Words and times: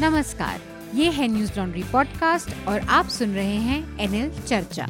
नमस्कार 0.00 0.60
ये 0.94 1.10
है 1.10 1.26
न्यूज़ 1.28 1.50
लॉन्ड्री 1.58 1.82
पॉडकास्ट 1.92 2.68
और 2.68 2.80
आप 2.80 3.08
सुन 3.08 3.34
रहे 3.34 3.56
हैं 3.56 3.98
एनएल 4.00 4.30
चर्चा। 4.46 4.86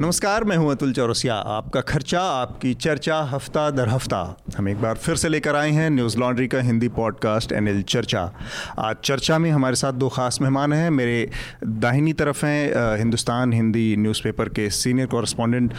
नमस्कार 0.00 0.44
मैं 0.44 0.56
हूँ 0.56 0.70
अतुल 0.70 0.92
चौरसिया। 0.92 1.34
आपका 1.34 1.80
खर्चा 1.80 2.20
आपकी 2.20 2.74
चर्चा 2.74 3.20
हफ़्ता 3.22 3.70
दर 3.70 3.88
हफ़्ता। 3.88 4.36
हम 4.58 4.68
एक 4.68 4.80
बार 4.82 4.94
फिर 4.94 5.16
से 5.16 5.28
लेकर 5.28 5.56
आए 5.56 5.70
हैं 5.70 5.88
न्यूज़ 5.90 6.18
लॉन्ड्री 6.18 6.48
का 6.48 6.60
हिंदी 6.60 6.88
पॉडकास्ट 6.88 7.52
एनएल 7.52 7.82
चर्चा। 7.82 8.30
आज 8.78 8.96
चर्चा 9.04 9.38
में 9.38 9.50
हमारे 9.50 9.76
साथ 9.76 9.92
दो 9.92 10.08
खास 10.08 10.40
मेहमान 10.40 10.72
हैं। 10.72 10.90
मेरे 10.90 11.30
दाहिनी 11.64 12.12
तरफ़ 12.12 12.46
हैं 12.46 12.96
हिंदुस्तान 12.98 13.52
हिंदी 13.52 13.96
न्यूज़पेपर 13.96 14.48
के 14.48 14.70
सीनियर 14.70 15.06
कॉरेस्पॉन्डेंट 15.06 15.74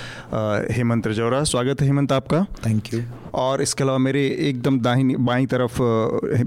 हेमंत 0.71 1.07
रजौरा। 1.07 1.43
स्वागत 1.43 1.81
है 1.81 1.87
हेमंत 1.87 2.11
आपका। 2.11 2.45
थैंक 2.65 2.93
यू 2.93 3.03
और 3.37 3.61
इसके 3.61 3.83
अलावा 3.83 3.97
मेरे 3.97 4.25
एकदम 4.49 4.79
दाहिनी 4.79 5.15
बाई 5.21 5.45
तरफ़ 5.45 5.77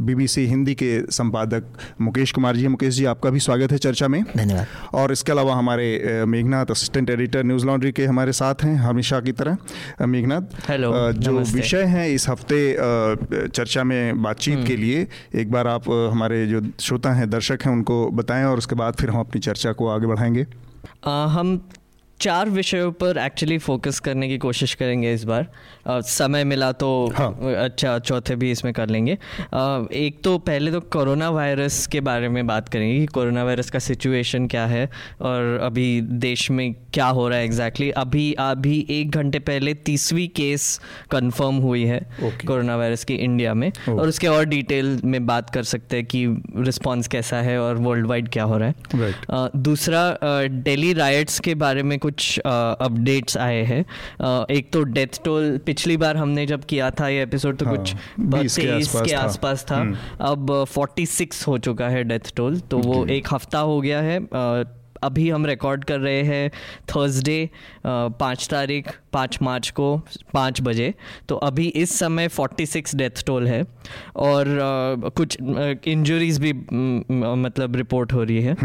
बीबीसी 0.00 0.46
हिंदी 0.46 0.74
के 0.74 0.90
संपादक 1.12 1.64
मुकेश 2.00 2.32
कुमार 2.32 2.56
जी 2.56 2.68
मुकेश 2.68 2.94
जी 2.94 3.04
आपका 3.04 3.30
भी 3.30 3.40
स्वागत 3.40 3.72
है 3.72 3.78
चर्चा 3.78 4.08
में। 4.08 4.22
धन्यवाद। 4.36 4.66
और 4.94 5.12
इसके 5.12 5.32
अलावा 5.32 5.54
हमारे 5.54 6.24
Meghnath 6.28 6.70
assistant 6.70 7.10
editor 7.10 7.44
news 7.44 7.66
laundry 7.66 7.92
के 7.92 8.06
हमारे 8.06 8.32
साथ 8.32 8.64
हैं 8.64 8.74
हमेशा 8.76 9.20
की 9.20 9.32
तरह। 9.32 10.06
मेघनाथ 10.06 10.68
हेलो 10.68 10.92
जो 11.14 11.38
विषय 11.52 11.82
हैं 11.86 12.08
इस 12.08 12.28
हफ़्ते 12.28 12.60
चर्चा 13.48 13.84
में 13.84 14.22
बातचीत 14.22 14.66
के 14.66 14.72
हम्म। 14.72 14.82
लिए 14.82 15.06
एक 15.34 15.50
बार 15.50 15.66
आप 15.68 15.88
हमारे 16.12 16.46
जो 16.46 16.62
श्रोता 16.80 17.12
हैं 17.12 17.30
दर्शक 17.30 17.62
हैं 17.64 17.72
उनको 17.72 18.06
बताएँ 18.12 18.44
और 18.44 18.58
उसके 18.58 18.74
बाद 18.74 18.94
फिर 18.94 19.10
हम 19.10 19.20
अपनी 19.20 19.40
चर्चा 19.40 19.72
को 19.72 19.88
आगे 19.88 20.06
बढ़ाएँगे। 20.06 20.46
आ, 21.06 21.26
हम 21.26 21.60
चार 22.20 22.48
विषयों 22.50 22.90
पर 22.92 23.18
एक्चुअली 23.18 23.56
फोकस 23.58 23.98
करने 24.00 24.28
की 24.28 24.38
कोशिश 24.38 24.74
करेंगे 24.74 25.12
इस 25.12 25.24
बार 25.24 25.46
आ, 25.86 26.00
समय 26.00 26.44
मिला 26.44 26.72
तो 26.72 26.88
हाँ. 27.16 27.54
अच्छा 27.56 27.98
चौथे 27.98 28.34
भी 28.36 28.50
इसमें 28.50 28.72
कर 28.74 28.88
लेंगे 28.88 29.12
आ, 29.54 29.82
एक 29.92 30.20
तो 30.24 30.36
पहले 30.38 30.72
तो 30.72 30.80
कोरोना 30.80 31.30
वायरस 31.30 31.86
के 31.86 32.00
बारे 32.00 32.28
में 32.28 32.46
बात 32.46 32.68
करेंगे 32.68 32.98
कि 33.00 33.06
कोरोना 33.06 33.44
वायरस 33.44 33.70
का 33.70 33.78
सिचुएशन 33.78 34.46
क्या 34.46 34.66
है 34.66 34.84
और 35.20 35.58
अभी 35.62 36.00
देश 36.00 36.50
में 36.50 36.74
क्या 36.94 37.06
हो 37.06 37.28
रहा 37.28 37.38
है 37.38 37.44
एग्जैक्टली 37.44 37.86
exactly. 37.86 38.06
अभी 38.06 38.32
अभी 38.32 38.86
एक 38.90 39.10
घंटे 39.10 39.38
पहले 39.38 39.74
तीसवीं 39.74 40.28
केस 40.28 40.80
कंफर्म 41.10 41.56
हुई 41.56 41.84
है 41.84 42.00
कोरोना 42.22 42.76
वायरस 42.76 43.04
की 43.04 43.14
इंडिया 43.14 43.54
में 43.54 43.72
और 43.88 44.08
उसके 44.08 44.26
और 44.26 44.44
डिटेल 44.44 45.00
में 45.04 45.26
बात 45.26 45.50
कर 45.50 45.62
सकते 45.62 45.96
हैं 45.96 46.06
कि 46.06 46.24
रिस्पॉन्स 46.56 47.08
कैसा 47.08 47.40
है 47.40 47.58
और 47.60 47.76
वर्ल्ड 47.78 48.06
वाइड 48.06 48.28
क्या 48.28 48.44
हो 48.44 48.58
रहा 48.58 48.68
है 48.68 48.74
right. 48.94 49.30
uh, 49.30 49.56
दूसरा 49.56 50.18
दिल्ली 50.48 50.92
राइट्स 50.92 51.40
के 51.40 51.54
बारे 51.54 51.82
में 51.82 51.98
कुछ 51.98 52.09
कुछ 52.10 52.38
अपडेट्स 52.38 53.36
आए 53.36 53.62
हैं 53.62 53.80
एक 54.50 54.72
तो 54.72 54.82
डेथ 54.82 55.22
टोल 55.24 55.58
पिछली 55.66 55.96
बार 55.96 56.16
हमने 56.16 56.46
जब 56.46 56.64
किया 56.64 56.90
था 56.90 57.08
ये 57.08 57.22
एपिसोड 57.22 57.56
तो 57.56 57.66
हाँ, 57.66 57.76
कुछ 57.76 57.94
तेईस 58.56 58.92
के 58.96 59.12
आसपास 59.12 59.66
था, 59.70 59.76
था। 59.76 59.80
हम्म। 59.80 59.96
अब 60.20 60.64
फोर्टी 60.64 61.06
सिक्स 61.06 61.46
हो 61.46 61.58
चुका 61.58 61.88
है 61.88 62.04
डेथ 62.04 62.34
टोल 62.36 62.60
तो 62.60 62.78
वो 62.78 63.06
एक 63.06 63.26
हफ़्ता 63.32 63.58
हो 63.58 63.80
गया 63.80 64.00
है 64.00 64.18
अभी 65.02 65.28
हम 65.30 65.46
रिकॉर्ड 65.46 65.84
कर 65.84 66.00
रहे 66.00 66.22
हैं 66.22 66.50
थर्सडे 66.88 67.50
पाँच 67.86 68.46
तारीख 68.50 68.90
पाँच 69.12 69.38
मार्च 69.42 69.70
को 69.70 69.96
पाँच 70.34 70.60
बजे। 70.62 70.92
तो 71.28 71.36
अभी 71.36 71.66
इस 71.66 71.98
समय 71.98 72.28
फोर्टी 72.28 72.66
सिक्स 72.66 72.94
डेथ 72.94 73.24
टोल 73.26 73.46
है 73.48 73.62
और 74.16 74.46
uh, 74.46 75.10
कुछ 75.12 75.36
इंजरीज 75.40 76.38
भी 76.38 76.52
मतलब 76.52 77.76
रिपोर्ट 77.76 78.12
हो 78.12 78.22
रही 78.22 78.42
है। 78.42 78.54
uh, 78.54 78.60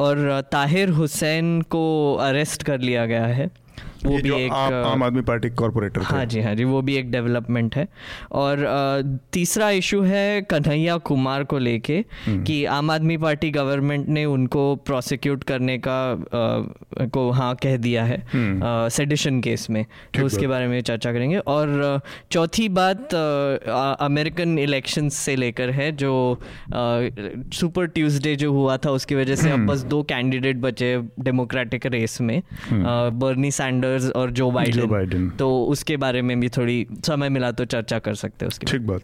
और 0.00 0.42
ताहिर 0.52 0.88
हुसैन 0.88 1.60
को 1.62 2.14
अरेस्ट 2.14 2.62
कर 2.62 2.80
लिया 2.80 3.06
गया 3.06 3.26
है। 3.26 3.50
वो 4.04 4.16
भी 4.16 4.32
एक 4.34 4.52
आ, 4.52 4.66
आम 4.90 5.02
आदमी 5.02 5.20
पार्टी 5.22 5.48
कॉरपोरेटर 5.50 6.02
हाँ 6.02 6.24
जी 6.24 6.40
हाँ 6.40 6.54
जी 6.54 6.64
वो 6.64 6.80
भी 6.82 6.96
एक 6.96 7.10
डेवलपमेंट 7.10 7.76
है। 7.76 7.86
और 8.32 8.64
तीसरा 9.32 9.70
इशू 9.72 10.00
है 10.02 10.42
कन्हैया 10.50 10.96
कुमार 11.06 11.44
को 11.44 11.58
लेके 11.58 11.96
हम्म। 12.26 12.42
कि 12.44 12.64
आम 12.64 12.90
आदमी 12.90 13.16
पार्टी 13.16 13.50
गवर्नमेंट 13.50 14.08
ने 14.08 14.24
उनको 14.24 14.64
प्रोसिक्यूट 14.86 15.44
करने 15.44 15.78
का 15.86 15.96
आ, 16.12 17.06
को 17.06 17.30
हाँ 17.30 17.54
कह 17.62 17.76
दिया 17.78 18.04
है 18.04 18.22
सेडिशन 18.34 19.30
हम्म। 19.30 19.40
केस 19.40 19.68
में। 19.70 19.84
तो 20.16 20.24
उसके 20.26 20.46
बारे 20.46 20.66
में 20.66 20.80
चर्चा 20.80 21.12
करेंगे। 21.12 21.38
और 21.38 22.00
चौथी 22.32 22.68
बात 22.70 23.14
अमेरिकन 23.14 24.58
इलेक्शन 24.58 25.08
से 25.08 25.36
लेकर 25.36 25.70
है 25.70 25.90
जो 25.96 26.12
सुपर 27.54 27.86
ट्यूसडे 27.86 28.34
जो 28.36 28.52
हुआ 28.52 28.76
था 28.76 28.90
उसकी 28.90 29.14
वजह 29.14 29.34
से 29.34 29.50
अब 29.50 29.54
हम्म। 29.54 29.66
बस 29.66 29.82
दो 29.86 30.02
कैंडिडेट 30.02 30.56
बचे 30.60 30.96
डेमोक्रेटिक 31.20 31.86
रेस 31.86 32.20
में। 32.20 32.40
बर्नी 32.70 33.50
सैंडर्स 33.50 33.84
सैंडर्स 33.86 34.16
और 34.16 34.30
जो 34.30 34.50
बाइडन 34.50 34.80
जो 34.80 34.86
बाइडन 34.86 35.28
तो 35.30 35.64
उसके 35.64 35.96
बारे 35.96 36.22
में 36.22 36.40
भी 36.40 36.48
थोड़ी 36.48 36.86
समय 37.06 37.28
मिला 37.28 37.50
तो 37.52 37.64
चर्चा 37.64 37.98
कर 37.98 38.14
सकते 38.14 38.44
हैं 38.44 38.48
उसके 38.48 38.66
ठीक 38.66 38.86
बात। 38.86 39.00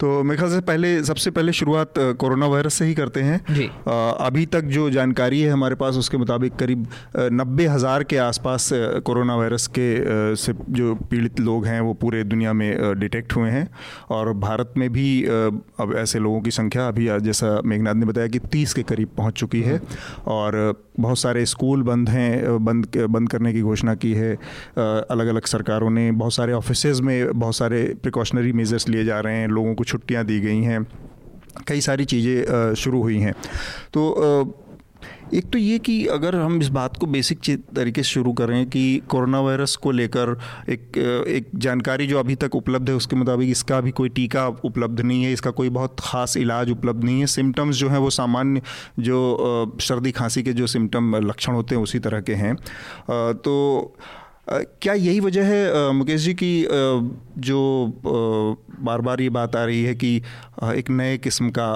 तो 0.00 0.22
मेरे 0.22 0.36
ख्याल 0.36 0.50
से 0.50 0.60
पहले 0.62 1.02
सबसे 1.04 1.30
पहले 1.30 1.52
शुरुआत 1.52 1.94
कोरोना 2.20 2.46
वायरस 2.46 2.74
से 2.74 2.84
ही 2.84 2.94
करते 2.94 3.20
हैं। 3.22 3.40
जी। 3.50 3.66
आ, 3.66 3.92
अभी 4.10 4.44
तक 4.46 4.64
जो 4.70 4.88
जानकारी 4.90 5.40
है 5.40 5.50
हमारे 5.50 5.74
पास 5.74 5.96
उसके 5.96 6.16
मुताबिक 6.16 6.54
करीब 6.56 6.86
नब्बे 7.32 7.66
हज़ार 7.66 8.04
के 8.04 8.16
आसपास 8.18 8.68
कोरोना 9.04 9.36
वायरस 9.36 9.66
के 9.68 9.88
से 10.36 10.52
जो 10.70 10.94
पीड़ित 11.10 11.40
लोग 11.40 11.66
हैं 11.66 11.80
वो 11.80 11.94
पूरे 11.96 12.22
दुनिया 12.24 12.52
में 12.52 12.98
डिटेक्ट 13.00 13.36
हुए 13.36 13.50
हैं। 13.50 13.68
और 14.10 14.32
भारत 14.40 14.74
में 14.76 14.88
भी 14.92 15.08
अब 15.24 15.94
ऐसे 15.98 16.18
लोगों 16.18 16.40
की 16.40 16.50
संख्या 16.50 16.86
अभी 16.88 17.06
जैसा 17.20 17.60
मेघनाथ 17.64 17.94
ने 17.94 18.06
बताया 18.06 18.26
कि 18.26 18.38
तीस 18.52 18.74
के 18.74 18.82
करीब 18.84 19.08
पहुँच 19.16 19.34
चुकी 19.34 19.60
है। 19.62 19.80
और 20.28 20.58
बहुत 21.00 21.18
सारे 21.18 21.44
स्कूल 21.46 21.82
बंद 21.82 22.08
हैं 22.08 22.64
बंद 22.64 22.96
बंद 23.10 23.28
करने 23.30 23.52
की 23.52 23.62
घोषणा 23.62 23.94
की 23.96 24.12
है। 24.14 24.32
अलग 24.76 25.26
अलग 25.26 25.44
सरकारों 25.46 25.90
ने 25.90 26.10
बहुत 26.12 26.34
सारे 26.34 26.52
ऑफ़िस 26.52 27.00
में 27.02 27.38
बहुत 27.38 27.56
सारे 27.56 27.82
प्रिकॉशनरी 28.02 28.52
मेजर्स 28.52 28.88
लिए 28.88 29.04
जा 29.04 29.20
रहे 29.20 29.36
हैं 29.36 29.48
लोगों 29.50 29.74
को 29.74 29.84
छुट्टियाँ 29.90 30.24
दी 30.24 30.40
गई 30.40 30.62
हैं, 30.62 30.86
कई 31.68 31.80
सारी 31.82 32.04
चीज़ें 32.06 32.74
शुरू 32.76 33.02
हुई 33.02 33.18
हैं। 33.18 33.34
तो 33.92 34.56
एक 35.34 35.50
तो 35.50 35.58
ये 35.58 35.78
कि 35.78 35.94
अगर 36.08 36.34
हम 36.36 36.60
इस 36.60 36.68
बात 36.68 36.96
को 36.96 37.06
बेसिक 37.06 37.38
तरीके 37.76 38.02
से 38.02 38.08
शुरू 38.10 38.32
करें 38.32 38.66
कि 38.66 38.80
कोरोना 39.08 39.40
वायरस 39.40 39.74
को 39.76 39.90
लेकर 39.90 40.36
एक 40.68 40.98
एक 41.28 41.50
जानकारी 41.56 42.06
जो 42.06 42.18
अभी 42.18 42.34
तक 42.34 42.54
उपलब्ध 42.56 42.88
है, 42.90 42.94
उसके 42.96 43.16
मुताबिक 43.16 43.50
इसका 43.50 43.80
भी 43.80 43.90
कोई 43.90 44.08
टीका 44.10 44.46
उपलब्ध 44.64 45.00
नहीं 45.00 45.22
है, 45.24 45.32
इसका 45.32 45.50
कोई 45.52 45.68
बहुत 45.70 46.00
ख़ास 46.00 46.36
इलाज 46.36 46.70
उपलब्ध 46.70 47.04
नहीं 47.04 47.20
है। 47.20 47.26
सिम्टम्स 47.28 47.76
जो 47.76 47.88
हैं, 47.88 47.98
वो 47.98 48.10
सामान्य 48.10 48.62
जो 49.00 49.76
सर्दी 49.80 50.12
खांसी 50.12 50.42
के 50.42 50.52
जो 50.52 50.66
सिम्टम 50.68 51.16
लक्षण 51.28 51.52
होते 51.52 51.74
हैं, 51.74 51.82
उसी 51.82 51.98
तरह 52.00 52.20
के 52.20 52.34
हैं। 52.34 52.54
तो 53.36 53.54
क्या 54.52 54.94
यही 54.94 55.20
वजह 55.20 55.44
है 55.44 55.90
मुकेश 55.92 56.20
जी 56.20 56.34
की 56.34 56.52
जो 57.40 57.60
बार 58.82 59.00
बार 59.00 59.20
ये 59.20 59.28
बात 59.30 59.56
आ 59.56 59.64
रही 59.64 59.82
है 59.84 59.94
कि 59.94 60.16
एक 60.74 60.90
नए 60.90 61.16
किस्म 61.18 61.50
का 61.50 61.66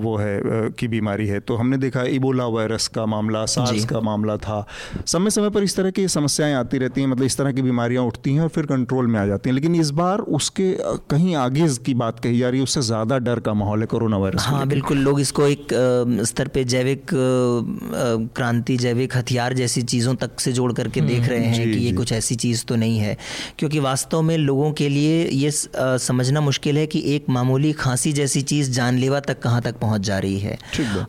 वो 0.00 0.16
है 0.16 0.40
की 0.78 0.88
बीमारी 0.88 1.26
है? 1.26 1.40
तो 1.40 1.56
हमने 1.56 1.76
देखा 1.76 2.02
इबोला 2.10 2.46
वायरस 2.46 2.86
का 2.88 3.04
मामला 3.06 3.44
सार्स 3.46 3.84
का 3.84 4.00
मामला 4.00 4.36
था। 4.36 4.66
समय 5.06 5.30
समय 5.30 5.50
पर 5.50 5.62
इस 5.62 5.76
तरह 5.76 5.90
की 5.90 6.06
समस्याएँ 6.08 6.54
आती 6.54 6.78
रहती 6.78 7.00
हैं 7.00 7.08
मतलब 7.08 7.24
इस 7.24 7.36
तरह 7.38 7.52
की 7.52 7.62
बीमारियाँ 7.62 8.04
उठती 8.04 8.34
हैं 8.34 8.40
और 8.40 8.48
फिर 8.48 8.66
कंट्रोल 8.66 9.06
में 9.06 9.18
आ 9.20 9.26
जाती 9.26 9.50
हैं। 9.50 9.54
लेकिन 9.54 9.74
इस 9.74 9.90
बार 10.00 10.20
उसके 10.38 10.70
कहीं 11.10 11.34
आगे 11.36 11.68
की 11.86 11.94
बात 11.94 12.20
कही 12.20 12.38
जा 12.38 12.48
रही 12.48 12.60
है 12.60 12.64
उससे 12.64 12.82
ज़्यादा 12.82 13.18
डर 13.18 13.40
का 13.40 13.54
माहौल 13.54 13.80
है 13.80 13.86
कोरोना 13.86 14.16
वायरस 14.16 14.46
हाँ 14.46 14.66
बिल्कुल। 14.68 14.98
लोग 14.98 15.20
इसको 15.20 15.46
एक 15.46 15.74
स्तर 16.32 16.48
पर 16.48 16.62
जैविक 16.74 17.06
क्रांति 18.36 18.76
जैविक 18.76 19.16
हथियार 19.16 19.54
जैसी 19.54 19.82
चीज़ों 19.84 20.14
तक 20.16 20.40
से 20.40 20.52
जोड़ 20.52 20.72
करके 20.72 21.00
देख 21.00 21.18
हम्म, 21.18 21.30
रहे 21.30 21.44
हैं 21.46 21.72
कि 21.72 21.78
ये 21.78 21.92
कुछ 21.92 22.12
ऐसी 22.12 22.23
चीज़ 22.26 22.64
तो 22.64 22.76
नहीं 22.76 22.98
है। 22.98 23.16
क्योंकि 23.58 23.78
वास्तव 23.78 24.22
में 24.22 24.36
लोगों 24.38 24.70
के 24.72 24.88
लिए 24.88 25.26
ये 25.28 25.50
समझना 25.50 26.40
मुश्किल 26.40 26.78
है 26.78 26.86
कि 26.86 27.02
एक 27.06 27.28
मामूली 27.28 27.72
खांसी 27.74 28.12
जैसी 28.12 28.42
चीज़ 28.42 28.70
जानलेवा 28.70 29.20
तक 29.20 29.40
कहाँ 29.40 29.60
तक 29.62 29.78
पहुँच 29.78 30.00
जा 30.00 30.18
रही 30.18 30.38
है। 30.38 30.58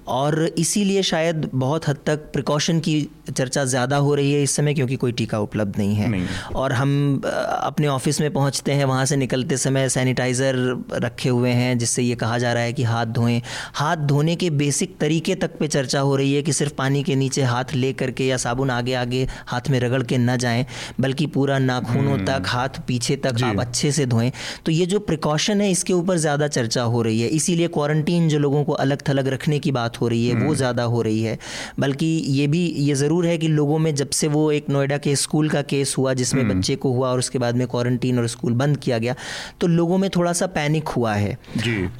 और 0.07 0.41
इसीलिए 0.57 1.01
शायद 1.03 1.49
बहुत 1.55 1.87
हद 1.87 1.97
तक 2.05 2.31
प्रिकॉशन 2.33 2.79
की 2.79 2.95
चर्चा 3.27 3.63
ज़्यादा 3.65 3.97
हो 3.97 4.15
रही 4.15 4.33
है 4.33 4.41
इस 4.43 4.55
समय 4.55 4.73
क्योंकि 4.73 4.95
कोई 4.95 5.11
टीका 5.11 5.39
उपलब्ध 5.39 5.77
नहीं 5.77 5.95
है। 5.95 6.07
नहीं। 6.09 6.27
और 6.55 6.73
हम 6.73 7.21
अपने 7.23 7.87
ऑफ़िस 7.87 8.21
में 8.21 8.31
पहुँचते 8.33 8.71
हैं 8.71 8.85
वहाँ 8.85 9.05
से 9.05 9.15
निकलते 9.15 9.57
समय 9.57 9.89
सैनिटाइज़र 9.89 10.55
रखे 10.95 11.29
हुए 11.29 11.49
हैं 11.51 11.77
जिससे 11.77 12.03
ये 12.03 12.15
कहा 12.15 12.37
जा 12.37 12.53
रहा 12.53 12.63
है 12.63 12.73
कि 12.73 12.83
हाथ 12.83 13.06
धोएँ। 13.06 13.41
हाथ 13.75 13.97
धोने 14.07 14.35
के 14.35 14.50
बेसिक 14.50 14.97
तरीके 14.97 15.35
तक 15.35 15.57
पे 15.59 15.68
चर्चा 15.68 16.00
हो 16.00 16.15
रही 16.15 16.33
है 16.33 16.41
कि 16.41 16.53
सिर्फ़ 16.53 16.73
पानी 16.73 17.03
के 17.03 17.15
नीचे 17.15 17.44
हाथ 17.44 17.73
ले 17.73 17.91
करके 17.94 18.25
या 18.25 18.38
साबुन 18.38 18.69
आगे 18.69 18.94
आगे 18.95 19.27
हाथ 19.47 19.69
में 19.69 19.79
रगड़ 19.79 20.01
के 20.03 20.18
न 20.18 20.38
जाएँ। 20.38 20.65
बल्कि 21.00 21.25
पूरा 21.27 21.57
नाखूनों 21.59 22.13
हम्म। 22.13 22.25
तक 22.25 22.47
हाथ 22.47 22.80
पीछे 22.88 23.15
तक 23.15 23.44
आप 23.44 23.59
अच्छे 23.59 23.92
से 23.92 24.06
धोएँ 24.06 24.31
तो 24.65 24.71
ये 24.71 24.86
जो 24.86 25.00
प्रिकॉशन 25.01 25.62
है 25.62 25.69
इसके 25.71 25.94
ऊपर 25.94 26.18
ज़्यादा 26.18 26.47
चर्चा 26.50 26.83
हो 26.86 27.01
रही 27.01 27.21
है 27.21 27.27
इसीलिए 27.36 27.68
क्वारंटीन 27.69 28.27
जो 28.30 28.39
लोगों 28.39 28.63
को 28.63 28.74
अलग 28.75 29.01
थलग 29.09 29.27
रखने 29.27 29.59
की 29.59 29.71
बात 29.71 30.01
हो 30.01 30.07
रही 30.07 30.27
है 30.27 30.33
वो 30.33 30.42
हम्म। 30.42 30.56
ज़्यादा 30.56 30.83
हो 30.86 31.01
रही 31.01 31.21
है 31.21 31.38
बल्कि 31.80 32.06
ये 32.30 32.47
भी 32.47 32.65
ये 32.80 32.95
ज़रूर 32.95 33.25
है 33.25 33.38
कि 33.38 33.47
लोगों 33.50 33.77
में 33.80 33.94
जब 33.95 34.09
से 34.12 34.27
वो 34.27 34.51
एक 34.51 34.69
नोएडा 34.69 34.97
के 34.97 35.15
स्कूल 35.15 35.50
का 35.50 35.62
केस 35.65 35.95
हुआ 35.97 36.13
जिसमें 36.13 36.42
हम्म। 36.44 36.53
बच्चे 36.53 36.75
को 36.75 36.92
हुआ 36.92 37.09
और 37.09 37.19
उसके 37.19 37.39
बाद 37.39 37.56
में 37.56 37.68
क्वारंटीन 37.68 38.19
और 38.19 38.27
स्कूल 38.27 38.53
बंद 38.56 38.77
किया 38.77 38.97
गया 38.97 39.15
तो 39.62 39.68
लोगों 39.69 39.97
में 39.97 40.09
थोड़ा 40.09 40.33
सा 40.33 40.47
पैनिक 40.50 40.88
हुआ 40.89 41.13
है 41.15 41.38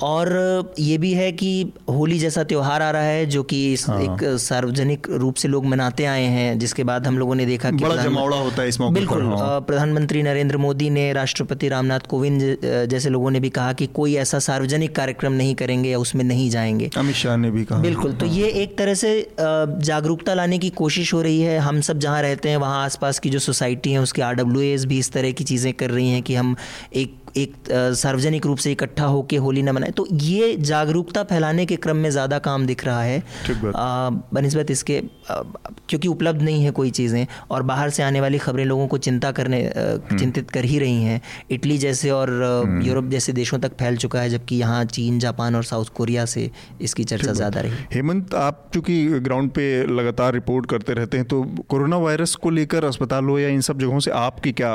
और 0.03 0.74
ये 0.80 0.97
भी 0.97 1.13
है 1.13 1.31
कि 1.33 1.51
होली 1.89 2.19
जैसा 2.19 2.44
त्यौहार 2.45 2.81
आ 2.81 2.89
रहा 2.92 3.01
है 3.03 3.25
जो 3.27 3.44
कि 3.44 3.63
हाँ। 3.88 4.01
एक 4.01 4.24
सार्वजनिक 4.39 5.07
रूप 5.15 5.36
से 5.36 5.47
लोग 5.47 5.65
मनाते 5.65 6.06
आए 6.06 6.24
हैं 6.30 6.57
जिसके 6.59 6.83
बाद 6.83 7.07
हम 7.07 7.18
लोगों 7.18 7.36
ने 7.36 7.45
देखा 7.45 7.71
कि 7.71 7.83
बड़ा 7.83 7.95
जमावड़ा 7.95 8.38
होता 8.38 8.62
है 8.62 8.68
इस 8.69 8.80
मौके 8.85 8.93
बिल्कुल 8.93 9.21
हाँ। 9.23 9.59
प्रधानमंत्री 9.61 10.23
नरेंद्र 10.23 10.57
मोदी 10.57 10.89
ने 10.89 11.11
राष्ट्रपति 11.13 11.69
रामनाथ 11.69 12.07
कोविंद 12.09 12.41
जैसे 12.89 13.09
लोगों 13.09 13.31
ने 13.31 13.39
भी 13.39 13.49
कहा 13.49 13.73
कि 13.73 13.87
कोई 13.93 14.15
ऐसा 14.15 14.39
सार्वजनिक 14.39 14.95
कार्यक्रम 14.95 15.33
नहीं 15.33 15.55
करेंगे 15.55 15.89
या 15.89 15.99
उसमें 15.99 16.23
नहीं 16.25 16.49
जाएँगे। 16.49 16.89
अमित 16.97 17.15
शाह 17.15 17.35
ने 17.37 17.51
भी 17.51 17.63
कहा। 17.63 17.79
बिल्कुल 17.79 18.13
तो 18.13 18.25
ये 18.25 18.47
एक 18.63 18.77
तरह 18.77 18.93
से 18.93 19.11
जागरूकता 19.39 20.33
लाने 20.33 20.57
की 20.57 20.69
कोशिश 20.75 21.13
हो 21.13 21.21
रही 21.21 21.41
है। 21.41 21.57
हम 21.59 21.81
सब 21.81 21.99
जहाँ 21.99 22.21
रहते 22.21 22.49
हैं 22.49 22.57
वहाँ 22.57 22.83
आसपास 22.85 23.19
की 23.19 23.29
जो 23.29 23.39
सोसाइटी 23.39 23.91
है 23.91 23.99
उसके 23.99 24.21
आर 24.21 24.43
भी 24.43 24.99
इस 24.99 25.11
तरह 25.11 25.31
की 25.31 25.43
चीज़ें 25.43 25.73
कर 25.73 25.89
रही 25.89 26.09
हैं 26.09 26.21
कि 26.23 26.35
हम 26.35 26.55
एक 26.95 27.13
एक 27.37 27.53
सार्वजनिक 27.95 28.45
रूप 28.45 28.57
से 28.57 28.71
इकट्ठा 28.71 29.05
होकर 29.05 29.37
होली 29.37 29.61
न 29.63 29.69
मनाए। 29.69 29.91
तो 29.91 30.05
ये 30.13 30.55
जागरूकता 30.57 31.23
फैलाने 31.25 31.65
के 31.65 31.75
क्रम 31.77 31.97
में 31.97 32.09
ज़्यादा 32.09 32.39
काम 32.41 32.65
दिख 32.65 32.85
रहा 32.85 33.01
है। 33.01 33.23
बनस्बत 33.47 34.71
इसके 34.71 35.01
क्योंकि 35.29 36.07
उपलब्ध 36.07 36.41
नहीं 36.41 36.63
है 36.63 36.71
कोई 36.71 36.91
चीज़ें 36.91 37.25
और 37.51 37.63
बाहर 37.63 37.89
से 37.89 38.03
आने 38.03 38.21
वाली 38.21 38.37
खबरें 38.37 38.63
लोगों 38.65 38.87
को 38.87 38.97
चिंता 38.99 39.31
करने 39.31 39.61
हम्म। 39.67 40.17
चिंतित 40.17 40.51
कर 40.51 40.65
ही 40.65 40.79
रही 40.79 41.03
हैं। 41.03 41.21
इटली 41.51 41.77
जैसे 41.77 42.09
और 42.11 42.31
हम्म। 42.43 42.81
यूरोप 42.81 43.05
जैसे 43.09 43.33
देशों 43.33 43.59
तक 43.59 43.73
फैल 43.79 43.97
चुका 43.97 44.21
है 44.21 44.29
जबकि 44.29 44.55
यहाँ 44.55 44.83
चीन 44.87 45.19
जापान 45.19 45.55
और 45.55 45.63
साउथ 45.63 45.93
कोरिया 45.95 46.25
से 46.27 46.49
इसकी 46.81 47.03
चर्चा 47.05 47.33
ज़्यादा 47.33 47.61
रही। 47.61 47.85
हेमंत 47.93 48.33
आप 48.35 48.69
चूँकि 48.73 49.03
ग्राउंड 49.21 49.51
पे 49.51 49.65
लगातार 49.89 50.33
रिपोर्ट 50.33 50.69
करते 50.69 50.93
रहते 50.93 51.17
हैं 51.17 51.27
तो 51.27 51.41
कोरोना 51.69 51.97
वायरस 51.99 52.35
को 52.37 52.49
लेकर 52.51 52.85
अस्पतालों 52.85 53.39
या 53.39 53.49
इन 53.49 53.61
सब 53.63 53.79
जगहों 53.79 53.99
से 53.99 54.11
आपकी 54.15 54.51
क्या 54.53 54.73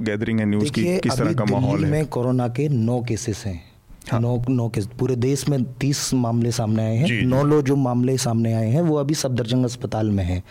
गैदरिंग 0.00 0.40
है 0.40 0.46
न्यूज़ 0.46 0.72
की 0.72 0.84
किस 0.98 1.12
तरह 1.12 1.32
का 1.32 1.44
माहौल? 1.44 1.64
माहौल 1.66 1.84
है 1.84 1.90
में 1.90 2.06
कोरोना 2.06 2.48
के 2.48 2.68
नौ 2.68 3.00
केसेस 3.08 3.42
हैं। 3.46 3.64
हाँ। 4.10 4.20
नौ 4.20 4.36
नौ 4.48 4.68
केस 4.68 4.86
पूरे 4.98 5.14
देश 5.16 5.48
में 5.48 5.62
तीस 5.74 6.12
मामले 6.14 6.50
सामने 6.52 6.82
आए 6.82 6.96
हैं। 6.96 7.22
नौ 7.26 7.42
लोग 7.44 7.62
जो 7.64 7.76
मामले 7.76 8.16
सामने 8.18 8.52
आए 8.54 8.68
हैं 8.70 8.80
वो 8.80 8.96
अभी 8.96 9.14
सफदरजंग 9.14 9.64
अस्पताल 9.64 10.10
में 10.10 10.22
हैं। 10.24 10.42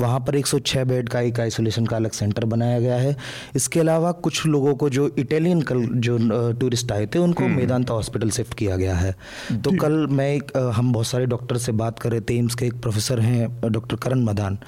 वहाँ 0.00 0.20
पर 0.20 0.36
106 0.36 0.84
बेड 0.84 1.08
का 1.08 1.20
एक 1.20 1.40
आइसोलेशन 1.40 1.86
का 1.86 1.96
अलग 1.96 2.10
सेंटर 2.10 2.44
बनाया 2.44 2.80
गया 2.80 2.96
है। 2.96 3.16
इसके 3.56 3.80
अलावा 3.80 4.12
कुछ 4.12 4.44
लोगों 4.46 4.74
को 4.74 4.88
जो 4.90 5.08
इटालियन 5.18 5.62
कल 5.62 5.86
जो 5.86 6.18
टूरिस्ट 6.52 6.92
आए 6.92 7.06
थे 7.06 7.18
उनको 7.18 7.44
हम्म। 7.44 7.56
मेदांता 7.56 7.94
हॉस्पिटल 7.94 8.30
शिफ्ट 8.30 8.54
किया 8.54 8.76
गया 8.76 8.96
है। 8.96 9.14
तो 9.52 9.76
कल 9.78 10.06
मैं 10.06 10.32
एक 10.34 10.56
हम 10.74 10.92
बहुत 10.92 11.06
सारे 11.06 11.26
डॉक्टर 11.26 11.56
से 11.58 11.72
बात 11.72 11.98
कर 11.98 12.10
रहे 12.10 12.20
थे। 12.20 12.38
एम्स 12.38 12.54
के 12.54 12.66
एक 12.66 12.80
प्रोफेसर 12.82 13.20
हैं 13.20 13.48
डॉक्टर 13.64 13.96
करण 13.96 14.24
मदान। 14.24 14.58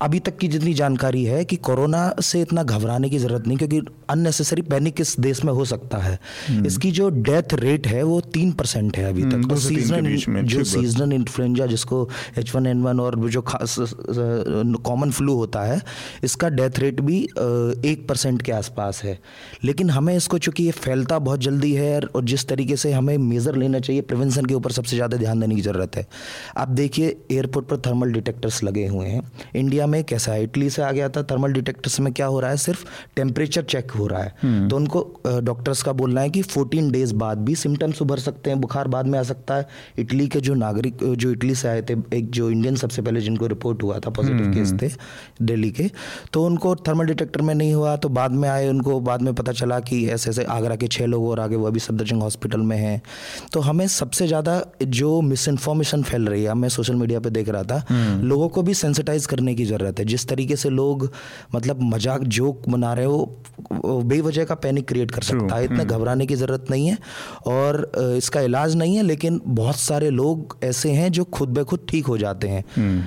अभी 0.00 0.18
तक 0.20 0.36
की 0.38 0.48
जितनी 0.48 0.72
जानकारी 0.74 1.24
है 1.24 1.44
कि 1.44 1.56
कोरोना 1.58 2.00
से 2.22 2.40
इतना 2.40 2.62
घबराने 2.62 3.08
की 3.10 3.18
ज़रूरत 3.18 3.46
नहीं 3.46 3.56
क्योंकि 3.58 3.80
अननेसेसरी 4.10 4.62
पैनिक 4.64 5.00
इस 5.00 5.14
देश 5.20 5.42
में 5.44 5.52
हो 5.52 5.64
सकता 5.64 5.98
है। 5.98 6.18
हम्म। 6.48 6.66
इसकी 6.66 6.90
जो 6.90 7.08
डेथ 7.10 7.54
रेट 7.54 7.86
है 7.86 8.02
वो 8.02 8.20
तीन 8.32 8.52
परसेंट 8.52 8.96
है 8.96 9.04
अभी 9.04 9.22
तक। 9.22 9.34
हम्म, 9.34 9.48
तो 9.48 9.56
सीजनल 9.56 10.44
जो 10.44 10.64
सीजनल 10.64 11.12
इन्फ्लुएंजा 11.12 11.66
जिसको 11.66 12.08
एच 12.38 12.54
वन 12.54 12.66
एन 12.66 12.82
वन 12.82 13.00
और 13.00 13.16
जो 13.28 13.42
खास 13.42 13.76
कॉमन 14.84 15.10
फ्लू 15.10 15.34
होता 15.34 15.62
है 15.62 15.80
इसका 16.24 16.48
डेथ 16.50 16.78
रेट 16.78 17.00
भी 17.00 17.18
एक 17.84 18.06
परसेंट 18.08 18.42
के 18.42 18.52
आसपास 18.52 19.02
है। 19.04 19.18
लेकिन 19.64 19.90
हमें 19.90 20.14
इसको 20.16 20.38
चूँकि 20.38 20.64
ये 20.64 20.70
फैलता 20.78 21.18
बहुत 21.20 21.40
जल्दी 21.40 21.72
है 21.74 22.00
और 22.00 22.24
जिस 22.24 22.46
तरीके 22.48 22.76
से 22.76 22.92
हमें 22.92 23.16
मेज़र 23.18 23.56
लेना 23.56 23.80
चाहिए 23.80 24.02
प्रिवेंशन 24.04 24.44
के 24.44 24.54
ऊपर 24.54 24.72
सबसे 24.72 24.96
ज़्यादा 24.96 25.16
ध्यान 25.16 25.40
देने 25.40 25.54
की 25.54 25.60
ज़रूरत 25.60 25.96
है। 25.96 26.06
आप 26.56 26.68
देखिए 26.70 27.16
एयरपोर्ट 27.32 27.66
पर 27.66 27.76
थर्मल 27.86 28.12
डिटेक्टर्स 28.12 28.62
लगे 28.64 28.86
हुए 28.86 29.06
हैं। 29.06 29.22
इंडिया 29.56 29.86
में 29.88 30.02
कैसा 30.04 30.32
है 30.32 30.42
इटली 30.42 30.70
से 30.70 30.82
आ 30.82 30.90
गया 30.92 31.08
था 31.08 31.22
थर्मल 31.24 31.52
डिटेक्टर्स 31.52 31.98
में 32.00 32.12
क्या 32.12 32.26
हो 32.26 32.40
रहा 32.40 32.50
है 32.50 32.56
सिर्फ़ 32.58 32.84
टेम्परेचर 33.16 33.62
चेक 33.64 33.90
हो 33.92 34.06
रहा 34.06 34.22
है 34.22 34.34
हम्म। 34.42 34.68
तो 34.68 34.76
उनको 34.76 35.00
डॉक्टर्स 35.42 35.82
का 35.82 35.92
बोलना 35.94 36.20
है 36.20 36.30
कि 36.30 36.42
14 36.44 36.90
डेज़ 36.90 37.14
बाद 37.16 37.38
भी 37.38 37.54
सिम्टम्स 37.56 38.02
उभर 38.02 38.18
सकते 38.20 38.50
हैं 38.50 38.60
बुखार 38.60 38.88
बाद 38.88 39.06
में 39.06 39.18
आ 39.18 39.22
सकता 39.24 39.54
है 39.54 39.66
इटली 39.98 40.26
के 40.28 40.40
जो 40.40 40.54
नागरिक 40.56 41.04
जो 41.16 41.30
इटली 41.30 41.54
से 41.54 41.68
आए 41.68 41.82
थे 41.82 41.96
एक 42.12 42.30
जो 42.30 42.50
इंडियन 42.50 42.76
सबसे 42.76 43.02
पहले 43.02 43.20
जिनको 43.20 43.46
रिपोर्ट 43.48 43.82
हुआ 43.82 43.98
था 43.98 44.10
पॉजिटिव 44.10 44.52
केस 44.52 44.68
हम्म, 44.68 44.78
हम्म। 44.80 44.88
थे 44.88 45.44
दिल्ली 45.44 45.70
के 45.70 45.90
तो 46.32 46.44
उनको 46.46 46.74
थर्मल 46.88 47.06
डिटेक्टर 47.06 47.42
में 47.42 47.54
नहीं 47.54 47.72
हुआ 47.74 47.96
तो 47.96 48.08
बाद 48.10 48.32
में 48.32 48.48
आए 48.48 48.68
उनको 48.68 49.00
बाद 49.02 49.22
में 49.22 49.34
पता 49.34 49.52
चला 49.54 49.80
कि 49.82 50.04
ऐसे 50.08 50.30
ऐसे 50.30 50.44
आगरा 50.50 50.76
के 50.76 50.86
छः 50.88 51.06
लोग 51.06 51.28
और 51.28 51.40
आगे 51.40 51.56
वो 51.56 51.66
अभी 51.66 51.80
सफदरजंग 51.80 52.22
हॉस्पिटल 52.22 52.60
में 52.62 52.76
हैं 52.78 53.00
तो 53.52 53.60
हमें 53.60 53.86
सबसे 53.88 54.26
ज़्यादा 54.26 54.62
जो 54.90 55.20
मिस 55.22 55.48
इन्फॉर्मेशन 55.48 56.02
फैल 56.02 56.28
रही 56.28 56.44
है 56.44 56.54
मैं 56.56 56.68
सोशल 56.70 56.94
मीडिया 56.96 57.20
पर 57.20 57.30
देख 57.30 57.48
रहा 57.48 57.62
था 57.64 57.84
लोगों 58.22 58.48
को 58.48 58.62
भी 58.62 58.74
सेंसिटाइज 58.76 59.26
करने 59.26 59.54
की 59.54 59.64
ज़रूरत 59.64 59.77
है 59.86 60.04
जिस 60.04 60.26
तरीके 60.28 60.56
से 60.56 60.70
लोग 60.70 61.10
मतलब 61.54 61.82
मज़ाक 61.84 62.22
जोक 62.36 62.68
बना 62.68 62.92
रहे 62.94 63.04
हो 63.04 64.02
बेवजह 64.04 64.44
का 64.44 64.54
पैनिक 64.56 64.88
क्रिएट 64.88 65.10
कर 65.10 65.22
सकता 65.22 65.56
है। 65.56 65.64
इतना 65.64 65.76
हम्म। 65.76 65.88
घबराने 65.88 66.26
की 66.26 66.34
ज़रूरत 66.36 66.70
नहीं 66.70 66.88
है 66.88 66.98
और 67.46 67.90
इसका 68.16 68.40
इलाज 68.40 68.76
नहीं 68.76 68.96
है 68.96 69.02
लेकिन 69.04 69.40
बहुत 69.46 69.78
सारे 69.78 70.10
लोग 70.12 70.58
ऐसे 70.64 70.92
हैं 70.92 71.10
जो 71.12 71.24
खुद 71.24 71.48
ब 71.48 71.64
खुद 71.64 71.86
ठीक 71.88 72.06
हो 72.06 72.18
जाते 72.18 72.48
हैं। 72.48 72.64
हम्म। 72.76 73.02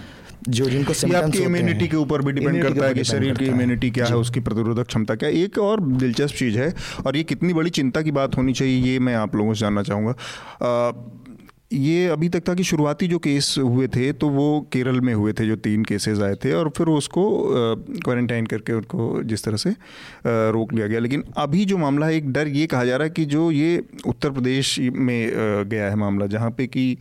जो 0.49 0.65
जिनको 0.65 0.93
आपकी 1.17 1.39
इम्यूनिटी 1.39 1.87
के 1.87 1.97
ऊपर 1.97 2.21
भी 2.21 2.31
डिपेंड 2.31 2.61
करता 2.63 2.85
है 2.85 2.93
कि 2.93 3.03
शरीर 3.03 3.33
की 3.37 3.45
इम्यूनिटी 3.45 3.89
क्या 3.91 4.05
है 4.05 4.15
उसकी 4.17 4.39
प्रतिरोधक 4.39 4.87
क्षमता 4.87 5.15
क्या 5.15 5.29
है। 5.29 5.35
एक 5.35 5.57
और 5.59 5.81
दिलचस्प 5.81 6.35
चीज़ 6.35 6.57
है 6.59 6.73
और 7.05 7.17
ये 7.17 7.23
कितनी 7.23 7.53
बड़ी 7.53 7.69
चिंता 7.71 8.01
की 8.01 8.11
बात 8.11 8.37
होनी 8.37 8.53
चाहिए 8.53 8.79
ये 8.83 8.99
मैं 8.99 9.15
आप 9.15 9.35
लोगों 9.35 9.53
से 9.53 9.59
जानना 9.59 9.83
चाहूँगा। 9.83 10.15
ये 11.73 12.07
अभी 12.07 12.29
तक 12.29 12.47
था 12.49 12.53
कि 12.53 12.63
शुरुआती 12.63 13.07
जो 13.07 13.17
केस 13.19 13.55
हुए 13.59 13.87
थे 13.87 14.11
तो 14.13 14.29
वो 14.29 14.67
केरल 14.73 14.99
में 15.01 15.13
हुए 15.13 15.33
थे, 15.33 15.45
जो 15.47 15.55
तीन 15.57 15.83
केसेस 15.85 16.19
आए 16.19 16.35
थे, 16.35 16.51
और 16.53 16.69
फिर 16.77 16.87
उसको 16.87 17.23
क्वारंटाइन 17.95 18.45
करके 18.45 18.73
उनको 18.73 19.21
जिस 19.23 19.43
तरह 19.43 19.57
से 19.57 19.69
रोक 20.25 20.73
लिया 20.73 20.87
गया। 20.87 20.99
लेकिन 20.99 21.23
अभी 21.37 21.65
जो 21.65 21.77
मामला 21.77 22.05
है, 22.05 22.15
एक 22.15 22.31
डर 22.33 22.47
ये 22.47 22.67
कहा 22.67 22.85
जा 22.85 22.97
रहा 22.97 23.07
है 23.07 23.13
कि 23.13 23.25
जो 23.25 23.49
ये 23.51 23.83
उत्तर 24.07 24.31
प्रदेश 24.31 24.77
में 24.79 25.31
गया 25.69 25.89
है 25.89 25.95
मामला, 25.95 26.27
जहाँ 26.27 26.51
पे 26.51 26.67
कि 26.67 26.97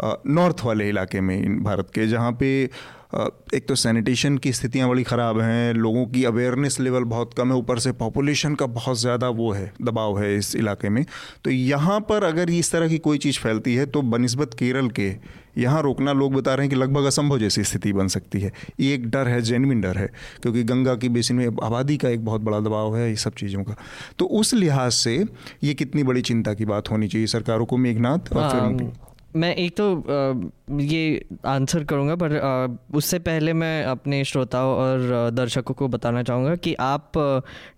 नॉर्थ 0.00 0.64
वाले 0.64 0.88
इलाके 0.88 1.20
में 1.20 1.62
भारत 1.62 1.90
के, 1.94 2.06
जहाँ 2.06 2.32
पे 2.32 2.68
एक 3.14 3.66
तो 3.68 3.74
सैनिटेशन 3.74 4.36
की 4.38 4.52
स्थितियाँ 4.52 4.88
बड़ी 4.88 5.02
ख़राब 5.02 5.40
हैं 5.40 5.72
लोगों 5.74 6.04
की 6.06 6.24
अवेयरनेस 6.24 6.78
लेवल 6.80 7.04
बहुत 7.04 7.34
कम 7.34 7.48
है 7.48 7.56
ऊपर 7.56 7.78
से 7.78 7.92
पॉपुलेशन 7.94 8.54
का 8.54 8.66
बहुत 8.68 8.98
ज़्यादा 8.98 9.28
वो 9.30 9.50
है 9.52 9.72
दबाव 9.82 10.18
है 10.18 10.36
इस 10.36 10.54
इलाके 10.56 10.88
में। 10.88 11.04
तो 11.44 11.50
यहाँ 11.50 12.00
पर 12.00 12.24
अगर 12.24 12.50
इस 12.50 12.72
तरह 12.72 12.88
की 12.88 12.98
कोई 12.98 13.18
चीज़ 13.18 13.38
फैलती 13.38 13.74
है 13.74 13.86
तो 13.86 14.02
बनस्बत 14.04 14.54
केरल 14.54 14.88
के 14.90 15.10
यहाँ 15.58 15.82
रोकना 15.82 16.12
लोग 16.12 16.34
बता 16.34 16.54
रहे 16.54 16.66
हैं 16.66 16.70
कि 16.70 16.76
लगभग 16.76 17.04
असंभव 17.04 17.38
जैसी 17.38 17.64
स्थिति 17.64 17.92
बन 17.92 18.08
सकती 18.08 18.40
है। 18.40 18.52
ये 18.80 18.94
एक 18.94 19.08
डर 19.10 19.28
है 19.28 19.40
जेनविन 19.42 19.80
डर 19.80 19.98
है 19.98 20.08
क्योंकि 20.42 20.62
गंगा 20.64 20.94
की 20.94 21.08
बेसिन 21.10 21.36
में 21.36 21.46
आबादी 21.64 21.96
का 21.96 22.08
एक 22.08 22.24
बहुत 22.24 22.40
बड़ा 22.40 22.60
दबाव 22.60 22.96
है 22.96 23.08
ये 23.10 23.16
सब 23.18 23.34
चीज़ों 23.34 23.64
का। 23.64 23.76
तो 24.18 24.24
उस 24.32 24.54
लिहाज 24.54 24.92
से 24.92 25.24
ये 25.64 25.74
कितनी 25.74 26.02
बड़ी 26.02 26.22
चिंता 26.22 26.54
की 26.54 26.64
बात 26.64 26.90
होनी 26.90 27.08
चाहिए 27.08 27.26
सरकारों 27.28 27.66
को 27.66 27.76
मेघनाथ 27.78 28.32
और 28.32 28.50
फिर 28.50 28.90
मैं 29.36 29.54
एक 29.56 29.76
तो 29.76 29.84
ये 30.72 31.24
आंसर 31.46 31.84
करूँगा 31.84 32.14
पर 32.16 32.78
उससे 32.94 33.18
पहले 33.18 33.52
मैं 33.52 33.84
अपने 33.84 34.22
श्रोताओं 34.24 34.74
और 34.74 35.30
दर्शकों 35.30 35.74
को 35.74 35.88
बताना 35.88 36.22
चाहूँगा 36.22 36.54
कि 36.56 36.74
आप 36.80 37.12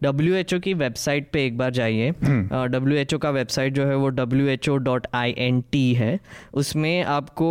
डब्ल्यू 0.02 0.34
एच 0.34 0.54
ओ 0.54 0.58
की 0.58 0.74
वेबसाइट 0.74 1.28
पे 1.32 1.44
एक 1.46 1.56
बार 1.58 1.70
जाइए। 1.70 2.10
डब्ल्यू 2.10 2.98
एच 2.98 3.14
ओ 3.14 3.18
का 3.18 3.30
वेबसाइट 3.30 3.74
जो 3.74 3.86
है 3.86 3.96
वो 3.96 4.08
W 4.10 4.46
H 4.48 4.68
O 4.68 4.76
dot 4.78 5.06
I 5.14 5.34
N 5.38 5.60
T 5.72 5.92
है। 5.94 6.18
उसमें 6.54 7.02
आपको 7.02 7.48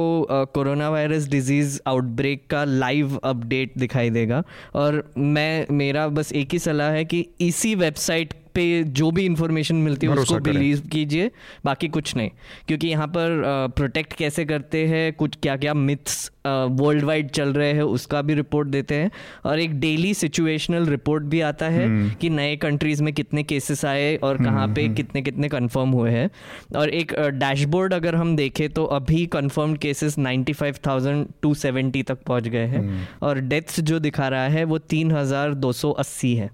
कोरोना 0.53 0.89
वायरस 0.89 1.27
डिज़ीज़ 1.29 1.79
आउटब्रेक 1.87 2.47
का 2.49 2.63
लाइव 2.63 3.17
अपडेट 3.23 3.73
दिखाई 3.77 4.09
देगा। 4.09 4.43
और 4.75 5.03
मैं 5.17 5.65
मेरा 5.71 6.07
बस 6.09 6.31
एक 6.33 6.53
ही 6.53 6.59
सलाह 6.59 6.91
है 6.91 7.05
कि 7.05 7.25
इसी 7.41 7.75
वेबसाइट 7.75 8.33
पे 8.55 8.83
जो 8.83 9.09
भी 9.11 9.23
इंफॉर्मेशन 9.25 9.75
मिलती 9.75 10.07
है 10.07 10.13
उसको 10.13 10.37
बिलीव 10.39 10.81
कीजिए 10.91 11.29
बाकी 11.65 11.87
कुछ 11.87 12.15
नहीं। 12.15 12.29
क्योंकि 12.67 12.87
यहाँ 12.87 13.07
पर 13.07 13.41
प्रोटेक्ट 13.75 14.13
कैसे 14.13 14.45
करते 14.45 14.85
हैं 14.87 15.13
कुछ 15.13 15.32
क्या 15.41 15.55
क्या 15.55 15.73
मिथ्स 15.73 16.31
वर्ल्ड 16.45 17.03
वाइड 17.03 17.29
चल 17.31 17.53
रहे 17.53 17.71
हैं 17.73 17.81
उसका 17.81 18.21
भी 18.21 18.33
रिपोर्ट 18.33 18.67
देते 18.67 18.95
हैं। 18.95 19.11
और 19.45 19.59
एक 19.59 19.79
डेली 19.79 20.13
सिचुएशनल 20.13 20.85
रिपोर्ट 20.85 21.23
भी 21.23 21.41
आता 21.41 21.65
है 21.65 21.85
हम्म। 21.85 22.09
कि 22.21 22.29
नए 22.29 22.55
कंट्रीज़ 22.55 23.03
में 23.03 23.13
कितने 23.13 23.43
केसेस 23.43 23.83
आए 23.85 24.15
और 24.15 24.35
हम्म, 24.35 24.45
कहाँ 24.45 24.67
पे 24.67 24.83
हम्म। 24.83 24.95
कितने 24.95 25.21
कितने 25.21 25.49
कंफर्म 25.49 25.89
हुए 25.89 26.11
हैं। 26.11 26.29
और 26.77 26.89
एक 26.89 27.13
डैशबोर्ड 27.35 27.93
अगर 27.93 28.15
हम 28.15 28.35
देखें 28.35 28.69
तो 28.69 28.85
अभी 28.85 29.25
कंफर्म 29.27 29.75
केसेस 29.75 30.15
95,270 30.19 32.03
तक 32.03 32.17
पहुँच 32.27 32.47
गए 32.47 32.65
हैं। 32.65 33.07
और 33.23 33.39
डेथ्स 33.39 33.79
जो 33.79 33.99
दिखा 33.99 34.27
रहा 34.27 34.47
है 34.47 34.63
वो 34.63 34.77
3,280 34.77 36.33
है। 36.35 36.49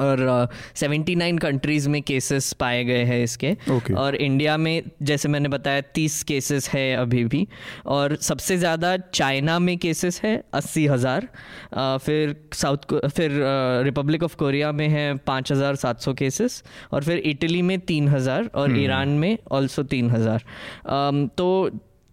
और 0.00 0.48
सेवेंटी 0.74 1.14
नाइन 1.14 1.38
कंट्रीज़ 1.38 1.88
में 1.88 2.00
केसेस 2.02 2.52
पाए 2.52 2.84
गए 2.84 3.02
हैं 3.04 3.22
इसके। 3.24 3.54
Okay. 3.70 3.94
और 3.94 4.14
इंडिया 4.14 4.56
में 4.56 4.82
जैसे 5.02 5.28
मैंने 5.28 5.48
बताया 5.48 5.80
तीस 5.94 6.22
केसेस 6.22 6.68
है 6.70 6.94
अभी 6.96 7.24
भी। 7.24 7.46
और 7.86 8.16
सबसे 8.16 8.56
ज़्यादा 8.56 8.96
चाइना 9.12 9.58
में 9.58 9.76
केसेस 9.78 10.20
है 10.24 10.34
अस्सी 10.54 10.86
हज़ार 10.86 11.28
फिर 11.98 12.34
साउथ 12.54 12.94
फिर 13.06 13.32
रिपब्लिक 13.84 14.22
ऑफ़ 14.22 14.36
कोरिया 14.36 14.72
में 14.72 14.88
है 14.88 15.06
पाँच 15.26 15.52
हज़ार 15.52 15.76
सात 15.76 16.00
सौ 16.00 16.14
केसेस 16.14 16.62
और 16.92 17.04
फिर 17.04 17.18
इटली 17.26 17.62
में 17.62 17.78
तीन 17.82 18.08
हज़ार 18.08 18.50
और 18.54 18.78
ईरान 18.78 19.08
हम्म। 19.08 19.20
में 19.20 19.38
ऑल्सो 19.50 19.82
तीन 19.84 20.10
हज़ार 20.10 20.44
तो 21.36 21.48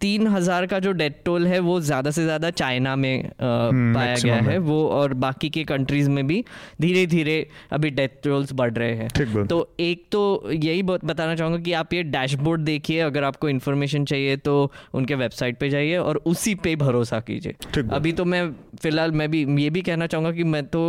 तीन 0.00 0.26
हज़ार 0.26 0.66
का 0.66 0.78
जो 0.78 0.92
डेथ 0.92 1.10
टोल 1.24 1.46
है 1.46 1.58
वो 1.58 1.80
ज़्यादा 1.80 2.10
से 2.10 2.24
ज़्यादा 2.24 2.50
चाइना 2.50 2.94
में 2.96 3.18
आ, 3.18 3.28
hmm, 3.28 3.94
पाया 3.94 4.14
गया 4.24 4.34
है। 4.34 4.58
वो 4.58 4.88
और 4.88 5.14
बाकी 5.14 5.48
के 5.50 5.64
कंट्रीज़ 5.64 6.10
में 6.10 6.26
भी 6.26 6.44
धीरे 6.80 7.06
धीरे 7.06 7.46
अभी 7.72 7.90
डेथ 7.90 8.08
टोल्स 8.24 8.52
बढ़ 8.52 8.72
रहे 8.72 8.94
हैं। 8.94 9.46
तो 9.46 9.74
एक 9.80 10.04
तो 10.12 10.50
यही 10.52 10.82
बताना 10.82 11.34
चाहूँगा 11.34 11.58
कि 11.58 11.72
आप 11.72 11.94
ये 11.94 12.02
डैशबोर्ड 12.02 12.60
देखिए 12.60 13.00
अगर 13.00 13.24
आपको 13.24 13.48
इन्फॉर्मेशन 13.48 14.04
चाहिए 14.04 14.36
तो 14.36 14.72
उनके 14.94 15.14
वेबसाइट 15.14 15.58
पे 15.58 15.70
जाइए 15.70 15.96
और 15.96 16.16
उसी 16.26 16.54
पे 16.54 16.76
भरोसा 16.76 17.20
कीजिए। 17.20 17.82
अभी 17.92 18.12
तो 18.12 18.24
मैं 18.24 18.50
फ़िलहाल 18.82 19.12
मैं 19.12 19.30
भी 19.30 19.44
ये 19.62 19.70
भी 19.70 19.82
कहना 19.82 20.06
चाहूँगा 20.06 20.32
कि 20.32 20.44
मैं 20.44 20.64
तो 20.66 20.82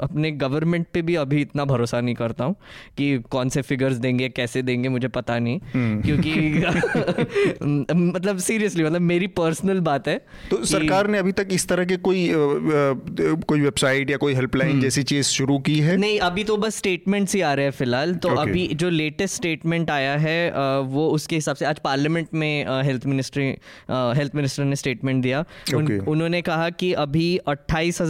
अपने 0.00 0.30
गवर्नमेंट 0.30 0.86
पे 0.92 1.02
भी 1.02 1.14
अभी 1.14 1.40
इतना 1.40 1.64
भरोसा 1.64 2.00
नहीं 2.00 2.14
करता 2.14 2.44
हूँ 2.44 2.54
कि 2.98 3.18
कौन 3.30 3.48
से 3.48 3.62
फिगर्स 3.62 3.96
देंगे 3.96 4.28
कैसे 4.28 4.62
देंगे 4.62 4.88
मुझे 4.88 5.08
पता 5.08 5.38
नहीं। 5.38 5.60
hmm. 5.60 6.04
क्योंकि 6.06 6.32
मतलब 8.26 8.38
सीरियसली 8.40 8.84
मतलब 8.84 9.00
मेरी 9.02 9.26
पर्सनल 9.36 9.80
बात 9.82 10.08
है 10.08 10.16
तो 10.50 10.64
सरकार 10.66 11.06
ने 11.06 11.18
अभी 11.18 11.32
तक 11.32 11.48
इस 11.52 11.66
तरह 11.68 11.84
के 11.84 11.96
कोई 11.98 12.28
कोई 12.32 13.60
वेबसाइट 13.60 14.10
या 14.10 14.16
कोई 14.16 14.34
हेल्पलाइन 14.34 14.70
हम्म। 14.70 14.82
जैसी 14.82 15.02
चीज़ 15.04 15.26
शुरू 15.28 15.58
की 15.60 15.78
है 15.80 15.96
नहीं 15.96 16.18
अभी 16.20 16.44
तो 16.44 16.56
बस 16.56 16.76
स्टेटमेंट्स 16.76 17.34
ही 17.34 17.40
आ 17.40 17.52
रहे 17.54 17.64
हैं 17.64 17.72
फ़िलहाल 17.72 18.14
तो 18.16 18.28
okay. 18.28 18.48
अभी 18.48 18.66
जो 18.74 18.90
लेटेस्ट 18.90 19.34
स्टेटमेंट 19.36 19.90
आया 19.90 20.16
है 20.18 20.50
वो 20.86 21.08
उसके 21.10 21.36
हिसाब 21.36 21.56
से 21.56 21.64
आज 21.64 21.78
पार्लियामेंट 21.80 22.34
में 22.34 22.82
हेल्थ 22.84 23.06
मिनिस्ट्री 23.06 23.46
हेल्थ 23.90 24.34
मिनिस्टर 24.34 24.64
ने 24.64 24.76
स्टेटमेंट 24.76 25.22
दिया 25.22 25.44
okay. 25.44 25.76
उन, 25.76 26.00
उन्होंने 26.08 26.42
कहा 26.42 26.68
कि 26.72 26.92
अभी 27.04 27.26
अट्ठाईस 27.46 28.00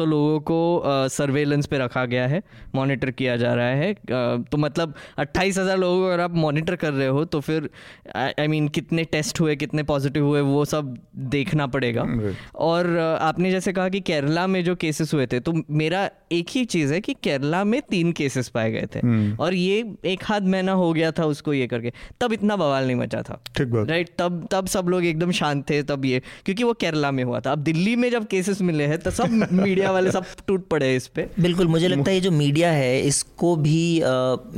लोगों 0.00 0.38
को 0.42 1.08
सर्वेलेंस 1.10 1.66
पे 1.66 1.78
रखा 1.78 2.04
गया 2.06 2.26
है 2.26 2.42
मॉनिटर 2.74 3.10
किया 3.12 3.36
जा 3.36 3.54
रहा 3.54 3.74
है 3.74 3.92
तो 4.44 4.58
मतलब 4.58 4.94
अट्ठाईस 5.18 5.58
लोगों 5.58 5.98
को 5.98 6.06
अगर 6.06 6.20
आप 6.20 6.34
मॉनिटर 6.36 6.76
कर 6.76 6.92
रहे 6.92 7.08
हो 7.08 7.24
तो 7.26 7.40
फिर 7.40 7.68
आई 8.16 8.32
I 8.38 8.48
मीन 8.48 8.62
mean, 8.62 8.74
कितने 8.74 9.04
टेस्ट 9.08 9.40
हुए 9.40 9.47
हुए 9.48 9.56
कितने 9.56 9.82
पॉजिटिव 9.82 10.24
हुए 10.24 10.40
वो 10.40 10.64
सब 10.64 10.94
देखना 11.32 11.66
पड़ेगा। 11.66 12.06
और 12.58 12.96
आपने 13.22 13.50
जैसे 13.50 13.72
कहा 13.72 13.88
कि 13.88 14.00
केरला 14.02 14.46
में 14.46 14.62
जो 14.64 14.74
केसेस 14.76 15.14
हुए 15.14 15.26
थे 15.26 15.40
तो 15.40 15.52
मेरा 15.70 16.08
एक 16.32 16.46
ही 16.50 16.64
चीज़ 16.66 16.92
है 16.92 17.00
कि 17.00 17.14
केरला 17.22 17.62
में 17.64 17.80
तीन 17.82 18.12
केसेस 18.12 18.48
पाए 18.48 18.70
गए 18.72 18.86
थे। 18.94 18.98
हम्म। 18.98 19.36
और 19.40 19.54
ये 19.54 19.76
एक 20.04 20.24
हाथ 20.24 20.40
महीना 20.46 20.72
हो 20.72 20.92
गया 20.92 21.10
था 21.10 21.24
उसको 21.26 21.52
ये 21.52 21.66
करके। 21.66 21.92
तब 22.20 22.32
इतना 22.32 22.56
बवाल 22.56 22.86
नहीं 22.86 22.96
मचा 22.96 23.22
था। 23.22 23.40
राइट 23.60 24.08
तब 24.18 24.46
तब 24.50 24.66
सब 24.66 24.88
लोग 24.88 25.04
एकदम 25.04 25.30
शांत 25.32 25.68
थे 25.70 25.82
तब 25.82 26.04
ये 26.04 26.22
क्योंकि 26.44 26.64
वो 26.64 26.72
केरला 26.72 27.10
में 27.10 27.22
हुआ 27.24 27.40
था। 27.40 27.52
अब 27.52 27.58
दिल्ली 27.64 27.96
में 27.96 28.10
जब 28.10 28.26
केसेस 28.26 28.62
मिले 28.62 28.86
हैं 28.86 28.98
तो 28.98 29.10
सब 29.10 29.30
मीडिया 29.52 29.90
वाले 29.92 30.10
सब 30.10 30.24
टूट 30.46 30.68
पड़े 30.68 30.94
इस 30.96 31.06
पे। 31.06 31.26
बिल्कुल 31.40 31.68
मुझे 31.68 31.88
लगता 31.88 32.10
है 32.10 32.14
ये 32.14 32.20
जो 32.20 32.30
मीडिया 32.30 32.70
है 32.72 33.00
इसको 33.02 33.54
भी 33.58 33.78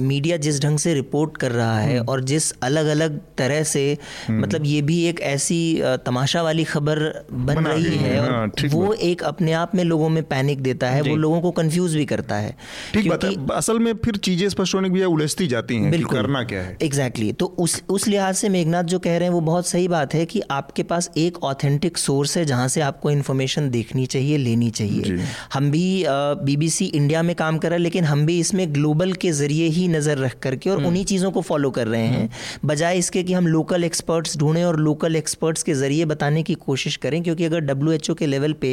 मीडिया 0.01 0.37
जिस 0.39 0.63
ढंग 0.63 0.79
से 0.79 0.95
रिपोर्ट 0.95 1.37
कर 1.37 1.53
रहा 1.53 1.79
है 1.79 1.97
हम्म। 1.99 2.09
और 2.09 2.21
जिस 2.25 2.51
अलग 2.63 2.87
अलग 2.87 3.19
तरह 3.39 3.63
से 3.65 3.83
हम्म। 4.29 4.43
मतलब 4.43 4.65
ये 4.67 4.80
भी 4.83 5.03
एक 5.05 5.21
ऐसी 5.27 5.61
तमाशा 6.07 6.43
वाली 6.43 6.65
खबर 6.65 6.99
बन 7.33 7.65
रही 7.67 7.97
है। 7.97 8.19
और 8.21 8.31
हाँ, 8.31 8.69
वो 8.71 8.93
एक 8.95 9.23
अपने 9.25 9.53
आप 9.55 9.75
में 9.75 9.83
लोगों 9.85 10.09
में 10.09 10.23
पैनिक 10.25 10.61
देता 10.63 10.91
है 10.91 11.03
वो 11.03 11.17
लोगों 11.17 11.41
को 11.41 11.51
कंफ्यूज 11.53 11.95
भी 11.97 12.05
करता 12.05 12.37
है। 12.37 12.55
ठीक 12.95 13.09
बात 13.09 13.25
है। 13.25 13.35
असल 13.53 13.79
में 13.79 13.93
फिर 14.05 14.17
चीज़ें 14.21 14.49
स्पष्ट 14.49 14.75
होने 14.75 14.91
की 14.91 15.05
उलझती 15.05 15.47
जाती 15.47 15.77
हैं 15.77 15.91
बिल्कुल। 15.91 16.17
करना 16.17 16.43
क्या 16.45 16.63
है। 16.63 16.77
Exactly 16.83 17.27
exactly. 17.27 17.39
तो 17.41 17.47
उस 17.59 17.83
उस 17.91 18.07
लिहाज 18.09 18.35
से 18.35 18.49
मेघनाथ 18.49 18.85
जो 18.85 18.99
कह 18.99 19.17
रहे 19.17 19.29
हैं 19.29 19.35
वो 19.35 19.41
बहुत 19.43 19.67
सही 19.67 19.89
बात 19.89 20.15
है 20.15 20.25
कि 20.27 20.41
आपके 20.51 20.83
पास 20.85 21.11
एक 21.19 21.43
ऑथेंटिक 21.45 21.99
सोर्स 21.99 22.37
है 22.37 22.45
जहाँ 22.45 22.69
से 22.69 22.81
आपको 22.81 23.11
इन्फॉर्मेशन 23.11 23.71
देखनी 23.71 24.07
चाहिए 24.07 24.37
लेनी 24.39 24.71
चाहिए। 24.73 25.19
हम 25.55 25.71
भी 25.71 26.05
बीबीसी 26.45 26.85
इंडिया 26.87 27.23
में 27.23 27.35
काम 27.37 27.59
कर 27.59 27.69
रहे 27.69 27.79
हैं 27.79 27.83
लेकिन 27.83 28.05
हम 28.05 28.25
भी 28.27 28.39
इसमें 28.41 28.73
ग्लोबल 28.75 29.13
के 29.15 29.33
ज़रिए 29.33 29.67
ही 29.69 29.87
नज़र 29.89 30.19
रख 30.19 30.39
करके 30.43 30.71
और 30.71 30.77
हम्म। 30.77 30.89
उन्हीं 30.89 31.05
चीज़ों 31.05 31.31
को 31.31 31.41
फॉलो 31.43 31.71
कर 31.71 31.89
रहे 31.89 32.01
हैं। 32.03 32.21
हम्म। 32.21 32.69
बजाय 32.69 32.99
इसके 32.99 33.23
कि 33.23 33.33
हम 33.33 33.47
लोकल 33.47 33.85
एक्सपर्ट्स 33.85 34.37
ढूंढें 34.39 34.63
और 34.71 34.81
लोकल 34.81 35.17
एक्सपर्ट्स 35.17 35.63
के 35.63 35.75
ज़रिए 35.75 36.05
बताने 36.07 36.43
की 36.43 36.55
कोशिश 36.63 36.97
करें 36.99 37.23
क्योंकि 37.23 37.45
अगर 37.45 37.61
डब्ल्यू 37.63 38.15
के 38.15 38.27
लेवल 38.29 38.53
पे 38.61 38.71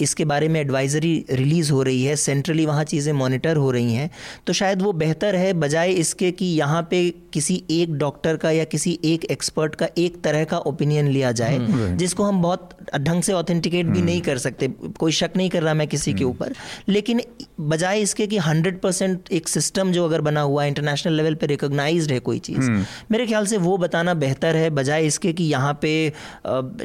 इसके 0.00 0.24
बारे 0.26 0.48
में 0.48 0.60
एडवाइजरी 0.60 1.12
रिलीज़ 1.32 1.72
हो 1.72 1.82
रही 1.82 2.02
है 2.04 2.16
सेंट्रली 2.18 2.66
वहाँ 2.66 2.84
चीज़ें 2.86 3.12
मॉनिटर 3.14 3.56
हो 3.56 3.70
रही 3.70 3.94
हैं 3.94 4.10
तो 4.46 4.52
शायद 4.52 4.82
वो 4.82 4.92
बेहतर 5.00 5.36
है 5.36 5.52
बजाय 5.60 5.92
इसके 5.94 6.30
कि 6.32 6.46
यहाँ 6.54 6.82
पे 6.90 7.02
किसी 7.32 7.62
एक 7.70 7.96
डॉक्टर 7.98 8.36
का 8.36 8.50
या 8.50 8.64
किसी 8.66 8.98
एक 9.04 9.24
एक्सपर्ट 9.30 9.74
का 9.74 9.88
एक 9.98 10.20
तरह 10.22 10.44
का 10.44 10.58
ओपिनियन 10.66 11.08
लिया 11.08 11.32
जाए 11.32 11.56
हम्म, 11.56 11.96
जिसको 11.96 12.24
हम 12.24 12.40
बहुत 12.42 12.76
ढंग 12.98 13.22
से 13.22 13.32
ऑथेंटिकेट 13.32 13.86
भी 13.86 14.02
नहीं 14.02 14.16
हम्म। 14.16 14.24
कर 14.24 14.38
सकते 14.38 14.68
कोई 14.98 15.12
शक 15.12 15.36
नहीं 15.36 15.50
कर 15.50 15.62
रहा 15.62 15.74
मैं 15.74 15.86
किसी 15.88 16.12
के 16.12 16.24
हम्म। 16.24 16.30
ऊपर 16.30 16.54
लेकिन 16.88 17.22
बजाय 17.68 18.00
इसके 18.00 18.26
कि 18.26 18.38
हंड्रेड 18.40 18.80
परसेंट 18.80 19.32
एक 19.32 19.48
सिस्टम 19.48 19.92
जो 19.92 20.04
अगर 20.04 20.20
बना 20.22 20.40
हुआ 20.42 20.62
है 20.62 20.68
इंटरनेशनल 20.68 21.12
लेवल 21.12 21.34
पे 21.34 21.46
रिकोगनाइज 21.46 22.10
है 22.12 22.18
कोई 22.20 22.38
चीज़ 22.40 22.70
मेरे 23.10 23.26
ख्याल 23.26 23.46
से 23.46 23.56
वो 23.60 23.76
बताना 23.78 24.14
बेहतर 24.16 24.56
है 24.56 24.70
बजाय 24.72 25.06
इसके 25.06 25.32
कि 25.40 25.44
यहाँ 25.46 25.78
पे 25.82 25.92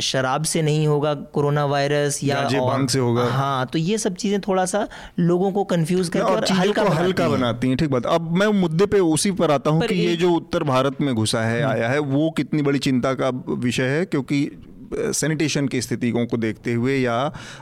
शराब 0.02 0.44
से 0.46 0.62
नहीं 0.62 0.88
होगा 0.88 1.14
कोरोना 1.34 1.66
वायरस 1.66 2.20
या 2.24 2.38
और, 2.60 2.88
से 2.88 3.00
होगा। 3.00 3.24
हाँ 3.32 3.66
तो 3.66 3.80
ये 3.80 3.98
सब 3.98 4.16
चीज़ें 4.16 4.40
थोड़ा 4.42 4.66
सा 4.66 4.88
लोगों 5.22 5.52
को 5.52 5.64
कंफ्यूज 5.66 6.10
करके 6.10 6.34
और, 6.34 6.46
हल्का 6.52 6.84
हल्का 6.94 7.30
बनाती 7.30 7.68
हैं 7.68 7.78
ठीक 7.78 7.90
बात। 7.90 8.06
अब 8.06 8.32
मैं 8.38 8.48
मुद्दे 8.60 8.86
पे 8.86 9.00
उसी 9.08 9.32
पर 9.34 9.52
आता 9.52 9.70
हूँ 9.70 9.82
कि 9.82 9.96
ये 9.96 10.16
जो 10.16 10.32
उत्तर 10.34 10.64
भारत 10.64 11.02
में 11.02 11.14
घुसा 11.16 11.42
है 11.42 11.62
हम्म। 11.62 11.72
आया 11.72 11.90
है 11.90 12.00
वो 12.00 12.30
कितनी 12.38 12.62
बड़ी 12.62 12.80
चिंता 12.80 13.14
का 13.14 13.30
विषय 13.50 13.88
है? 13.88 14.06
क्योंकि 14.06 14.50
सैनिटेशन 14.96 15.68
की 15.68 15.82
स्थितियों 15.82 16.26
को 16.26 16.38
देखते 16.38 16.74
हुए 16.74 16.98
या 16.98 17.16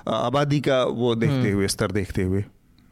आबादी 0.07 0.59
का 0.59 0.83
वो 0.85 1.15
देखते 1.15 1.35
हम्म। 1.35 1.53
हुए 1.53 1.67
स्तर 1.67 1.91
देखते 1.91 2.23
हुए। 2.23 2.43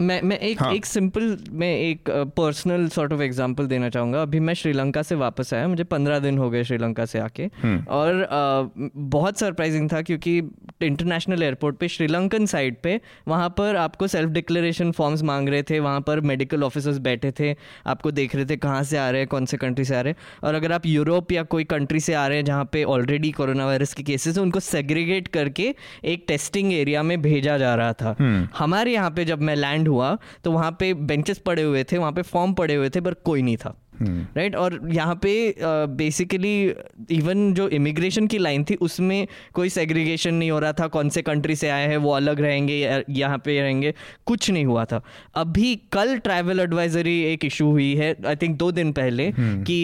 मैं 0.02 0.22
मैं 0.24 0.38
एक 0.40 0.62
हाँ. 0.62 0.72
एक 0.74 0.86
सिंपल 0.86 1.38
मैं 1.54 1.74
एक 1.80 2.10
पर्सनल 2.38 2.88
सॉर्ट 2.90 3.14
ऑफ़ 3.14 3.22
एग्जांपल 3.22 3.68
देना 3.68 3.90
चाहूँगा 3.90 4.22
अभी 4.22 4.40
मैं 4.42 4.54
श्रीलंका 4.54 5.02
से 5.04 5.16
वापस 5.18 5.54
आया 5.54 5.68
मुझे 5.68 5.84
पंद्रह 5.86 6.20
दिन 6.20 6.38
हो 6.38 6.50
गए 6.50 6.64
श्रीलंका 6.64 7.06
से 7.06 7.20
आके 7.20 7.44
हम्म। 7.56 7.84
और 7.90 8.24
आ, 8.24 8.64
बहुत 9.12 9.40
सरप्राइजिंग 9.40 9.90
था 9.92 10.02
क्योंकि 10.02 10.38
इंटरनेशनल 10.82 11.44
एयरपोर्ट 11.44 11.78
पे 11.78 11.88
श्रीलंकन 11.88 12.46
साइड 12.48 12.78
पे 12.84 13.00
वहाँ 13.28 13.50
पर 13.58 13.76
आपको 13.78 14.08
सेल्फ 14.08 14.30
डिक्लेरेशन 14.32 14.92
फॉर्म्स 14.92 15.24
मांग 15.24 15.50
रहे 15.50 15.64
थे 15.64 15.80
वहाँ 15.80 16.02
पर 16.02 16.22
मेडिकल 16.24 16.64
ऑफिसर्स 16.64 16.98
बैठे 17.02 17.32
थे 17.40 17.56
आपको 17.88 18.12
देख 18.14 18.36
रहे 18.36 18.46
थे 18.46 18.58
कहाँ 18.60 18.84
से 18.84 18.98
आ 18.98 19.10
रहे 19.10 19.22
हैं 19.22 19.28
कौन 19.28 19.46
से 19.46 19.58
कंट्री 19.58 19.86
से 19.86 19.96
आ 19.96 20.02
रहे 20.02 20.14
हैं 20.14 20.40
और 20.44 20.56
अगर 20.56 20.72
आप 20.72 20.86
यूरोप 20.86 21.32
या 21.32 21.44
कोई 21.52 21.64
कंट्री 21.72 22.00
से 22.00 22.14
आ 22.14 22.26
रहे 22.28 22.38
हैं 22.38 22.46
जहाँ 22.46 22.66
पे 22.72 22.84
ऑलरेडी 22.92 23.32
कोरोना 23.32 23.66
वायरस 23.66 23.94
के 23.94 24.04
केसेस 24.04 24.38
हैं 24.38 24.44
उनको 24.44 24.60
सेग्रीगेट 24.62 25.28
करके 25.30 25.74
एक 26.06 26.26
टेस्टिंग 26.28 26.74
एरिया 26.74 27.04
में 27.04 27.22
भेजा 27.22 27.58
जा 27.58 27.74
रहा 27.76 27.94
था 27.94 28.16
हम्म। 28.20 28.48
हमारे 28.58 28.94
यहाँ 28.94 29.12
पे 29.12 29.26
जब 29.26 29.42
मैं 29.42 29.56
लैंड 29.56 29.88
हुआ 29.92 30.18
तो 30.44 30.52
वहाँ 30.52 30.72
पे 30.80 30.94
बेंचेस 31.06 31.38
पड़े 31.46 31.64
हुए 31.64 31.84
थे 31.84 31.98
वहाँ 31.98 32.12
पे 32.12 32.22
फॉर्म 32.24 32.54
पड़े 32.54 32.76
हुए 32.76 32.90
थे 32.90 33.02
पर 33.02 33.14
कोई 33.26 33.42
नहीं 33.42 33.58
था। 33.58 33.78
राइट 34.02 34.56
और 34.56 34.80
यहाँ 34.92 35.16
पे 35.24 35.32
बेसिकली 35.98 36.54
इवन 37.12 37.54
जो 37.54 37.68
इमिग्रेशन 37.70 38.28
की 38.28 38.38
लाइन 38.38 38.64
थी 38.70 38.76
उसमें 38.82 39.28
कोई 39.54 39.70
सेग्रीगेशन 39.70 40.34
नहीं 40.34 40.52
हो 40.52 40.60
रहा 40.60 40.74
था 40.74 40.88
कौन 40.88 41.10
से 41.10 41.22
कंट्री 41.22 41.56
से 41.56 41.70
आए 41.70 41.88
हैं 41.88 41.98
वो 41.98 42.12
अलग 42.12 42.42
रहेंगे 42.42 43.04
यहाँ 43.10 43.38
पे 43.46 43.60
रहेंगे 43.62 43.94
कुछ 44.28 44.50
नहीं 44.52 44.66
हुआ 44.66 44.86
था। 44.86 45.02
अभी 45.36 45.76
कल 45.94 46.18
ट्रैवल 46.20 46.60
एडवाइजरी 46.60 47.20
एक 47.24 47.46
इशू 47.46 47.70
हुई 47.70 47.94
है 47.96 48.16
आई 48.28 48.36
थिंक 48.36 48.58
दो 48.58 48.72
दिन 48.72 48.92
पहले 48.92 49.28
हम्म। 49.30 49.64
कि 49.64 49.76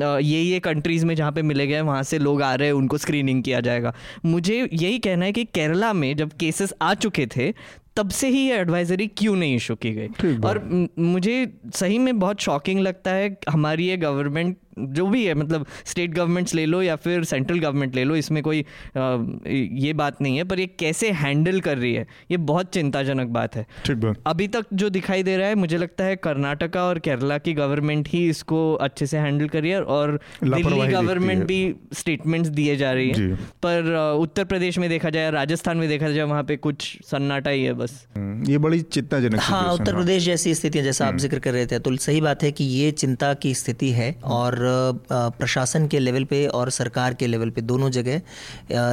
ये 0.00 0.40
ये 0.42 0.58
कंट्रीज़ 0.60 1.06
में 1.06 1.14
जहाँ 1.14 1.32
पे 1.32 1.42
मिले 1.42 1.66
गए 1.66 1.80
वहाँ 1.82 2.02
से 2.02 2.18
लोग 2.18 2.42
आ 2.42 2.54
रहे 2.54 2.68
हैं 2.68 2.74
उनको 2.74 2.98
स्क्रीनिंग 2.98 3.42
किया 3.42 3.60
जाएगा। 3.60 3.94
मुझे 4.24 4.56
यही 4.72 4.98
कहना 4.98 5.24
है 5.24 5.32
कि 5.32 5.44
केरला 5.44 5.92
में 5.92 6.14
जब 6.16 6.32
केसेस 6.40 6.74
आ 6.82 6.92
चुके 6.96 7.26
थे 7.36 7.52
तब 7.96 8.10
से 8.10 8.28
ही 8.28 8.38
ये 8.38 8.56
एडवाइजरी 8.56 9.06
क्यों 9.06 9.36
नहीं 9.36 9.56
इशू 9.56 9.74
की 9.74 9.90
गई? 9.92 10.08
और 10.44 10.88
मुझे 10.98 11.52
सही 11.74 11.98
में 11.98 12.18
बहुत 12.18 12.40
शॉकिंग 12.40 12.80
लगता 12.80 13.10
है 13.10 13.36
हमारी 13.48 13.88
ये 13.88 13.96
गवर्नमेंट 13.96 14.56
जो 14.78 15.06
भी 15.06 15.24
है 15.24 15.34
मतलब 15.34 15.66
स्टेट 15.84 16.14
गवर्नमेंट्स 16.14 16.54
ले 16.54 16.66
लो 16.66 16.82
या 16.82 16.96
फिर 16.96 17.24
सेंट्रल 17.24 17.58
गवर्नमेंट 17.58 17.94
ले 17.94 18.04
लो 18.04 18.16
इसमें 18.16 18.42
कोई 18.42 18.60
आ, 18.60 19.16
ये 19.46 19.92
बात 19.92 20.20
नहीं 20.22 20.36
है 20.36 20.44
पर 20.44 20.60
ये 20.60 20.66
कैसे 20.78 21.10
हैंडल 21.12 21.60
कर 21.60 21.78
रही 21.78 21.92
है 21.94 22.06
ये 22.30 22.36
बहुत 22.42 22.72
चिंताजनक 22.74 23.28
बात 23.28 23.56
है। 23.56 23.66
अभी 24.26 24.48
तक 24.48 24.66
जो 24.74 24.88
दिखाई 24.90 25.22
दे 25.22 25.36
रहा 25.36 25.48
है 25.48 25.54
मुझे 25.54 25.78
लगता 25.78 26.04
है 26.04 26.16
कर्नाटका 26.18 26.84
और 26.84 26.98
केरला 26.98 27.38
की 27.38 27.52
गवर्नमेंट 27.54 28.08
ही 28.08 28.28
इसको 28.28 28.60
अच्छे 28.82 29.06
से 29.06 29.18
हैंडल 29.18 29.48
कर 29.48 29.62
रही 29.62 29.70
है 29.70 29.82
और 29.84 30.18
दिल्ली 30.44 30.86
गवर्नमेंट 30.86 31.44
भी 31.46 31.60
स्टेटमेंट्स 31.94 32.48
दिए 32.50 32.76
जा 32.76 32.92
रही 32.92 33.08
है। 33.10 33.34
पर 33.62 33.92
उत्तर 34.20 34.44
प्रदेश 34.44 34.78
में 34.78 34.88
देखा 34.90 35.10
जाए 35.10 35.30
राजस्थान 35.30 35.76
में 35.76 35.88
देखा 35.88 36.10
जाए 36.10 36.24
वहाँ 36.24 36.42
पे 36.44 36.56
कुछ 36.58 36.86
सन्नाटा 37.06 37.50
ही 37.50 37.64
है 37.64 37.72
बस। 37.74 38.06
हम्म, 38.16 38.50
ये 38.50 38.58
बड़ी 38.58 38.80
चिंताजनक 38.82 39.40
हाँ 39.42 39.72
उत्तर 39.74 39.94
प्रदेश 39.94 40.24
जैसी 40.24 40.54
स्थिति 40.54 40.82
जैसा 40.82 41.04
आप 41.04 41.08
हम्म। 41.08 41.18
ज़िक्र 41.18 41.38
कर 41.38 41.52
रहे 41.52 41.66
थे 41.66 41.78
तो 41.78 41.96
सही 41.98 42.20
बात 42.20 42.42
है 42.42 42.52
कि 42.52 42.64
ये 42.64 42.90
चिंता 42.92 43.32
की 43.34 43.54
स्थिति 43.54 43.90
है 43.92 44.14
और 44.24 44.61
प्रशासन 44.62 45.86
के 45.86 45.98
लेवल 45.98 46.24
पे 46.24 46.46
और 46.46 46.70
सरकार 46.70 47.14
के 47.14 47.26
लेवल 47.26 47.50
पे 47.50 47.60
दोनों 47.62 47.90
जगह 47.90 48.20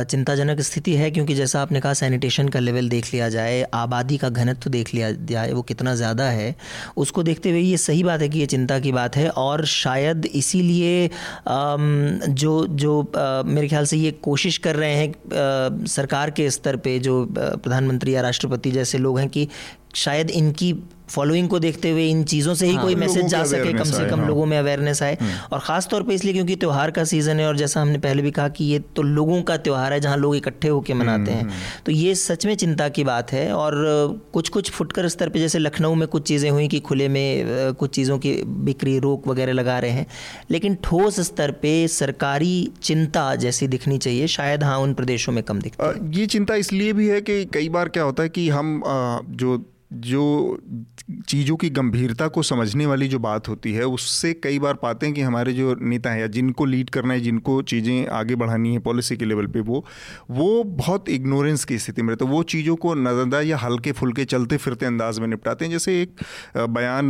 चिंताजनक 0.04 0.62
स्थिति 0.62 0.96
है 0.96 1.10
क्योंकि 1.12 1.36
जैसा 1.36 1.62
आपने 1.62 1.80
कहा 1.82 1.94
सैनिटेशन 1.94 2.48
का 2.50 2.60
लेवल 2.60 2.90
देख 2.90 3.14
लिया 3.14 3.30
जाए, 3.30 3.62
आबादी 3.74 4.18
का 4.18 4.30
घनत्व 4.30 4.70
देख 4.70 4.94
लिया 4.94 5.12
जाए, 5.12 5.52
वो 5.52 5.62
कितना 5.62 5.96
ज़्यादा 5.96 6.24
है, 6.24 6.56
उसको 6.98 7.24
देखते 7.24 7.50
हुए 7.50 7.60
ये 7.60 7.78
सही 7.78 8.04
बात 8.04 8.22
है 8.22 8.30
कि 8.30 8.40
ये 8.40 8.46
चिंता 8.46 8.80
की 8.80 8.92
बात 8.92 9.16
है 9.16 9.30
और 9.30 9.66
शायद 9.66 10.26
इसीलिए 10.26 11.10
जो 11.48 12.66
जो 12.68 13.02
मेरे 13.46 13.68
ख्याल 13.68 13.86
से 13.86 13.98
ये 13.98 14.12
कोशिश 14.24 14.58
कर 14.58 14.76
रहे 14.76 14.96
हैं 14.96 15.86
सरकार 15.88 16.32
के 16.32 16.50
स्तर 16.52 16.76
पे 16.78 16.98
जो 17.00 17.26
प्रधानमंत्री 17.34 18.16
या 18.16 18.22
राष्ट्रपति 18.22 18.72
जैसे 18.72 18.98
लोग 18.98 19.20
हैं 19.20 19.28
कि 19.30 19.48
शायद 19.96 20.30
इनकी 20.32 20.74
फॉलोइंग 21.10 21.48
को 21.50 21.60
देखते 21.60 21.90
हुए 21.92 22.08
इन 22.10 22.24
चीज़ों 22.26 22.54
से 22.54 22.68
ही 22.68 22.74
हाँ, 22.74 22.84
कोई 22.84 22.96
मैसेज 22.96 23.26
जा 23.26 23.44
सके 23.46 23.74
कम 23.74 23.84
से 23.84 24.06
कम 24.10 24.20
हाँ। 24.20 24.28
लोगों 24.28 24.46
में 24.46 24.58
अवेयरनेस 24.58 25.02
आए। 25.04 25.18
हम्म। 25.22 25.32
और 25.52 25.60
ख़ास 25.60 25.88
तौर 25.88 26.04
पे 26.04 26.14
इसलिए 26.14 26.34
क्योंकि 26.34 26.56
त्यौहार 26.56 26.92
का 26.92 27.04
सीज़न 27.04 27.40
है 27.40 27.48
और 27.48 27.58
जैसा 27.58 27.82
हमने 27.82 27.98
पहले 28.00 28.22
भी 28.22 28.32
कहा 28.32 28.48
कि 28.50 28.66
ये 28.66 28.80
तो 28.96 29.02
लोगों 29.02 29.42
का 29.42 29.58
त्यौहार 29.60 29.94
है 29.94 30.00
जहाँ 30.00 30.18
लोग 30.18 30.36
इकट्ठे 30.36 30.68
होकर 30.68 30.94
मनाते 30.94 31.32
हैं। 31.32 31.42
हम्म, 31.42 31.54
तो 31.86 31.92
ये 31.92 32.16
सच 32.16 32.46
में 32.46 32.56
चिंता 32.56 32.90
की 32.90 33.04
बात 33.04 33.32
है 33.32 33.52
और 33.54 33.76
कुछ 34.34 34.50
कुछ 34.50 34.72
फुटकर 34.72 35.08
स्तर 35.08 35.30
पर 35.30 35.40
जैसे 35.40 35.60
लखनऊ 35.60 35.96
में 35.96 36.08
कुछ 36.08 36.28
चीज़ें 36.28 36.50
हुई 36.50 36.68
कि 36.68 36.80
खुले 36.82 37.08
में 37.08 37.74
कुछ 37.74 37.96
चीज़ों 37.96 38.18
की 38.20 38.34
बिक्री 38.66 38.98
रोक 39.00 39.28
वगैरह 39.28 39.54
लगा 39.54 39.80
रहे 39.80 39.92
हैं। 39.92 40.06
लेकिन 40.52 40.78
ठोस 40.84 41.20
स्तर 41.22 41.52
पर 41.64 41.88
सरकारी 41.90 42.72
चिंता 42.84 43.34
जैसी 43.38 43.68
दिखनी 43.68 43.98
चाहिए 43.98 44.28
शायद 44.28 44.64
हाँ 44.64 44.78
उन 44.80 44.94
प्रदेशों 44.94 45.34
में 45.34 45.44
कम 45.44 45.60
दिखती 45.60 45.86
है। 45.86 46.20
ये 46.20 46.26
चिंता 46.28 46.56
इसलिए 46.58 46.94
भी 46.94 47.08
है 47.08 47.20
कि 47.22 47.44
कई 47.54 47.70
बार 47.70 47.90
क्या 47.90 48.04
होता 48.04 48.24
है 48.24 48.30
कि 48.30 48.48
हम 48.50 48.82
जो 49.30 49.58
जो 49.92 50.60
चीज़ों 51.28 51.56
की 51.58 51.70
गंभीरता 51.70 52.28
को 52.28 52.42
समझने 52.44 52.86
वाली 52.86 53.08
जो 53.08 53.20
बात 53.20 53.48
होती 53.48 53.72
है, 53.74 53.84
उससे 53.84 54.34
कई 54.34 54.60
बार 54.60 54.74
पाते 54.74 55.06
हैं 55.06 55.16
कि 55.16 55.22
हमारे 55.22 55.54
जो 55.54 55.76
नेता 55.82 56.12
हैं 56.12 56.20
या 56.20 56.28
जिनको 56.28 56.66
लीड 56.66 56.90
करना 56.90 57.14
है, 57.14 57.20
जिनको 57.20 57.62
चीज़ें 57.64 58.08
आगे 58.08 58.36
बढ़ानी 58.36 58.74
है 58.74 58.80
पॉलिसी 58.80 59.18
के 59.18 59.26
लेवल 59.26 59.48
पे, 59.48 59.60
वो 59.60 59.86
वो 60.32 60.64
बहुत 60.64 61.10
इग्नोरेंस 61.10 61.66
की 61.66 61.78
स्थिति 61.78 62.02
में 62.02 62.10
रहते 62.10 62.26
वो 62.26 62.44
चीज़ों 62.46 62.76
को 62.76 62.94
नजरदा 62.96 63.42
या 63.42 63.58
हल्के 63.58 63.92
फुल्के 63.92 64.26
चलते 64.26 64.58
फिरते 64.58 64.86
अंदाज 64.86 65.20
में 65.20 65.28
निपटाते 65.28 65.66
हैं। 65.66 65.72
जैसे 65.72 66.02
एक 66.02 66.24
बयान 66.58 67.06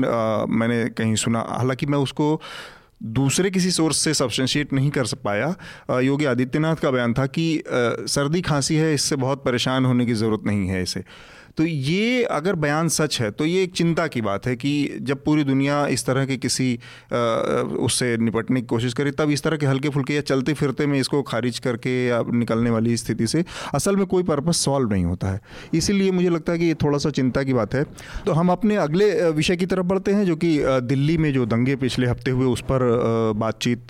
मैंने 0.50 0.84
कहीं 0.90 1.16
सुना, 1.18 1.46
हालाँकि 1.50 1.86
मैं 1.86 1.98
उसको 1.98 2.40
दूसरे 3.04 3.50
किसी 3.52 3.72
सोर्स 3.72 3.98
से 3.98 4.14
सब्सटेंशिएट 4.14 4.74
नहीं 4.74 4.90
कर 4.92 5.06
पाया। 5.24 5.56
योगी 6.02 6.26
आदित्यनाथ 6.26 6.76
का 6.76 6.92
बयान 6.92 7.14
था 7.14 7.26
कि 7.28 7.64
सर्दी 7.68 8.42
खांसी 8.42 8.76
है, 8.76 8.94
इससे 8.94 9.16
बहुत 9.18 9.44
परेशान 9.46 9.86
होने 9.86 10.06
की 10.06 10.14
ज़रूरत 10.14 10.42
नहीं 10.46 10.68
है 10.68 10.82
इसे। 10.84 11.04
तो 11.60 11.66
ये 11.66 12.24
अगर 12.24 12.56
बयान 12.56 12.88
सच 12.88 13.20
है 13.22 13.30
तो 13.32 13.46
ये 13.46 13.64
एक 13.64 13.74
चिंता 13.76 14.06
की 14.08 14.22
बात 14.22 14.46
है 14.48 14.56
कि 14.56 15.00
जब 15.02 15.24
पूरी 15.24 15.44
दुनिया 15.44 15.86
इस 15.88 16.06
तरह 16.06 16.26
के 16.26 16.38
किसी 16.38 16.68
उससे 17.80 18.16
निपटने 18.18 18.62
की 18.62 18.68
कोशिश 18.68 18.94
करे, 18.94 19.12
तब 19.12 19.30
इस 19.30 19.44
तरह 19.44 19.58
के 19.58 19.66
हल्के 19.66 19.90
फुल्के 19.90 20.14
या 20.16 20.22
चलते 20.22 20.54
फिरते 20.54 20.86
में 20.88 21.00
इसको 21.00 21.22
खारिज 21.24 21.60
करके 21.60 21.92
या 22.08 22.22
निकलने 22.34 22.70
वाली 22.70 22.96
स्थिति 22.98 23.28
से 23.28 23.44
असल 23.74 23.96
में 23.96 24.06
कोई 24.06 24.24
पर्पज 24.24 24.54
सॉल्व 24.54 24.90
नहीं 24.90 25.06
होता 25.06 25.32
है। 25.32 25.42
इसीलिए 25.74 26.12
मुझे 26.12 26.30
लगता 26.30 26.54
है 26.54 26.60
कि 26.60 26.66
ये 26.66 26.74
थोड़ा 26.84 26.98
सा 26.98 27.10
चिंता 27.10 27.44
की 27.44 27.54
बात 27.54 27.74
है। 27.76 27.84
तो 28.26 28.32
हम 28.32 28.52
अपने 28.52 28.76
अगले 28.78 29.30
विषय 29.32 29.56
की 29.56 29.66
तरफ़ 29.66 29.86
बढ़ते 29.86 30.12
हैं, 30.12 30.26
जो 30.26 30.36
कि 30.36 30.58
दिल्ली 30.64 31.18
में 31.18 31.32
जो 31.34 31.46
दंगे 31.48 31.76
पिछले 31.76 32.08
हफ़्ते 32.08 32.32
हुए, 32.32 32.46
उस 32.46 32.62
पर 32.62 33.34
बातचीत 33.38 33.88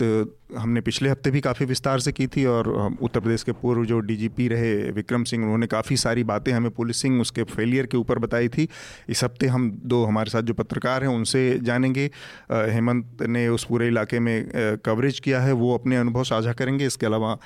हमने 0.50 0.82
पिछले 0.82 1.10
हफ़्ते 1.10 1.32
भी 1.32 1.42
काफ़ी 1.42 1.66
विस्तार 1.66 2.00
से 2.00 2.12
की 2.12 2.26
थी 2.28 2.44
और 2.46 2.68
उत्तर 3.02 3.20
प्रदेश 3.20 3.44
के 3.44 3.52
पूर्व 3.52 3.86
जो 3.86 4.00
डीजीपी 4.00 4.48
रहे 4.48 4.74
विक्रम 4.92 5.24
सिंह, 5.24 5.44
उन्होंने 5.44 5.68
काफ़ी 5.68 5.98
सारी 5.98 6.24
बातें 6.24 6.52
हमें 6.52 6.70
पुलिसिंग, 6.72 7.20
उसके 7.22 7.44
फेलियर 7.46 7.86
के 7.86 7.98
ऊपर 7.98 8.20
बताई 8.20 8.50
थी। 8.50 8.68
इस 9.10 9.24
हफ़्ते 9.24 9.48
हम 9.48 9.70
दो 9.86 10.04
हमारे 10.06 10.30
साथ 10.30 10.42
जो 10.42 10.54
पत्रकार 10.54 11.04
हैं, 11.04 11.10
उनसे 11.10 11.60
जानेंगे। 11.62 12.06
हेमंत 12.52 13.22
ने 13.24 13.48
उस 13.48 13.64
पूरे 13.64 13.88
इलाके 13.88 14.20
में 14.20 14.78
कवरेज 14.86 15.20
किया 15.20 15.42
है, 15.42 15.52
वो 15.54 15.74
अपने 15.74 15.98
अनुभव 15.98 16.24
साझा 16.24 16.54
करेंगे। 16.54 16.86
इसके 16.86 17.06
अलावा 17.06 17.38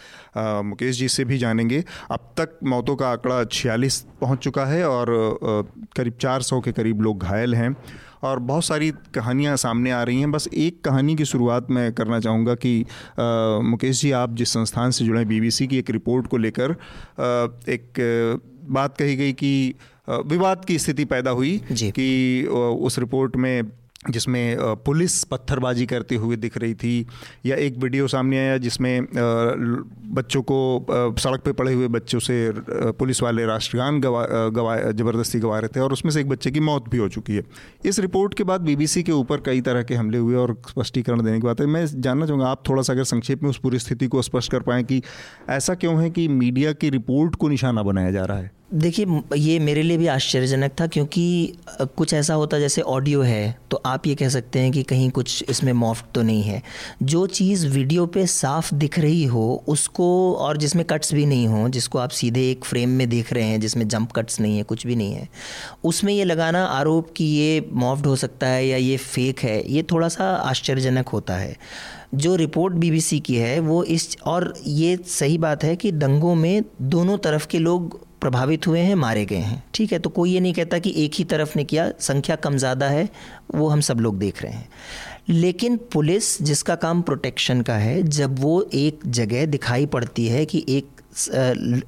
मुकेश 0.63 0.97
जी 0.99 1.07
से 1.09 1.25
भी 1.25 1.37
जानेंगे। 1.37 1.83
अब 2.11 2.33
तक 2.37 2.57
मौतों 2.65 2.95
का 2.95 3.09
आंकड़ा 3.09 3.43
छियालीस 3.43 3.99
पहुँच 4.21 4.39
चुका 4.39 4.65
है 4.65 4.87
और 4.87 5.07
करीब 5.97 6.17
चार 6.21 6.41
सौ 6.41 6.61
के 6.61 6.71
करीब 6.71 7.01
लोग 7.01 7.23
घायल 7.23 7.55
हैं। 7.55 7.75
और 8.23 8.39
बहुत 8.39 8.65
सारी 8.65 8.91
कहानियाँ 8.91 9.55
सामने 9.57 9.91
आ 9.91 10.03
रही 10.03 10.19
हैं। 10.19 10.31
बस 10.31 10.47
एक 10.53 10.83
कहानी 10.83 11.15
की 11.15 11.25
शुरुआत 11.25 11.71
मैं 11.71 11.93
करना 11.93 12.19
चाहूँगा 12.19 12.55
कि 12.55 12.81
आ, 12.83 13.59
मुकेश 13.59 14.01
जी 14.01 14.11
आप 14.11 14.35
जिस 14.35 14.49
संस्थान 14.49 14.91
से 14.91 15.05
जुड़े 15.05 15.19
हैं 15.19 15.27
बीबीसी 15.27 15.67
की 15.67 15.77
एक 15.77 15.89
रिपोर्ट 15.89 16.27
को 16.27 16.37
लेकर 16.37 16.71
एक 17.69 17.93
बात 18.69 18.97
कही 18.97 19.15
गई 19.15 19.33
कि 19.33 19.73
विवाद 20.09 20.65
की 20.65 20.79
स्थिति 20.79 21.05
पैदा 21.05 21.31
हुई 21.31 21.61
कि 21.71 22.43
उस 22.79 22.99
रिपोर्ट 22.99 23.35
में 23.35 23.63
जिसमें 24.09 24.57
पुलिस 24.85 25.23
पत्थरबाजी 25.23 25.85
करते 25.85 26.15
हुए 26.15 26.35
दिख 26.37 26.57
रही 26.57 26.73
थी, 26.75 27.05
या 27.45 27.55
एक 27.57 27.77
वीडियो 27.77 28.07
सामने 28.07 28.39
आया 28.39 28.57
जिसमें 28.57 29.07
बच्चों 30.13 30.41
को 30.41 30.85
सड़क 31.19 31.41
पे 31.41 31.51
पड़े 31.53 31.73
हुए 31.73 31.87
बच्चों 31.89 32.19
से 32.19 32.35
पुलिस 32.93 33.21
वाले 33.23 33.45
राष्ट्रगान 33.45 33.99
गवा 34.01 34.25
गवा, 34.49 34.75
ज़बरदस्ती 34.91 35.39
गवा 35.39 35.59
रहे 35.59 35.75
थे 35.75 35.79
और 35.79 35.93
उसमें 35.93 36.11
से 36.11 36.19
एक 36.21 36.29
बच्चे 36.29 36.51
की 36.51 36.59
मौत 36.61 36.89
भी 36.89 36.97
हो 36.97 37.07
चुकी 37.09 37.35
है। 37.35 37.43
इस 37.85 37.99
रिपोर्ट 37.99 38.33
के 38.33 38.43
बाद 38.43 38.61
बीबीसी 38.61 39.03
के 39.03 39.11
ऊपर 39.11 39.41
कई 39.45 39.61
तरह 39.61 39.83
के 39.83 39.95
हमले 39.95 40.17
हुए 40.17 40.35
और 40.35 40.55
स्पष्टीकरण 40.69 41.21
देने 41.23 41.37
की 41.37 41.47
बात 41.47 41.61
है। 41.61 41.67
मैं 41.67 41.85
जानना 41.85 42.25
चाहूँगा, 42.25 42.47
आप 42.47 42.63
थोड़ा 42.69 42.81
सा 42.81 42.93
अगर 42.93 43.03
संक्षेप 43.05 43.43
में 43.43 43.49
उस 43.49 43.57
पूरी 43.59 43.79
स्थिति 43.79 44.07
को 44.07 44.21
स्पष्ट 44.21 44.51
कर 44.51 44.59
पाएँ 44.61 44.83
कि 44.83 45.01
ऐसा 45.49 45.75
क्यों 45.75 46.01
है 46.01 46.09
कि 46.09 46.27
मीडिया 46.27 46.73
की 46.73 46.89
रिपोर्ट 46.89 47.35
को 47.35 47.49
निशाना 47.49 47.83
बनाया 47.83 48.11
जा 48.11 48.25
रहा 48.25 48.37
है? 48.37 48.51
देखिए 48.73 49.21
ये 49.35 49.57
मेरे 49.59 49.81
लिए 49.81 49.97
भी 49.97 50.07
आश्चर्यजनक 50.07 50.71
था 50.81 50.85
क्योंकि 50.87 51.53
कुछ 51.97 52.13
ऐसा 52.13 52.33
होता 52.33 52.59
जैसे 52.59 52.81
ऑडियो 52.81 53.21
है 53.21 53.55
तो 53.71 53.81
आप 53.85 54.07
ये 54.07 54.15
कह 54.15 54.29
सकते 54.29 54.59
हैं 54.59 54.71
कि 54.71 54.83
कहीं 54.83 55.09
कुछ 55.09 55.43
इसमें 55.49 55.71
मॉफ्ट 55.73 56.05
तो 56.15 56.21
नहीं 56.21 56.41
है। 56.43 56.61
जो 57.03 57.25
चीज़ 57.27 57.67
वीडियो 57.67 58.05
पे 58.05 58.25
साफ़ 58.27 58.73
दिख 58.75 58.99
रही 58.99 59.23
हो, 59.25 59.63
उसको 59.67 60.33
और 60.33 60.57
जिसमें 60.57 60.85
कट्स 60.85 61.13
भी 61.13 61.25
नहीं 61.25 61.47
हो, 61.47 61.69
जिसको 61.69 61.99
आप 61.99 62.09
सीधे 62.09 62.49
एक 62.51 62.65
फ्रेम 62.65 62.89
में 62.89 63.07
देख 63.09 63.33
रहे 63.33 63.43
हैं, 63.43 63.59
जिसमें 63.59 63.87
जंप 63.87 64.11
कट्स 64.11 64.39
नहीं 64.39 64.57
है, 64.57 64.63
कुछ 64.63 64.87
भी 64.87 64.95
नहीं 64.95 65.13
है, 65.13 65.27
उसमें 65.83 66.13
ये 66.13 66.23
लगाना 66.23 66.65
आरोप 66.65 67.13
कि 67.17 67.23
ये 67.23 67.65
मॉफ्ट 67.73 68.05
हो 68.05 68.15
सकता 68.15 68.47
है 68.47 68.67
या 68.67 68.77
ये 68.77 68.97
फेक 68.97 69.39
है, 69.39 69.71
ये 69.71 69.83
थोड़ा 69.83 70.07
सा 70.07 70.33
आश्चर्यजनक 70.35 71.07
होता 71.07 71.35
है। 71.35 71.55
जो 72.15 72.35
रिपोर्ट 72.35 72.73
बीबीसी 72.73 73.19
की 73.19 73.35
है, 73.35 73.59
वो 73.59 73.83
इस, 73.83 74.17
और 74.25 74.53
ये 74.67 74.97
सही 75.07 75.37
बात 75.37 75.63
है 75.63 75.75
कि 75.75 75.91
दंगों 75.91 76.35
में 76.35 76.63
दोनों 76.81 77.17
तरफ़ 77.17 77.47
के 77.47 77.59
लोग 77.59 77.99
प्रभावित 78.23 78.67
हुए 78.67 78.79
हैं, 78.79 78.95
मारे 78.97 79.25
गए 79.25 79.35
हैं। 79.37 79.63
ठीक 79.73 79.91
है 79.93 79.99
तो 79.99 80.09
कोई 80.11 80.31
ये 80.31 80.39
नहीं 80.39 80.53
कहता 80.53 80.79
कि 80.79 80.93
एक 80.97 81.15
ही 81.15 81.23
तरफ़ 81.25 81.57
ने 81.57 81.63
किया, 81.65 81.91
संख्या 82.01 82.35
कम 82.37 82.57
ज़्यादा 82.57 82.89
है, 82.89 83.09
वो 83.55 83.67
हम 83.67 83.81
सब 83.81 83.99
लोग 83.99 84.17
देख 84.19 84.41
रहे 84.43 84.51
हैं। 84.51 84.69
लेकिन 85.29 85.77
पुलिस 85.93 86.41
जिसका 86.41 86.75
काम 86.77 87.01
प्रोटेक्शन 87.01 87.61
का 87.61 87.75
है, 87.75 88.01
जब 88.03 88.39
वो 88.39 88.61
एक 88.73 88.99
जगह 89.07 89.45
दिखाई 89.47 89.85
पड़ती 89.87 90.27
है 90.27 90.45
कि 90.45 90.65
एक 90.69 90.91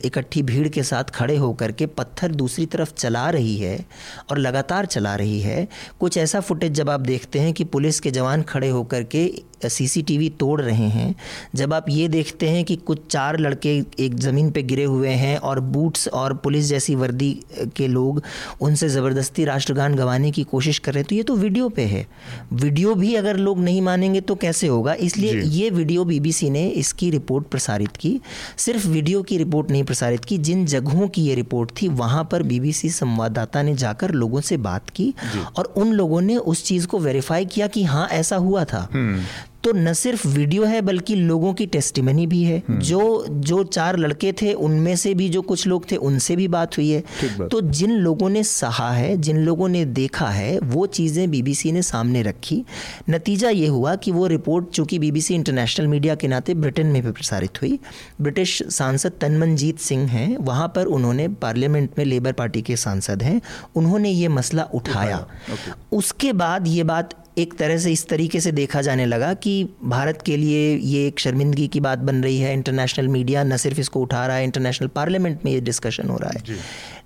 इकट्ठी 0.05 0.41
भीड़ 0.43 0.67
के 0.67 0.81
साथ 0.83 1.03
खड़े 1.09 1.35
होकर 1.37 1.71
के 1.71 1.85
पत्थर 1.89 2.31
दूसरी 2.33 2.65
तरफ़ 2.65 2.91
चला 2.93 3.29
रही 3.29 3.55
है 3.57 3.77
और 4.31 4.37
लगातार 4.37 4.85
चला 4.85 5.15
रही 5.15 5.39
है, 5.41 5.67
कुछ 5.99 6.17
ऐसा 6.17 6.39
फुटेज 6.39 6.71
जब 6.71 6.89
आप 6.89 6.99
देखते 7.01 7.39
हैं 7.39 7.53
कि 7.53 7.63
पुलिस 7.65 7.99
के 7.99 8.11
जवान 8.11 8.41
खड़े 8.43 8.69
होकर 8.69 9.03
के 9.05 9.25
सीसीटीवी 9.65 10.29
तोड़ 10.29 10.61
रहे 10.61 10.87
हैं। 10.89 11.13
जब 11.55 11.73
आप 11.73 11.85
ये 11.89 12.07
देखते 12.07 12.49
हैं 12.49 12.63
कि 12.65 12.75
कुछ 12.77 13.05
चार 13.09 13.39
लड़के 13.39 13.77
एक 13.99 14.15
ज़मीन 14.15 14.51
पे 14.51 14.63
गिरे 14.63 14.83
हुए 14.83 15.09
हैं 15.09 15.37
और 15.37 15.59
बूट्स 15.59 16.07
और 16.07 16.33
पुलिस 16.35 16.65
जैसी 16.65 16.95
वर्दी 16.95 17.31
के 17.75 17.87
लोग 17.87 18.21
उनसे 18.61 18.89
ज़बरदस्ती 18.89 19.45
राष्ट्रगान 19.45 19.95
गवाने 19.95 20.31
की 20.31 20.43
कोशिश 20.45 20.79
कर 20.79 20.93
रहे 20.93 21.01
हैं 21.01 21.07
तो 21.09 21.15
ये 21.15 21.23
तो 21.23 21.35
वीडियो 21.35 21.69
पे 21.69 21.85
है। 21.85 22.05
वीडियो 22.53 22.95
भी 22.95 23.13
अगर 23.15 23.37
लोग 23.37 23.59
नहीं 23.59 23.81
मानेंगे 23.81 24.21
तो 24.21 24.35
कैसे 24.35 24.67
होगा? 24.67 24.93
इसलिए 24.93 25.41
ये 25.41 25.69
वीडियो 25.69 26.03
बीबीसी 26.05 26.49
ने 26.49 26.67
इसकी 26.67 27.09
रिपोर्ट 27.09 27.47
प्रसारित 27.47 27.97
की। 27.97 28.19
सिर्फ़ 28.57 28.87
वीडियो 28.87 29.21
की 29.23 29.37
रिपोर्ट 29.37 29.71
नहीं 29.71 29.83
प्रसारित 29.83 30.25
की 30.25 30.37
जिन 30.39 30.65
जगहों 30.65 31.07
की 31.07 31.21
ये 31.21 31.35
रिपोर्ट 31.35 31.71
थी 31.81 31.87
वहाँ 31.95 32.23
पर 32.31 32.43
बीबीसी 32.43 32.89
संवाददाता 32.89 33.61
ने 33.61 33.75
जाकर 33.75 34.11
लोगों 34.11 34.41
से 34.41 34.57
बात 34.59 34.89
की 34.89 35.13
और 35.57 35.73
उन 35.77 35.91
लोगों 35.93 36.21
ने 36.21 36.37
उस 36.37 36.63
चीज़ 36.65 36.87
को 36.87 36.99
वेरीफाई 36.99 37.45
किया 37.45 37.67
कि 37.67 37.83
हाँ 37.83 38.07
ऐसा 38.11 38.35
हुआ 38.35 38.63
था। 38.63 38.87
हम्म। 38.93 39.21
तो 39.65 39.71
न 39.73 39.93
सिर्फ़ 39.93 40.27
वीडियो 40.27 40.63
है 40.63 40.81
बल्कि 40.81 41.15
लोगों 41.15 41.53
की 41.53 41.65
टेस्टिमनी 41.65 42.27
भी 42.27 42.43
है। 42.43 42.61
हम्म। 42.67 42.79
जो 42.79 43.25
जो 43.29 43.63
चार 43.63 43.97
लड़के 43.97 44.31
थे 44.31 44.53
उनमें 44.53 44.95
से 44.95 45.13
भी 45.13 45.29
जो 45.29 45.41
कुछ 45.41 45.67
लोग 45.67 45.91
थे 45.91 45.95
उनसे 45.95 46.35
भी 46.35 46.47
बात 46.47 46.77
हुई 46.77 46.89
है। 46.89 47.03
तो 47.47 47.61
जिन 47.61 47.91
लोगों 47.91 48.29
ने 48.29 48.43
सहा 48.43 48.91
है 48.91 49.17
जिन 49.17 49.37
लोगों 49.37 49.67
ने 49.67 49.85
देखा 49.85 50.27
है 50.27 50.59
वो 50.59 50.85
चीज़ें 50.85 51.31
बीबीसी 51.31 51.71
ने 51.71 51.81
सामने 51.81 52.21
रखी। 52.21 52.63
नतीजा 53.09 53.49
ये 53.49 53.67
हुआ 53.67 53.95
कि 53.95 54.11
वो 54.11 54.27
रिपोर्ट 54.27 54.69
चूँकि 54.69 54.99
बीबीसी 54.99 55.35
इंटरनेशनल 55.35 55.87
मीडिया 55.87 56.15
के 56.15 56.27
नाते 56.27 56.53
ब्रिटेन 56.53 56.87
में 56.87 57.01
भी 57.03 57.11
प्रसारित 57.11 57.61
हुई। 57.61 57.79
ब्रिटिश 58.21 58.63
सांसद 58.69 59.11
तनमनजीत 59.21 59.79
सिंह 59.79 60.07
हैं। 60.09 60.37
वहाँ 60.37 60.67
पर 60.67 60.85
उन्होंने 60.85 61.27
पार्लियामेंट 61.27 61.89
में 61.97 62.05
लेबर 62.05 62.31
पार्टी 62.31 62.61
के 62.61 62.75
सांसद 62.75 63.23
हैं। 63.23 63.41
उन्होंने 63.75 64.09
ये 64.09 64.27
मसला 64.27 64.63
उठाया। 64.73 65.25
उसके 65.91 66.33
बाद 66.33 66.67
ये 66.67 66.83
बात 66.83 67.24
एक 67.37 67.53
तरह 67.53 67.77
से 67.77 67.91
इस 67.91 68.07
तरीके 68.07 68.39
से 68.39 68.51
देखा 68.51 68.81
जाने 68.81 69.05
लगा 69.05 69.33
कि 69.33 69.69
भारत 69.83 70.21
के 70.21 70.37
लिए 70.37 70.77
ये 70.77 71.07
एक 71.07 71.19
शर्मिंदगी 71.19 71.67
की 71.67 71.79
बात 71.79 71.99
बन 71.99 72.15
रही 72.15 72.37
है। 72.39 72.53
इंटरनेशनल 72.53 73.07
मीडिया 73.07 73.43
न 73.43 73.57
सिर्फ़ 73.57 73.79
इसको 73.79 74.01
उठा 74.01 74.27
रहा 74.27 74.35
है 74.35 74.43
इंटरनेशनल 74.43 74.87
पार्लियामेंट 74.87 75.39
में 75.45 75.51
ये 75.51 75.61
डिस्कशन 75.61 76.09
हो 76.09 76.17
रहा 76.17 76.29
है। 76.29 76.43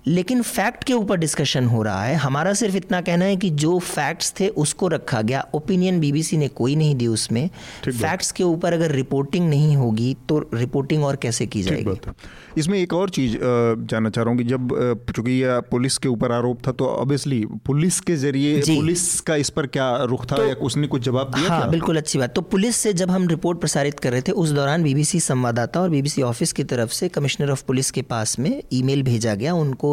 लेकिन 0.06 0.42
फैक्ट 0.42 0.84
के 0.84 0.92
ऊपर 0.92 1.16
डिस्कशन 1.16 1.64
हो 1.64 1.82
रहा 1.82 2.04
है। 2.04 2.14
हमारा 2.14 2.52
सिर्फ़ 2.52 2.76
इतना 2.76 3.00
कहना 3.00 3.24
है 3.24 3.36
कि 3.36 3.50
जो 3.50 3.78
फैक्ट्स 3.78 4.34
थे 4.40 4.48
उसको 4.48 4.88
रखा 4.88 5.22
गया। 5.22 5.46
ओपिनियन 5.54 6.00
बीबीसी 6.00 6.36
ने 6.36 6.48
कोई 6.48 6.76
नहीं 6.76 6.94
दी 6.94 7.06
उसमें। 7.06 7.50
फैक्ट्स 7.88 8.32
के 8.32 8.44
ऊपर 8.44 8.72
अगर 8.72 8.90
रिपोर्टिंग 8.90 9.48
नहीं 9.50 9.76
होगी 9.76 10.16
तो 10.28 10.50
रिपोर्टिंग 10.54 11.04
और 11.04 11.16
कैसे 11.16 11.46
की 11.46 11.62
जाएगी? 11.62 12.12
इसमें 12.58 12.78
एक 12.78 12.92
और 12.92 13.10
चीज़ 13.10 13.36
जानना 13.40 14.10
चाह 14.10 14.24
रहा 14.24 14.30
हूँ 14.30 14.38
कि 14.38 14.44
जब 14.44 14.68
चूँकि 15.16 15.42
पुलिस 15.70 15.96
के 15.98 16.08
ऊपर 16.08 16.32
आरोप 16.32 16.66
था 16.66 16.72
तो 16.72 16.86
ऑब्वियसली 16.86 17.44
पुलिस 17.66 18.00
के 18.00 18.16
ज़रिए 18.16 18.60
पुलिस 18.60 19.20
का 19.20 19.34
इस 19.36 19.50
पर 19.50 19.66
क्या 19.68 19.86
रुख 20.04 20.24
था 20.32 20.36
तो, 20.36 20.46
या 20.46 20.54
उसने 20.54 20.86
कुछ 20.86 21.02
जवाब 21.02 21.30
दिया 21.34 21.48
हाँ 21.48 21.68
बिल्कुल 21.70 21.96
अच्छी 21.96 22.18
बात। 22.18 22.34
तो 22.34 22.40
पुलिस 22.42 22.76
से 22.76 22.92
जब 22.92 23.10
हम 23.10 23.28
रिपोर्ट 23.28 23.60
प्रसारित 23.60 24.00
कर 24.00 24.12
रहे 24.12 24.22
थे 24.28 24.32
उस 24.32 24.50
दौरान 24.50 24.82
बीबीसी 24.82 25.20
संवाददाता 25.20 25.80
और 25.80 25.90
बीबीसी 25.90 26.22
ऑफ़िस 26.22 26.52
की 26.52 26.64
तरफ़ 26.64 26.90
से 26.92 27.08
कमिश्नर 27.08 27.50
ऑफ़ 27.50 27.64
पुलिस 27.66 27.90
के 27.90 28.02
पास 28.02 28.38
में 28.38 28.62
ईमेल 28.72 29.02
भेजा 29.02 29.34
गया। 29.34 29.54
उनको 29.54 29.92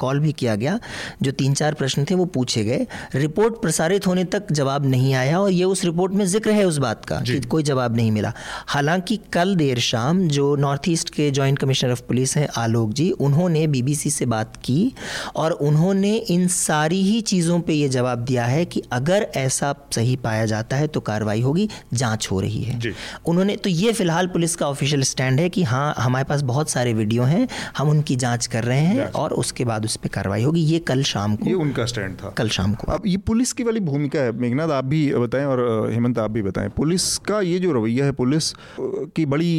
कॉल 0.00 0.20
भी 0.20 0.32
किया 0.32 0.54
गया। 0.56 0.78
जो 1.22 1.32
तीन 1.32 1.54
चार 1.54 1.74
प्रश्न 1.74 2.04
थे 2.10 2.14
वो 2.14 2.24
पूछे 2.34 2.64
गए। 2.64 2.86
रिपोर्ट 3.14 3.60
प्रसारित 3.62 4.06
होने 4.06 4.24
तक 4.34 4.52
जवाब 4.52 4.86
नहीं 4.86 5.14
आया 5.14 5.40
और 5.40 5.50
ये 5.50 5.64
उस 5.64 5.84
रिपोर्ट 5.84 6.12
में 6.12 6.24
ज़िक्र 6.26 6.50
है 6.50 6.64
उस 6.66 6.78
बात 6.78 7.04
का 7.04 7.20
कि 7.22 7.40
कोई 7.48 7.62
जवाब 7.62 7.96
नहीं 7.96 8.10
मिला। 8.12 8.32
हालाँकि 8.66 9.20
कल 9.32 9.54
देर 9.56 9.78
शाम 9.82 10.26
जो 10.28 10.54
नॉर्थ 10.56 10.88
ईस्ट 10.88 11.10
के 11.10 11.30
joint 11.30 11.40
joint 11.42 11.58
commissioner 11.82 11.92
of 11.92 12.02
police 12.08 12.36
हैं 12.36 12.48
आलोक 12.56 12.92
जी 12.92 13.10
उन्होंने 13.20 13.66
बीबीसी 13.66 14.10
से 14.10 14.26
बात 14.26 14.56
की 14.64 14.92
और 15.36 15.52
उन्होंने 15.62 16.14
इन 16.30 16.46
सारी 16.48 17.02
ही 17.02 17.20
चीज़ों 17.22 17.60
पे 17.60 17.72
ये 17.72 17.88
जवाब 17.88 18.18
दिया 18.20 18.44
है 18.44 18.64
कि 18.64 18.82
अगर 18.92 19.26
ऐसा 19.36 19.74
सही 19.94 20.16
पाया 20.18 20.46
जाता 20.46 20.76
है 20.76 20.86
तो 20.86 21.00
कार्रवाई 21.02 21.40
होगी 21.40 21.68
जाँच 21.94 22.28
हो 22.30 22.40
रही 22.40 22.62
है। 22.62 22.94
उन्होंने 23.26 23.56
तो 23.56 23.70
ये 23.70 23.92
फ़िलहाल 23.92 24.26
पुलिस 24.28 24.56
का 24.56 24.68
ऑफिशियल 24.68 25.02
स्टैंड 25.04 25.40
है 25.40 25.48
कि 25.48 25.62
हाँ 25.62 25.94
हमारे 25.98 26.24
पास 26.24 26.42
बहुत 26.44 26.70
सारे 26.70 26.92
वीडियो 26.94 27.22
हैं 27.24 27.46
हम 27.78 27.88
उनकी 27.90 28.16
जाँच 28.16 28.46
कर 28.46 28.64
रहे 28.64 28.80
हैं 28.80 29.06
और 29.14 29.32
उसके 29.34 29.64
बाद 29.64 29.84
उस 29.84 29.96
पर 29.96 30.08
कार्रवाई 30.08 30.42
होगी। 30.42 30.60
ये 30.62 30.78
कल 30.88 31.02
शाम 31.04 31.36
को 31.36 31.46
ये 31.46 31.54
उनका 31.56 31.86
स्टैंड 31.86 32.16
था। 32.16 32.30
कल 32.38 32.48
शाम 32.50 32.74
को। 32.74 32.92
अब 32.92 33.02
ये 33.06 33.16
पुलिस 33.26 33.52
की 33.52 33.64
वाली 33.64 33.80
भूमिका 33.82 34.20
है। 34.20 34.32
मेघनाथ 34.38 34.70
आप 34.70 34.84
भी 34.84 35.02
बताएँ 35.16 35.44
और 35.46 35.90
हेमंत 35.92 36.18
आप 36.18 36.30
भी 36.30 36.42
बताएँ। 36.42 36.68
पुलिस 36.76 37.16
का 37.20 37.40
ये 37.42 37.58
जो 37.58 37.72
रवैया 37.72 38.04
है 38.04 38.12
पुलिस 38.12 38.52
की 38.80 39.26
बड़ी 39.26 39.52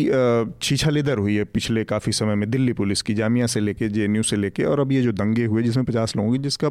छीछा 0.61 0.89
लेदर 0.89 1.17
हुई 1.17 1.35
है 1.35 1.43
पिछले 1.53 1.83
काफ़ी 1.83 2.11
समय 2.13 2.35
में 2.35 2.49
दिल्ली 2.49 2.73
पुलिस 2.73 3.01
की 3.01 3.13
जामिया 3.13 3.47
से 3.47 3.59
लेके 3.59 3.89
जेएनयू 3.89 4.23
से 4.23 4.35
लेके 4.35 4.63
और 4.63 4.79
अब 4.79 4.91
ये 4.91 5.01
जो 5.01 5.11
दंगे 5.13 5.45
हुए 5.45 5.63
जिसमें 5.63 5.85
पचास 5.85 6.15
लोगों 6.17 6.31
की, 6.31 6.37
जिसका 6.39 6.69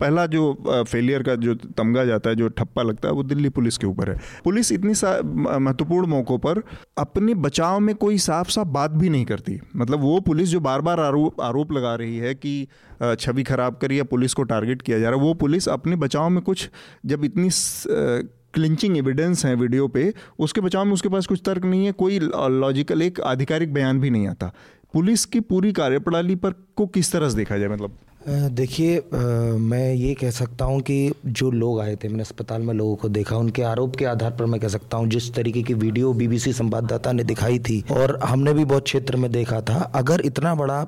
पहला 0.00 0.24
जो 0.26 0.84
फेलियर 0.88 1.22
का 1.22 1.34
जो 1.36 1.54
तमगा 1.54 2.04
जाता 2.04 2.30
है, 2.30 2.36
जो 2.36 2.48
ठप्पा 2.50 2.82
लगता 2.82 3.08
है, 3.08 3.14
वो 3.14 3.22
दिल्ली 3.22 3.48
पुलिस 3.48 3.78
के 3.78 3.86
ऊपर 3.86 4.10
है। 4.10 4.16
पुलिस 4.44 4.70
इतनी 4.72 4.94
सा 4.94 5.10
महत्वपूर्ण 5.22 6.06
मौक़ों 6.06 6.38
पर 6.38 6.62
अपने 6.98 7.34
बचाव 7.36 7.80
में 7.80 7.94
कोई 7.96 8.18
साफ़ 8.18 8.50
साफ़ 8.50 8.68
बात 8.68 8.90
भी 8.92 9.08
नहीं 9.08 9.24
करती। 9.24 9.58
मतलब 9.76 10.00
वो 10.00 10.18
पुलिस 10.20 10.48
जो 10.48 10.60
बार 10.60 10.80
बार 10.80 11.00
आरोप 11.00 11.40
आरोप 11.40 11.72
लगा 11.72 11.94
रही 11.94 12.16
है 12.16 12.34
कि 12.36 12.66
छवि 13.02 13.42
खराब 13.42 13.76
करी 13.76 13.98
या 13.98 14.04
पुलिस 14.06 14.34
को 14.34 14.42
टारगेट 14.44 14.82
किया 14.82 14.98
जा 14.98 15.10
रहा 15.10 15.18
है, 15.18 15.24
वो 15.24 15.34
पुलिस 15.36 15.68
अपने 15.68 15.96
बचाव 15.98 16.28
में 16.28 16.42
कुछ, 16.42 16.68
जब 17.06 17.24
इतनी 17.24 17.48
क्लिंचिंग 18.54 18.96
एविडेंस 18.98 19.44
है 19.46 19.54
वीडियो 19.54 19.86
पे, 19.88 20.12
उसके 20.38 20.60
बचाव 20.60 20.84
में 20.84 20.92
उसके 20.92 21.08
पास 21.08 21.26
कुछ 21.26 21.42
तर्क 21.44 21.64
नहीं 21.64 21.86
है, 21.86 21.92
कोई 21.92 22.18
लॉजिकल 22.18 23.02
एक 23.02 23.20
आधिकारिक 23.20 23.72
बयान 23.74 24.00
भी 24.00 24.10
नहीं 24.10 24.28
आता। 24.28 24.52
पुलिस 24.94 25.24
की 25.24 25.40
पूरी 25.40 25.72
कार्यप्रणाली 25.72 26.34
पर 26.36 26.54
को 26.76 26.86
किस 26.86 27.12
तरह 27.12 27.28
से 27.30 27.36
देखा 27.36 27.58
जाए 27.58 27.68
मतलब? 27.68 27.98
देखिए 28.28 29.00
मैं 29.58 29.92
ये 29.94 30.12
कह 30.14 30.30
सकता 30.30 30.64
हूँ 30.64 30.80
कि 30.80 31.12
जो 31.26 31.50
लोग 31.50 31.80
आए 31.80 31.94
थे 31.96 32.08
मैंने 32.08 32.22
अस्पताल 32.22 32.62
में 32.62 32.72
लोगों 32.74 32.96
को 32.96 33.08
देखा 33.08 33.36
उनके 33.36 33.62
आरोप 33.62 33.96
के 33.96 34.04
आधार 34.04 34.30
पर 34.30 34.46
मैं 34.46 34.60
कह 34.60 34.68
सकता 34.68 34.96
हूँ 34.96 35.08
जिस 35.08 35.32
तरीके 35.34 35.62
की 35.62 35.74
वीडियो 35.74 36.12
बीबीसी 36.12 36.52
संवाददाता 36.52 37.12
ने 37.12 37.24
दिखाई 37.24 37.58
थी 37.58 37.80
और 37.90 38.18
हमने 38.24 38.52
भी 38.54 38.64
बहुत 38.64 38.84
क्षेत्र 38.84 39.16
में 39.16 39.30
देखा 39.32 39.60
था 39.60 39.78
अगर 39.94 40.20
इतना 40.24 40.54
बड़ा 40.54 40.86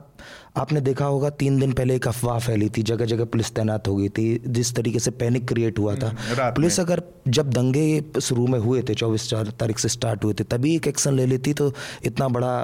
आपने 0.56 0.80
देखा 0.80 1.04
होगा 1.04 1.30
तीन 1.40 1.58
दिन 1.60 1.72
पहले 1.72 1.94
एक 1.96 2.08
अफवाह 2.08 2.38
फैली 2.38 2.68
थी 2.68 2.82
जगह 2.82 3.04
जगह 3.04 3.24
पुलिस 3.24 3.54
तैनात 3.54 3.88
हो 3.88 3.96
गई 3.96 4.08
थी 4.08 4.26
जिस 4.46 4.74
तरीके 4.76 4.98
से 4.98 5.10
पैनिक 5.22 5.48
क्रिएट 5.48 5.78
हुआ 5.78 5.94
था। 5.94 6.08
हम्म, 6.08 6.50
पुलिस 6.50 6.80
अगर 6.80 7.02
जब 7.28 7.50
दंगे 7.50 8.20
शुरू 8.22 8.46
में 8.46 8.58
हुए 8.58 8.82
थे 8.82 8.94
चौबीस 8.94 9.32
तारीख 9.34 9.78
से 9.78 9.88
स्टार्ट 9.88 10.24
हुए 10.24 10.34
थे 10.40 10.44
तभी 10.44 10.74
एक 10.76 10.86
एक्शन 10.88 11.14
ले 11.14 11.26
लेती 11.26 11.54
तो 11.54 11.72
इतना 12.04 12.28
बड़ा 12.28 12.54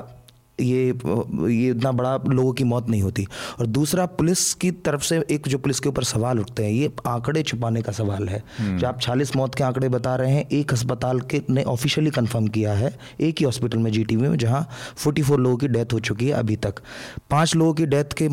ये 0.61 0.87
ये 0.87 1.71
इतना 1.71 1.93
बड़ा 1.93 2.15
लोगों 2.29 2.53
की 2.53 2.65
मौत 2.65 2.89
नहीं 2.91 3.03
होती। 3.03 3.27
और 3.59 3.67
दूसरा 3.69 4.07
पुलिस 4.19 4.53
की 4.55 4.71
तरफ़ 4.71 5.03
से 5.03 5.23
एक 5.31 5.49
जो 5.49 5.59
पुलिस 5.59 5.81
के 5.81 5.89
ऊपर 5.89 6.05
सवाल 6.05 6.41
उठते 6.41 6.65
हैं 6.65 6.71
ये 6.73 6.91
आंकड़े 7.07 7.43
छुपाने 7.43 7.83
का 7.83 7.93
सवाल 7.93 8.29
है। 8.29 8.43
हम्म। 8.59 8.79
जो 8.79 8.87
आप 8.87 9.01
छियालीस 9.01 9.35
मौत 9.37 9.55
के 9.55 9.65
आंकड़े 9.65 9.89
बता 9.89 10.15
रहे 10.17 10.33
हैं 10.33 10.49
एक 10.51 10.73
अस्पताल 10.73 11.21
के 11.23 11.43
ने 11.51 11.63
ऑफिशियली 11.67 12.11
कंफर्म 12.11 12.47
किया 12.49 12.73
है 12.75 12.93
एक 13.21 13.39
ही 13.39 13.45
हॉस्पिटल 13.45 13.79
में 13.79 13.91
जी 13.93 14.05
में 14.09 14.37
जहाँ 14.39 14.67
फोर्टी 14.97 15.23
फोर 15.23 15.41
लोगों 15.41 15.57
की 15.57 15.69
डेथ 15.69 15.93
हो 15.93 15.99
चुकी 16.01 16.27
है 16.27 16.33
अभी 16.35 16.57
तक। 16.59 16.81
पाँच 17.31 17.55
लोगों 17.57 17.75
की 17.75 17.87
डेथ 17.87 18.15
के 18.23 18.29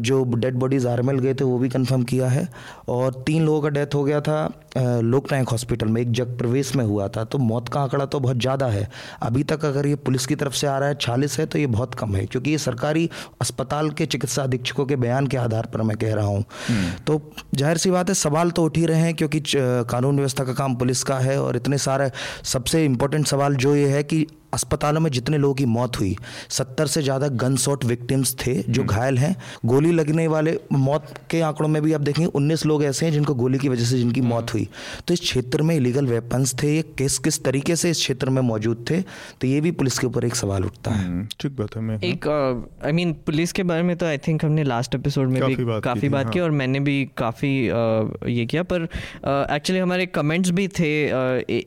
जो 0.00 0.22
डेड 0.34 0.54
बॉडीज 0.56 0.86
आरएमएल 0.86 1.18
गए 1.18 1.34
थे 1.34 1.44
वो 1.44 1.58
भी 1.58 1.68
कन्फर्म 1.68 2.02
किया 2.04 2.28
है। 2.28 2.48
और 2.88 3.22
तीन 3.26 3.44
लोगों 3.44 3.60
का 3.62 3.68
डेथ 3.70 3.94
हो 3.94 4.02
गया 4.04 4.20
था 4.20 4.42
लोकनायक 4.76 5.48
हॉस्पिटल 5.48 5.88
में 5.88 6.00
एक 6.02 6.12
जग 6.12 6.36
प्रवेश 6.38 6.74
में 6.76 6.84
हुआ 6.84 7.08
था। 7.08 7.24
तो 7.24 7.38
मौत 7.40 7.68
का 7.68 7.80
आंकड़ा 7.80 8.06
तो 8.06 8.20
बहुत 8.20 8.36
ज़्यादा 8.38 8.66
है। 8.68 8.88
अभी 9.22 9.42
तक 9.44 9.64
अगर 9.64 9.86
ये 9.86 9.94
पुलिस 10.04 10.26
की 10.26 10.34
तरफ़ 10.34 10.54
से 10.54 10.66
आ 10.66 10.78
रहा 10.78 10.88
है 10.88 10.94
छियालीस 10.96 11.38
है 11.38 11.46
तो 11.46 11.58
ये 11.64 11.66
बहुत 11.68 11.94
कम 11.94 12.14
है 12.14 12.24
क्योंकि 12.26 12.50
ये 12.50 12.58
सरकारी 12.60 13.08
अस्पताल 13.40 13.90
के 13.92 14.06
चिकित्सा 14.06 14.42
अधीक्षकों 14.44 14.86
के 14.86 14.96
बयान 14.98 15.26
के 15.26 15.36
आधार 15.38 15.66
पर 15.66 15.82
मैं 15.82 15.96
कह 15.96 16.14
रहा 16.14 16.26
हूँ 16.26 16.44
हम्म। 16.68 16.90
तो 17.06 17.20
ज़ाहिर 17.54 17.78
सी 17.78 17.90
बात 17.90 18.08
है 18.08 18.14
सवाल 18.16 18.50
तो 18.50 18.64
उठ 18.64 18.76
ही 18.76 18.86
रहे 18.86 19.00
हैं 19.00 19.14
क्योंकि 19.14 19.42
कानून 19.88 20.16
व्यवस्था 20.16 20.44
का 20.44 20.52
काम 20.54 20.74
पुलिस 20.76 21.02
का 21.02 21.18
है 21.20 21.40
और 21.40 21.56
इतने 21.56 21.78
सारे 21.80 22.10
सबसे 22.46 22.84
इम्पोर्टेंट 22.84 23.26
सवाल 23.26 23.56
जो 23.56 23.74
ये 23.76 23.88
है 23.88 24.02
कि 24.02 24.26
अस्पतालों 24.54 25.00
में 25.00 25.10
जितने 25.10 25.38
लोगों 25.38 25.54
की 25.54 25.64
मौत 25.68 25.98
हुई 25.98 26.16
सत्तर 26.50 26.86
से 26.86 27.02
ज़्यादा 27.02 27.28
गन 27.36 27.56
शॉट 27.58 27.84
विक्टिम्स 27.84 28.34
थे 28.36 28.54
जो 28.54 28.82
हम्म। 28.82 28.92
घायल 28.92 29.18
हैं 29.18 29.34
गोली 29.66 29.92
लगने 29.92 30.26
वाले 30.28 30.58
मौत 30.74 31.14
के 31.30 31.40
आंकड़ों 31.42 31.68
में 31.68 31.80
भी 31.82 31.92
आप 31.92 32.00
देखेंगे 32.02 32.30
उन्नीस 32.34 32.66
लोग 32.66 32.84
ऐसे 32.84 33.06
हैं 33.06 33.12
जिनको 33.12 33.34
गोली 33.34 33.58
की 33.58 33.68
वजह 33.68 33.84
से 33.84 33.98
जिनकी 33.98 34.20
हम्म। 34.20 34.30
मौत 34.30 34.54
हुई 34.54 34.68
तो 35.08 35.14
इस 35.14 35.20
क्षेत्र 35.20 35.62
में 35.62 35.74
इलीगल 35.76 36.06
वेपन्स 36.06 36.54
थे 36.62 36.74
ये 36.74 36.82
किस 36.98 37.18
किस 37.20 37.42
तरीके 37.44 37.76
से 37.76 37.90
इस 37.90 37.98
क्षेत्र 37.98 38.30
में 38.30 38.40
मौजूद 38.44 38.84
थे 38.90 39.00
तो 39.40 39.46
ये 39.46 39.60
भी 39.60 39.70
पुलिस 39.74 39.98
के 39.98 40.06
ऊपर 40.06 40.24
एक 40.24 40.34
सवाल 40.36 40.64
उठता 40.64 40.90
है 40.92 41.04
हम्म, 41.04 41.26
ठीक 41.40 41.56
बात 41.56 41.76
है 41.76 41.98
एक 42.04 42.28
आई 42.28 42.92
मीन 42.92 43.12
पुलिस 43.26 43.52
के 43.52 43.62
बारे 43.64 43.82
में 43.82 43.96
तो 43.96 44.06
आई 44.06 44.18
थिंक 44.20 44.44
हमने 44.44 44.64
लास्ट 44.64 44.94
एपिसोड 44.94 45.28
में 45.28 45.42
भी 45.44 45.80
काफ़ी 45.82 46.08
बात 46.08 46.32
की 46.32 46.38
हाँ। 46.38 46.44
और 46.44 46.50
मैंने 46.54 46.80
भी 46.82 46.96
काफ़ी 47.16 47.52
ये 48.30 48.46
किया 48.46 48.62
पर 48.64 48.82
एक्चुअली 49.24 49.80
हमारे 49.80 50.06
कमेंट्स 50.14 50.50
भी 50.52 50.68
थे 50.70 50.92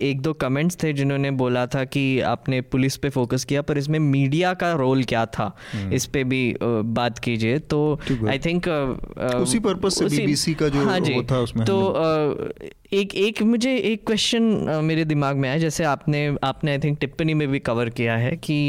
एक 0.04 0.22
दो 0.22 0.34
कमेंट्स 0.38 0.78
थे 0.84 0.94
जिन्होंने 0.94 1.32
बोला 1.38 1.66
था 1.68 1.84
कि 1.88 2.04
आपने 2.28 2.62
पुलिस 2.78 2.98
पे 2.98 3.10
फोकस 3.10 3.46
किया 3.46 3.62
पर 3.68 3.78
इसमें 3.78 4.00
मीडिया 4.00 4.54
का 4.54 4.72
रोल 4.78 5.04
क्या 5.04 5.26
था? 5.26 5.52
हम्म। 5.74 5.94
इस 5.94 6.06
पे 6.06 6.24
भी 6.24 6.42
बात 6.62 7.20
कीजिए। 7.20 7.60
तो 7.74 7.80
आई 8.30 8.40
थिंक 8.40 8.68
उसी 9.36 9.60
पर्पज 9.60 9.94
से 9.94 10.06
बीबीसी 10.08 10.54
का 10.54 10.70
जो 10.70 10.86
हाँ 10.86 11.00
जी। 11.00 11.22
था 11.32 11.40
उसमें 11.40 11.66
तो 11.66 11.78
एक 12.94 13.16
एक 13.16 13.42
मुझे 13.44 13.76
एक 13.78 14.06
क्वेश्चन 14.08 14.44
मेरे 14.84 15.06
दिमाग 15.06 15.38
में 15.38 15.50
आया 15.50 15.58
जैसे 15.58 15.84
आपने 15.84 16.28
आपने 16.44 16.72
आई 16.72 16.78
थिंक 16.80 16.98
टिप्पणी 17.00 17.34
में 17.34 17.48
भी 17.48 17.60
कवर 17.60 17.90
किया 17.98 18.16
है 18.18 18.36
कि 18.46 18.60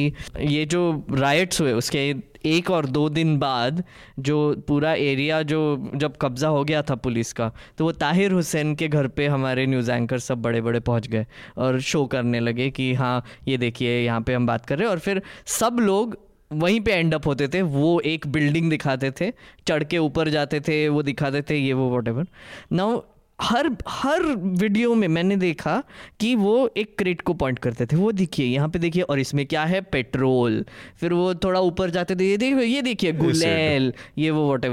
ये 0.41 0.65
जो 0.67 0.83
राइट्स 1.13 1.61
हुए 1.61 1.73
उसके 1.73 2.13
एक 2.49 2.71
और 2.71 2.87
दो 2.87 3.09
दिन 3.09 3.37
बाद 3.39 3.83
जो 4.19 4.39
पूरा 4.69 4.93
एरिया 4.95 5.43
जो, 5.43 5.91
जब 5.95 6.17
कब्ज़ा 6.21 6.49
हो 6.49 6.63
गया 6.65 6.83
था 6.83 6.95
पुलिस 6.97 7.33
का 7.33 7.51
तो 7.79 7.85
वो 7.85 7.93
ताहिर 7.95 8.33
हुसैन 8.33 8.75
के 8.75 8.89
घर 8.89 9.09
पे 9.09 9.27
हमारे 9.27 9.67
न्यूज़ 9.67 9.91
एंकर 9.91 10.19
सब 10.19 10.43
बड़े 10.43 10.61
बड़े 10.61 10.81
पहुँच 10.81 11.09
गए 11.09 11.27
और 11.59 11.81
शो 11.81 12.05
करने 12.07 12.41
लगे 12.41 12.71
कि 12.71 12.93
हाँ 12.95 13.25
ये 13.49 13.57
देखिए, 13.59 14.01
यहाँ 14.01 14.21
पे 14.21 14.35
हम 14.35 14.47
बात 14.47 14.67
कर 14.67 14.79
रहे 14.79 14.87
हैं। 14.87 14.93
और 14.93 14.99
फिर 14.99 15.23
सब 15.47 15.77
लोग 15.81 16.17
वहीं 16.51 16.81
पे 16.81 16.93
एंड 16.93 17.15
अप 17.15 17.27
होते 17.27 17.49
थे, 17.49 17.61
वो 17.63 18.01
एक 18.01 18.27
बिल्डिंग 18.27 18.71
दिखाते 18.71 19.11
थे, 19.11 19.31
चढ़ 19.67 19.85
के 19.85 19.99
ऊपर 19.99 20.29
जाते 20.29 20.61
थे, 20.61 20.89
वो 20.89 21.03
दिखाते 21.03 21.43
थे, 21.43 21.57
ये 21.57 21.73
वो 21.73 21.89
वॉट 21.91 22.09
एवर 22.09 22.27
नाउ 22.73 23.01
हर 23.41 23.71
हर 23.89 24.23
वीडियो 24.37 24.95
में 24.95 25.07
मैंने 25.09 25.37
देखा 25.37 25.83
कि 26.21 26.35
वो 26.35 26.71
एक 26.77 26.99
क्रेट 26.99 27.21
को 27.21 27.35
पॉइंट 27.35 27.59
करते 27.59 27.87
थे। 27.87 27.97
वो 27.97 28.13
देखिए 28.13 28.47
यहाँ 28.47 28.69
पे 28.69 28.79
देखिए 28.79 29.03
और 29.03 29.19
इसमें 29.21 29.45
क्या 29.47 29.65
है? 29.65 29.81
पेट्रोल 29.81 30.65
फिर 30.97 31.13
वो 31.13 31.35
थोड़ा 31.35 31.61
ऊपर 31.61 31.91
जाते 31.91 32.17
थे 32.17 32.31
ये 32.31 32.37
देखिए 32.37 32.65
ये 32.65 32.83
देखिए 32.83 33.13
गुलेल 33.13 33.93
ये 34.19 34.31
वो 34.31 34.47
वॉट 34.47 34.67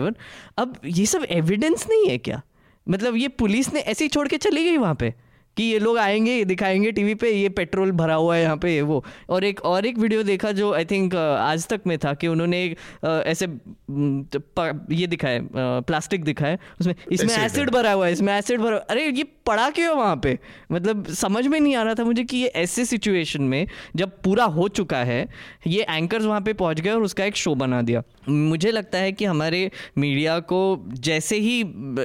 अब 0.58 0.78
ये 0.86 1.06
सब 1.06 1.26
एविडेंस 1.30 1.88
नहीं 1.90 2.10
है 2.10 2.18
क्या? 2.18 2.42
मतलब 2.90 3.16
ये 3.16 3.28
पुलिस 3.28 3.74
ने 3.74 3.80
ऐसे 3.80 4.06
ही 4.06 4.10
छोड़ 4.10 4.28
के 4.28 4.38
चली 4.38 4.64
गई 4.64 4.78
वहाँ 4.78 4.96
पे? 4.96 5.14
कि 5.58 5.64
ये 5.64 5.80
लोग 5.80 5.98
आएँगे 5.98 6.44
दिखाएँगे 6.46 6.92
टीवी 6.92 7.16
पे 7.16 7.32
ये 7.32 7.50
पेट्रोल 7.50 7.92
भरा 7.92 8.16
हुआ 8.16 8.36
है 8.36 8.42
यहाँ 8.44 8.58
पे 8.58 8.82
वो। 8.82 9.04
और 9.30 9.44
एक 9.44 9.62
और 9.66 9.86
एक 9.86 9.98
वीडियो 9.98 10.24
देखा 10.24 10.52
जो 10.52 10.74
आई 10.74 10.86
थिंक 10.86 11.16
आज 11.16 11.68
तक 11.68 11.82
में 11.88 11.98
था 11.98 12.14
कि 12.14 12.28
उन्होंने 12.28 12.64
ऐसे 13.06 13.46
ये 14.96 15.08
दिखाए 15.08 15.40
प्लास्टिक 15.54 16.24
दिखाए 16.24 16.58
उसमें 16.80 16.96
इसमें 17.12 17.38
एसिड 17.38 17.70
भरा 17.70 17.92
हुआ 17.92 18.06
है 18.06 18.14
इसमें 18.14 18.34
एसिड 18.34 18.62
भरा 18.62 18.78
अरे 18.90 19.06
ये 19.08 19.24
पड़ा 19.46 19.70
क्यों 19.70 19.96
वहाँ 19.98 20.16
पे? 20.24 20.38
मतलब 20.72 21.06
समझ 21.14 21.46
में 21.48 21.60
नहीं 21.60 21.76
आ 21.76 21.82
रहा 21.84 21.94
था 21.94 22.04
मुझे 22.04 22.24
कि 22.24 22.38
ये 22.38 22.48
ऐसे 22.56 22.86
सिचुएशन 22.86 23.44
में 23.44 23.68
जब 23.96 24.12
पूरा 24.24 24.44
हो 24.46 24.68
चुका 24.70 25.04
है 25.04 25.28
ये 25.68 25.86
एंकर्स 25.90 26.26
वहाँ 26.26 26.42
पे 26.42 26.54
पहुँच 26.54 26.82
गए 26.82 26.92
और 26.92 27.04
उसका 27.04 27.26
एक 27.26 27.36
शो 27.36 27.54
बना 27.56 27.82
दिया। 27.82 28.02
मुझे 28.30 28.72
लगता 28.72 28.98
है 28.98 29.12
कि 29.12 29.26
हमारे 29.26 29.70
मीडिया 29.98 30.40
को 30.40 30.60
जैसे 31.00 31.38
ही 31.38 31.60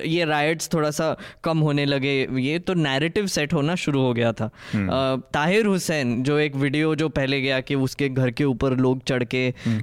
ये 0.06 0.24
राइट्स 0.24 0.72
थोड़ा 0.74 0.90
सा 0.90 1.16
कम 1.44 1.58
होने 1.58 1.84
लगे 1.86 2.12
ये 2.40 2.58
तो 2.58 2.74
नैरेटिव 2.74 3.26
सेट 3.40 3.52
होना 3.52 3.74
शुरू 3.74 4.00
हो 4.00 4.12
गया 4.14 4.32
था। 4.32 4.50
हम्म। 4.72 5.22
ताहिर 5.34 5.66
हुसैन 5.66 6.22
जो 6.22 6.38
एक 6.38 6.56
वीडियो 6.56 6.94
जो 6.94 7.08
पहले 7.08 7.40
गया 7.40 7.60
कि 7.60 7.74
उसके 7.74 8.08
घर 8.08 8.30
के 8.30 8.44
ऊपर 8.44 8.76
लोग 8.76 9.02
चढ़ 9.04 9.24
के 9.24 9.54
हम्म, 9.64 9.80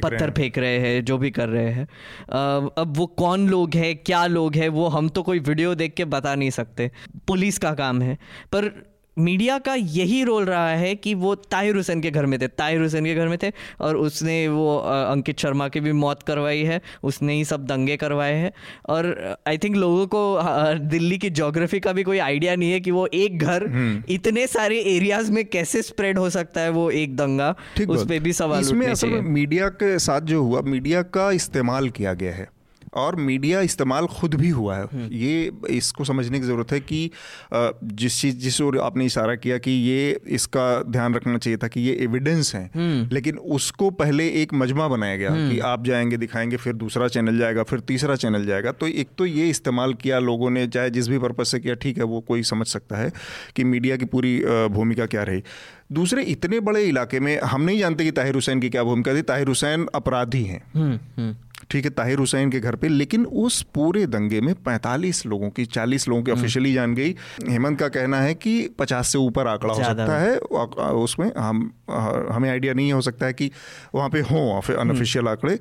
पत्थर 0.00 0.30
फेंक 0.30 0.58
रहे 0.58 0.78
हैं। 0.78 1.04
जो 1.04 1.18
भी 1.18 1.30
कर 1.30 1.48
रहे 1.48 1.72
हैं। 1.72 1.88
अब 2.78 2.94
वो 2.96 3.06
कौन 3.06 3.48
लोग 3.48 3.74
हैं 3.74 3.96
क्या 3.96 4.26
लोग 4.26 4.54
हैं 4.54 4.68
वो 4.68 4.88
हम 4.88 5.08
तो 5.08 5.22
कोई 5.22 5.38
वीडियो 5.38 5.74
देख 5.74 5.94
के 5.94 6.04
बता 6.04 6.34
नहीं 6.34 6.50
सकते। 6.50 6.90
पुलिस 7.26 7.58
का 7.58 7.72
काम 7.74 8.02
है। 8.02 8.14
पर 8.52 8.64
मीडिया 9.18 9.58
का 9.58 9.74
यही 9.74 10.22
रोल 10.24 10.44
रहा 10.44 10.68
है 10.70 10.94
कि 10.94 11.14
वो 11.14 11.34
ताहिर 11.34 11.76
हुसैन 11.76 12.00
के 12.00 12.10
घर 12.10 12.26
में 12.26 12.38
थे। 12.40 12.46
ताहिर 12.48 12.80
हुसैन 12.80 13.04
के 13.04 13.14
घर 13.14 13.28
में 13.28 13.36
थे 13.42 13.50
और 13.80 13.96
उसने 13.96 14.36
वो 14.48 14.76
अंकित 14.78 15.38
शर्मा 15.38 15.68
की 15.68 15.80
भी 15.80 15.92
मौत 15.94 16.22
करवाई 16.22 16.62
है। 16.62 16.80
उसने 17.02 17.34
ही 17.34 17.44
सब 17.44 17.64
दंगे 17.66 17.96
करवाए 17.96 18.34
हैं। 18.34 18.52
और 18.88 19.36
आई 19.48 19.58
थिंक 19.58 19.76
लोगों 19.76 20.06
को 20.06 20.22
दिल्ली 20.88 21.18
की 21.18 21.30
जोग्राफी 21.30 21.80
का 21.80 21.92
भी 21.92 22.02
कोई 22.02 22.18
आइडिया 22.18 22.56
नहीं 22.56 22.70
है 22.72 22.80
कि 22.80 22.90
वो 22.90 23.06
एक 23.14 23.38
घर 23.38 23.66
हम्म। 23.66 24.02
इतने 24.08 24.46
सारे 24.46 24.80
एरियाज़ 24.86 25.32
में 25.32 25.44
कैसे 25.44 25.82
स्प्रेड 25.82 26.18
हो 26.18 26.30
सकता 26.30 26.60
है 26.60 26.70
वो 26.70 26.90
एक 26.90 27.16
दंगा। 27.16 27.54
उस 27.88 28.04
पर 28.04 28.18
भी 28.18 28.32
सवाल 28.32 28.60
इसमें 28.60 28.86
असल 28.86 29.08
मीडिया 29.08 29.68
के 29.82 29.98
साथ 29.98 30.20
जो 30.20 30.42
हुआ 30.42 30.60
मीडिया 30.60 31.02
का 31.02 31.30
इस्तेमाल 31.32 31.88
किया 31.90 32.14
गया 32.14 32.34
है। 32.34 32.48
और 32.94 33.16
मीडिया 33.16 33.60
इस्तेमाल 33.60 34.06
खुद 34.06 34.34
भी 34.34 34.48
हुआ 34.48 34.76
है। 34.76 34.84
हम्म। 34.84 35.08
ये 35.12 35.50
इसको 35.70 36.04
समझने 36.04 36.40
की 36.40 36.46
ज़रूरत 36.46 36.72
है 36.72 36.80
कि 36.80 37.10
जिस 37.52 38.20
चीज़ 38.20 38.36
जिस 38.38 38.60
ओर 38.60 38.78
आपने 38.78 39.06
इशारा 39.06 39.34
किया 39.34 39.58
कि 39.58 39.70
ये 39.70 40.20
इसका 40.28 40.82
ध्यान 40.82 41.14
रखना 41.14 41.38
चाहिए 41.38 41.56
था 41.56 41.68
कि 41.68 41.80
ये 41.80 41.94
एविडेंस 42.00 42.54
है। 42.54 42.64
हम्म। 42.74 43.08
लेकिन 43.12 43.38
उसको 43.38 43.90
पहले 43.90 44.28
एक 44.42 44.54
मजमा 44.54 44.88
बनाया 44.88 45.16
गया 45.16 45.30
कि 45.30 45.34
हम्म। 45.34 45.66
आप 45.66 45.84
जाएँगे 45.84 46.16
दिखाएँगे 46.16 46.56
फिर 46.56 46.72
दूसरा 46.74 47.08
चैनल 47.08 47.38
जाएगा 47.38 47.62
फिर 47.62 47.80
तीसरा 47.80 48.16
चैनल 48.16 48.46
जाएगा। 48.46 48.72
तो 48.72 48.86
एक 48.86 49.08
तो 49.18 49.26
ये 49.26 49.48
इस्तेमाल 49.50 49.94
किया 49.94 50.18
लोगों 50.18 50.50
ने 50.50 50.66
चाहे 50.66 50.90
जिस 50.90 51.08
भी 51.08 51.18
पर्पज़ 51.18 51.48
से 51.48 51.60
किया 51.60 51.74
ठीक 51.74 51.98
है 51.98 52.04
वो 52.04 52.20
कोई 52.20 52.42
समझ 52.42 52.66
सकता 52.66 52.96
है 52.96 53.10
कि 53.56 53.64
मीडिया 53.64 53.96
की 53.96 54.04
पूरी 54.04 54.38
भूमिका 54.70 55.06
क्या 55.06 55.22
रही। 55.22 55.42
दूसरे 55.92 56.22
इतने 56.22 56.60
बड़े 56.60 56.82
इलाके 56.84 57.20
में 57.20 57.38
हम 57.40 57.62
नहीं 57.62 57.78
जानते 57.78 58.04
कि 58.04 58.10
ताहिर 58.10 58.34
हुसैन 58.34 58.60
की 58.60 58.68
क्या 58.70 58.82
भूमिका 58.84 59.14
थी। 59.14 59.22
ताहिर 59.22 59.48
हुसैन 59.48 59.86
अपराधी 59.94 60.42
हैं। 60.44 61.36
ठीक 61.70 61.84
है 61.84 61.90
ताहिर 61.90 62.18
हुसैन 62.18 62.50
के 62.50 62.60
घर 62.60 62.76
पे 62.76 62.88
लेकिन 62.88 63.24
उस 63.38 63.60
पूरे 63.74 64.06
दंगे 64.06 64.40
में 64.40 64.52
45 64.66 65.24
लोगों 65.26 65.50
की 65.50 65.64
40 65.66 66.08
लोगों 66.08 66.22
की 66.22 66.32
ऑफिशियली 66.32 66.72
जान 66.74 66.94
गई। 66.94 67.14
हेमंत 67.48 67.78
का 67.78 67.88
कहना 67.90 68.20
है 68.20 68.34
कि 68.36 68.52
50 68.78 69.12
से 69.12 69.18
ऊपर 69.18 69.46
आंकड़ा 69.46 69.74
हो 69.74 69.82
सकता 69.82 70.18
है। 70.18 70.36
उसमें 70.98 71.30
हम 71.38 71.70
हमें 71.90 72.48
आइडिया 72.50 72.74
नहीं 72.74 72.92
हो 72.92 73.00
सकता 73.00 73.26
है 73.26 73.32
कि 73.32 73.50
वहाँ 73.94 74.08
पे 74.10 74.20
हों 74.22 74.60
अनऑफिशियल 74.76 75.28
आंकड़े। 75.28 75.58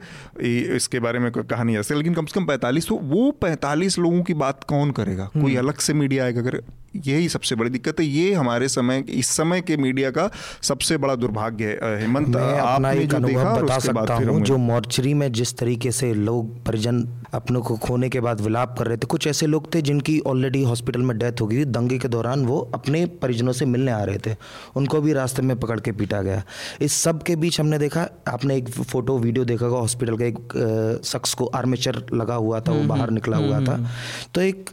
इसके 0.75 0.99
बारे 0.99 1.19
में 1.19 1.31
कहा 1.31 1.63
नहीं 1.63 1.75
जा 1.75 1.81
सकता 1.81 1.97
लेकिन 1.97 2.13
कम 2.13 2.25
से 2.25 2.39
कम 2.39 2.45
पैंतालीस 2.45 2.87
तो 2.87 2.95
वो 3.05 3.29
पैंतालीस 3.41 3.99
लोगों 3.99 4.23
की 4.23 4.33
बात 4.35 4.63
कौन 4.63 4.91
करेगा? 4.93 5.29
कोई 5.35 5.55
अलग 5.57 5.77
से 5.79 5.93
मीडिया 5.95 6.23
आएगा 6.23 6.41
अगर 6.41 6.61
यही 7.05 7.27
सबसे 7.29 7.55
बड़ी 7.55 7.69
दिक्कत 7.69 7.99
है 7.99 8.05
ये 8.05 8.33
हमारे 8.33 8.67
समय 8.67 9.03
इस 9.09 9.27
समय 9.29 9.61
के 9.61 9.75
मीडिया 9.77 10.09
का 10.11 10.29
सबसे 10.63 10.97
बड़ा 10.97 11.15
दुर्भाग्य 11.15 11.65
है। 11.65 11.99
हेमंत 12.01 12.35
आपने 12.35 13.05
जो 13.05 13.19
देखा 13.19 13.53
बता 13.55 13.77
सकता 13.79 14.13
हूँ 14.15 14.39
जो 14.41 14.57
मॉर्चरी 14.59 15.13
में 15.13 15.31
जिस 15.31 15.57
तरीके 15.57 15.91
से 15.97 16.13
लोग 16.13 16.55
परिजन 16.65 17.01
अपनों 17.33 17.61
को 17.61 17.75
खोने 17.77 18.09
के 18.09 18.19
बाद 18.19 18.41
विलाप 18.41 18.75
कर 18.79 18.87
रहे 18.87 18.97
थे। 18.97 19.07
कुछ 19.07 19.27
ऐसे 19.27 19.47
लोग 19.47 19.73
थे 19.75 19.81
जिनकी 19.81 20.19
ऑलरेडी 20.27 20.63
हॉस्पिटल 20.63 21.01
में 21.01 21.17
डेथ 21.17 21.41
हो 21.41 21.47
गई 21.47 21.57
थी 21.57 21.65
दंगे 21.67 21.97
के 21.99 22.07
दौरान 22.07 22.45
वो 22.45 22.59
अपने 22.73 23.05
परिजनों 23.21 23.53
से 23.53 23.65
मिलने 23.65 23.91
आ 23.91 24.03
रहे 24.03 24.17
थे। 24.17 24.35
उनको 24.75 25.01
भी 25.01 25.13
रास्ते 25.13 25.41
में 25.41 25.55
पकड़ 25.59 25.79
के 25.79 25.91
पीटा 25.91 26.21
गया। 26.21 26.43
इस 26.81 26.93
सब 26.93 27.23
के 27.23 27.35
बीच 27.35 27.59
हमने 27.59 27.77
देखा 27.79 28.07
आपने 28.27 28.57
एक 28.57 28.69
फ़ोटो 28.69 29.17
वीडियो 29.19 29.45
देखा 29.45 29.65
होगा 29.65 29.79
हॉस्पिटल 29.79 30.17
का 30.17 30.25
एक 30.25 31.01
शख्स 31.05 31.33
को 31.33 31.45
आर्मेचर 31.55 32.03
लगा 32.13 32.35
हुआ 32.35 32.59
था 32.59 32.71
वो 32.71 32.77
हम्म, 32.77 32.87
बाहर 32.87 33.09
निकला 33.11 33.37
हुआ 33.37 33.55
हम्म, 33.55 33.67
था। 33.67 33.73
हम्म, 33.73 33.87
तो 34.33 34.41
एक 34.41 34.69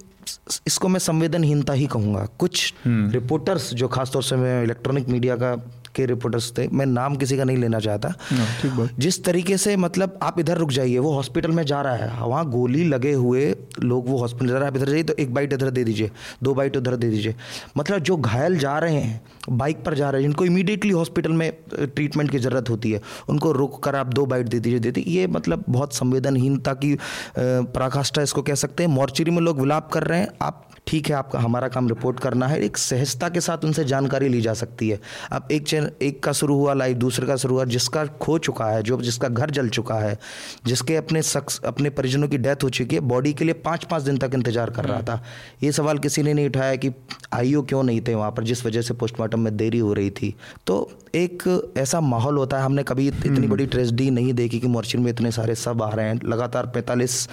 इसको 0.67 0.89
मैं 0.89 0.99
संवेदनहीनता 1.01 1.73
ही 1.73 1.87
कहूँगा। 1.87 2.27
कुछ 2.39 2.73
रिपोर्टर्स 2.87 3.73
जो 3.75 3.89
खासतौर 3.89 4.23
से 4.23 4.37
मैं 4.37 4.63
इलेक्ट्रॉनिक 4.65 5.09
मीडिया 5.09 5.37
का 5.37 5.55
के 5.95 6.07
रिपोर्टर्स 6.07 6.53
थे। 6.59 6.67
मैं 6.69 6.87
नाम 6.87 7.17
किसी 7.17 7.37
का 7.37 7.45
नहीं 7.45 7.57
लेना 7.57 7.79
चाहता। 7.81 8.13
हाँ, 8.31 8.89
जिस 8.99 9.23
तरीके 9.25 9.57
से 9.57 9.77
मतलब 9.79 10.19
आप 10.23 10.39
इधर 10.41 10.59
रुक 10.59 10.71
जाइए 10.73 10.99
वो 10.99 11.13
हॉस्पिटल 11.13 11.51
में 11.51 11.65
जा 11.65 11.81
रहा 11.83 11.95
है। 11.95 12.23
वहाँ 12.23 12.49
गोली 12.51 12.85
लगे 12.85 13.13
हुए 13.15 13.45
लोग 13.81 14.09
वो 14.09 14.19
हॉस्पिटल 14.19 14.47
जा 14.47 14.55
रहा 14.55 14.63
है। 14.63 14.69
आप 14.69 14.77
इधर 14.77 14.89
जाइए 14.89 15.03
तो 15.03 15.15
एक 15.15 15.35
बाइट 15.35 15.53
इधर 15.53 15.71
दे 15.71 15.85
दीजिए 15.85 16.11
दो 16.43 16.55
बाइट 16.55 16.77
उधर 16.77 16.97
दे 16.97 17.11
दीजिए। 17.11 17.35
मतलब 17.77 17.99
जो 18.01 18.17
घायल 18.17 18.59
जा 18.59 18.79
रहे 18.79 18.97
हैं 18.97 19.21
बाइक 19.51 19.85
पर 19.85 19.95
जा 19.95 20.11
रहे 20.11 20.21
हैं 20.21 20.29
जिनको 20.29 20.45
इमीडिएटली 20.45 20.91
हॉस्पिटल 20.93 21.33
में 21.33 21.51
ट्रीटमेंट 21.75 22.31
की 22.31 22.39
ज़रूरत 22.39 22.71
होती 22.71 22.93
है 22.93 23.01
उनको 23.29 23.53
रुक 23.53 23.83
कर 23.85 23.97
आप 23.97 24.07
दो 24.09 24.27
बाइट 24.27 24.47
दे 24.47 24.61
दीजिए। 24.61 24.79
देती 24.81 25.05
ये 25.09 25.27
मतलब 25.29 25.65
बहुत 25.69 25.95
संवेदनहीनता 25.95 26.75
की 26.75 26.97
पराकाष्ठा 27.39 28.23
इसको 28.23 28.43
कह 28.43 28.55
सकते 28.57 28.83
हैं। 28.83 28.91
मॉर्चरी 28.91 29.31
में 29.31 29.41
लोग 29.43 29.61
विलाप 29.61 29.91
कर 29.93 30.03
रहे 30.05 30.19
हैं। 30.19 30.29
आप 30.43 30.69
ठीक 30.87 31.09
है 31.09 31.15
आपका 31.17 31.39
हमारा 31.39 31.69
काम 31.69 31.89
रिपोर्ट 31.89 32.21
करना 32.21 32.47
है। 32.47 32.61
एक 32.63 32.77
सहजता 32.77 33.29
के 33.29 33.41
साथ 33.41 33.65
उनसे 33.65 33.85
जानकारी 33.85 34.29
ली 34.29 34.41
जा 34.41 34.55
सकती 34.55 34.89
है। 34.89 35.01
अब 35.33 35.49
एक 35.53 35.67
चैनल 35.69 35.91
एक 36.03 36.23
का 36.25 36.33
शुरू 36.33 36.57
हुआ 36.57 36.75
लाइव 36.75 36.97
दूसरे 36.97 37.27
का 37.27 37.37
शुरू 37.37 37.55
हुआ 37.55 37.65
जिसका 37.67 38.05
खो 38.21 38.39
चुका 38.41 38.67
है 38.67 38.83
जो 38.83 39.01
जिसका 39.01 39.29
घर 39.29 39.51
जल 39.51 39.69
चुका 39.69 39.95
है 39.95 40.19
जिसके 40.67 40.97
अपने 40.97 41.23
शख्स 41.25 41.61
अपने 41.65 41.91
परिजनों 41.93 42.29
की 42.29 42.39
डेथ 42.39 42.65
हो 42.65 42.71
चुकी 42.71 42.95
है 42.95 43.01
बॉडी 43.03 43.33
के 43.33 43.45
लिए 43.45 43.55
पाँच 43.65 43.85
पाँच 43.85 44.03
दिन 44.03 44.19
तक 44.19 44.35
इंतज़ार 44.35 44.71
कर 44.71 44.85
रहा 44.85 45.01
था। 45.01 45.23
ये 45.63 45.73
सवाल 45.73 45.99
किसी 45.99 46.23
ने 46.23 46.35
नहीं 46.35 46.49
उठाया 46.49 46.77
कि 46.77 46.91
आईओ 47.33 47.63
क्यों 47.63 47.83
नहीं 47.83 48.01
थे 48.01 48.15
वहाँ 48.15 48.31
पर 48.31 48.45
जिस 48.45 48.65
वजह 48.67 48.83
से 48.83 48.95
पोस्टमार्टम 48.95 49.41
में 49.41 49.57
देरी 49.57 49.79
हो 49.79 49.93
रही 49.93 50.11
थी। 50.11 50.35
तो 50.67 50.91
एक 51.15 51.43
ऐसा 51.79 52.01
माहौल 52.03 52.37
होता 52.37 52.59
है 52.59 52.65
हमने 52.65 52.83
कभी 52.83 53.07
इतनी 53.09 53.29
हम्म। 53.29 53.49
बड़ी 53.49 53.67
ट्रेजडी 53.67 54.11
नहीं 54.11 54.33
देखी 54.35 54.61
कि 54.61 54.67
मोर्चिन 54.69 55.01
में 55.01 55.11
इतने 55.11 55.31
सारे 55.33 55.55
सब 55.57 55.83
आ 55.83 55.89
रहे 55.91 56.07
हैं। 56.07 56.19
लगातार 56.25 56.67
पैंतालीस 56.75 57.29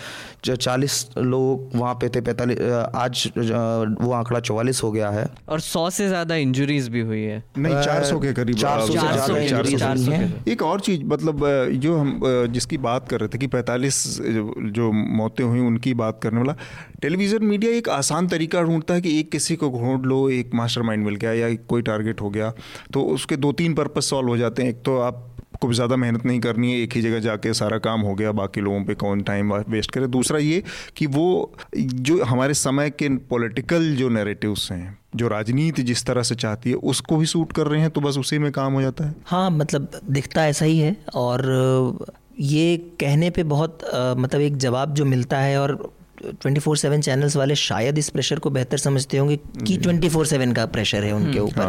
चालीस 0.45 1.05
लोग 1.17 1.75
वहाँ 1.75 1.93
पे 1.95 2.09
थे 2.09 2.21
पैंतालीस 2.21 2.59
आज 2.95 3.31
वो 3.37 4.11
आंकड़ा 4.13 4.39
चौवालीस 4.41 4.81
हो 4.83 4.91
गया 4.91 5.09
है। 5.09 5.25
और 5.49 5.59
सौ 5.61 5.89
से 5.89 6.07
ज़्यादा 6.07 6.35
इंजुरीज 6.37 6.87
भी 6.89 7.01
हुई 7.01 7.21
है। 7.21 7.43
नहीं 7.57 7.81
चार 7.83 8.03
सौ 8.03 8.19
के 8.19 8.33
करीब 8.33 8.57
चार 8.57 8.81
सौ 8.81 8.87
से 8.87 9.47
ज़्यादा 9.47 10.51
एक 10.51 10.61
और 10.63 10.79
चीज़ 10.81 11.03
मतलब 11.05 11.47
जो 11.81 11.97
हम 11.97 12.19
जिसकी 12.53 12.77
बात 12.79 13.07
कर 13.09 13.19
रहे 13.19 13.29
थे 13.29 13.37
कि 13.37 13.47
पैंतालीस 13.49 14.03
जो 14.73 14.91
मौतें 14.91 15.43
हुई 15.43 15.59
उनकी 15.61 15.93
बात 15.95 16.19
करने 16.23 16.39
वाला 16.39 16.55
टेलीविज़न 17.01 17.45
मीडिया 17.45 17.71
एक 17.73 17.89
आसान 17.91 18.27
तरीका 18.27 18.61
ढूंढता 18.63 18.93
है 18.93 19.01
कि 19.01 19.19
एक 19.19 19.31
किसी 19.31 19.55
को 19.55 19.69
घोट 19.69 20.05
लो 20.05 20.17
एक 20.31 20.53
मास्टरमाइंड 20.55 21.05
मिल 21.05 21.15
गया 21.15 21.33
या 21.33 21.53
कोई 21.69 21.81
टारगेट 21.83 22.21
हो 22.21 22.29
गया 22.29 22.53
तो 22.93 23.03
उसके 23.13 23.35
दो 23.37 23.51
तीन 23.53 23.70
पर्पज 23.75 24.03
सॉल्व 24.03 24.29
हो 24.29 24.37
जाते 24.37 24.63
हैं। 24.63 24.69
एक 24.69 24.81
तो 24.85 24.97
आप 24.99 25.27
को 25.61 25.71
ज़्यादा 25.73 25.95
मेहनत 25.95 26.25
नहीं 26.25 26.39
करनी 26.39 26.71
है, 26.71 26.77
एक 26.79 26.93
ही 26.93 27.01
जगह 27.01 27.19
जाके 27.19 27.53
सारा 27.53 27.77
काम 27.79 28.01
हो 28.01 28.13
गया, 28.15 28.31
बाकी 28.31 28.61
लोगों 28.61 28.83
पे 28.85 28.93
कौन 28.95 29.21
टाइम 29.23 29.53
वेस्ट 29.53 29.91
करे। 29.91 30.07
दूसरा 30.09 30.39
ये 30.39 30.63
कि 30.97 31.05
वो 31.07 31.51
जो 31.75 32.23
हमारे 32.23 32.53
समय 32.53 32.89
के 32.91 33.09
पॉलिटिकल 33.29 33.95
जो 33.95 34.09
नैरेटिव्स 34.09 34.71
हैं, 34.71 34.97
जो 35.15 35.27
राजनीति 35.27 35.83
जिस 35.83 36.05
तरह 36.05 36.23
से 36.23 36.35
चाहती 36.35 36.69
है, 36.69 36.75
उसको 36.75 37.17
भी 37.17 37.25
सूट 37.25 37.51
कर 37.51 37.67
रहे 37.67 37.81
हैं 37.81 37.89
तो 37.89 38.01
बस 38.01 38.17
उसी 38.17 38.39
में 38.39 38.51
काम 38.51 38.73
हो 38.73 38.81
जाता 38.81 39.05
है। 39.05 39.15
हाँ 39.25 39.49
मतलब 39.51 39.99
दिखता 40.09 40.47
ऐसा 40.47 40.65
ही 40.65 40.77
है 40.79 40.95
और 41.15 41.47
ये 42.41 42.77
कहने 42.99 43.29
पे 43.29 43.43
बहुत 43.45 43.79
मतलब 43.93 44.41
एक 44.41 44.57
जवाब 44.57 44.93
जो 44.93 45.05
मिलता 45.05 45.39
है 45.39 45.57
और 45.59 45.77
ट्वेंटी 46.21 46.59
फोर 46.59 46.77
सेवन 46.77 47.01
चैनल्स 47.01 47.35
वाले 47.35 47.55
शायद 47.55 47.97
इस 47.97 48.09
प्रेशर 48.09 48.39
को 48.39 48.49
बेहतर 48.49 48.77
समझते 48.77 49.17
होंगे 49.17 49.37
कि 49.59 49.77
ट्वेंटी 49.77 50.09
फोर 50.09 50.25
सेवन 50.25 50.51
का 50.53 50.65
प्रेशर 50.67 51.03
है 51.03 51.11
उनके 51.11 51.39
हम्म, 51.39 51.47
ऊपर 51.47 51.63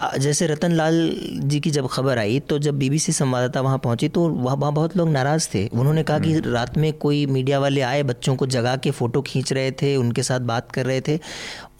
हाँ। 0.00 0.18
जैसे 0.18 0.46
रतन 0.46 0.72
लाल 0.72 1.10
जी 1.44 1.60
की 1.60 1.70
जब 1.70 1.88
खबर 1.88 2.18
आई 2.18 2.38
तो 2.40 2.58
जब 2.58 2.78
बीबीसी 2.78 3.12
संवाददाता 3.12 3.60
वहाँ 3.60 3.78
पहुँची 3.78 4.08
तो 4.08 4.28
वहाँ 4.28 4.56
वहाँ 4.56 4.72
बहुत 4.72 4.96
लोग 4.96 5.08
नाराज़ 5.08 5.48
थे 5.54 5.66
उन्होंने 5.68 6.02
कहा 6.02 6.18
कि 6.18 6.32
हम्म। 6.32 6.52
रात 6.52 6.76
में 6.78 6.92
कोई 6.98 7.24
मीडिया 7.28 7.58
वाले 7.58 7.80
आए 7.82 8.02
बच्चों 8.02 8.36
को 8.36 8.46
जगा 8.48 8.76
के 8.76 8.90
फ़ोटो 8.90 9.22
खींच 9.22 9.52
रहे 9.52 9.70
थे 9.82 9.94
उनके 9.96 10.22
साथ 10.22 10.40
बात 10.48 10.72
कर 10.72 10.86
रहे 10.86 11.00
थे 11.00 11.18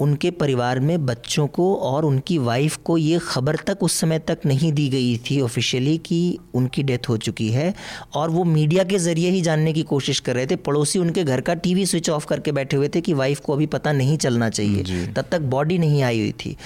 उनके 0.00 0.30
परिवार 0.30 0.80
में 0.80 1.06
बच्चों 1.06 1.46
को 1.46 1.74
और 1.74 2.04
उनकी 2.04 2.38
वाइफ 2.38 2.76
को 2.76 2.98
ये 2.98 3.18
खबर 3.22 3.56
तक 3.56 3.78
उस 3.82 3.92
समय 3.92 4.18
तक 4.18 4.38
नहीं 4.46 4.72
दी 4.72 4.88
गई 4.88 5.16
थी 5.18 5.40
ऑफिशियली 5.40 5.96
कि 5.98 6.38
उनकी 6.54 6.82
डेथ 6.82 7.08
हो 7.08 7.16
चुकी 7.16 7.48
है। 7.48 7.74
और 8.14 8.30
वो 8.30 8.44
मीडिया 8.44 8.84
के 8.84 8.98
ज़रिए 8.98 9.30
ही 9.30 9.40
जानने 9.40 9.72
की 9.72 9.82
कोशिश 9.82 10.20
कर 10.20 10.34
रहे 10.34 10.46
थे। 10.46 10.56
पड़ोसी 10.56 10.98
उनके 10.98 11.24
घर 11.24 11.40
का 11.40 11.54
टीवी 11.54 11.86
स्विच 11.86 12.10
ऑफ़ 12.10 12.26
करके 12.26 12.52
बैठे 12.52 12.76
हुए 12.76 12.88
थे 12.88 13.00
कि 13.00 13.12
वाइफ 13.12 13.40
को 13.40 13.52
अभी 13.52 13.66
पता 13.66 13.92
नहीं 13.92 14.16
चलना 14.16 14.50
चाहिए। 14.50 15.06
तब 15.06 15.24
तक 15.32 15.40
बॉडी 15.40 15.78
नहीं 15.78 16.02
आई 16.02 16.20
हुई 16.20 16.32
थी। 16.32 16.56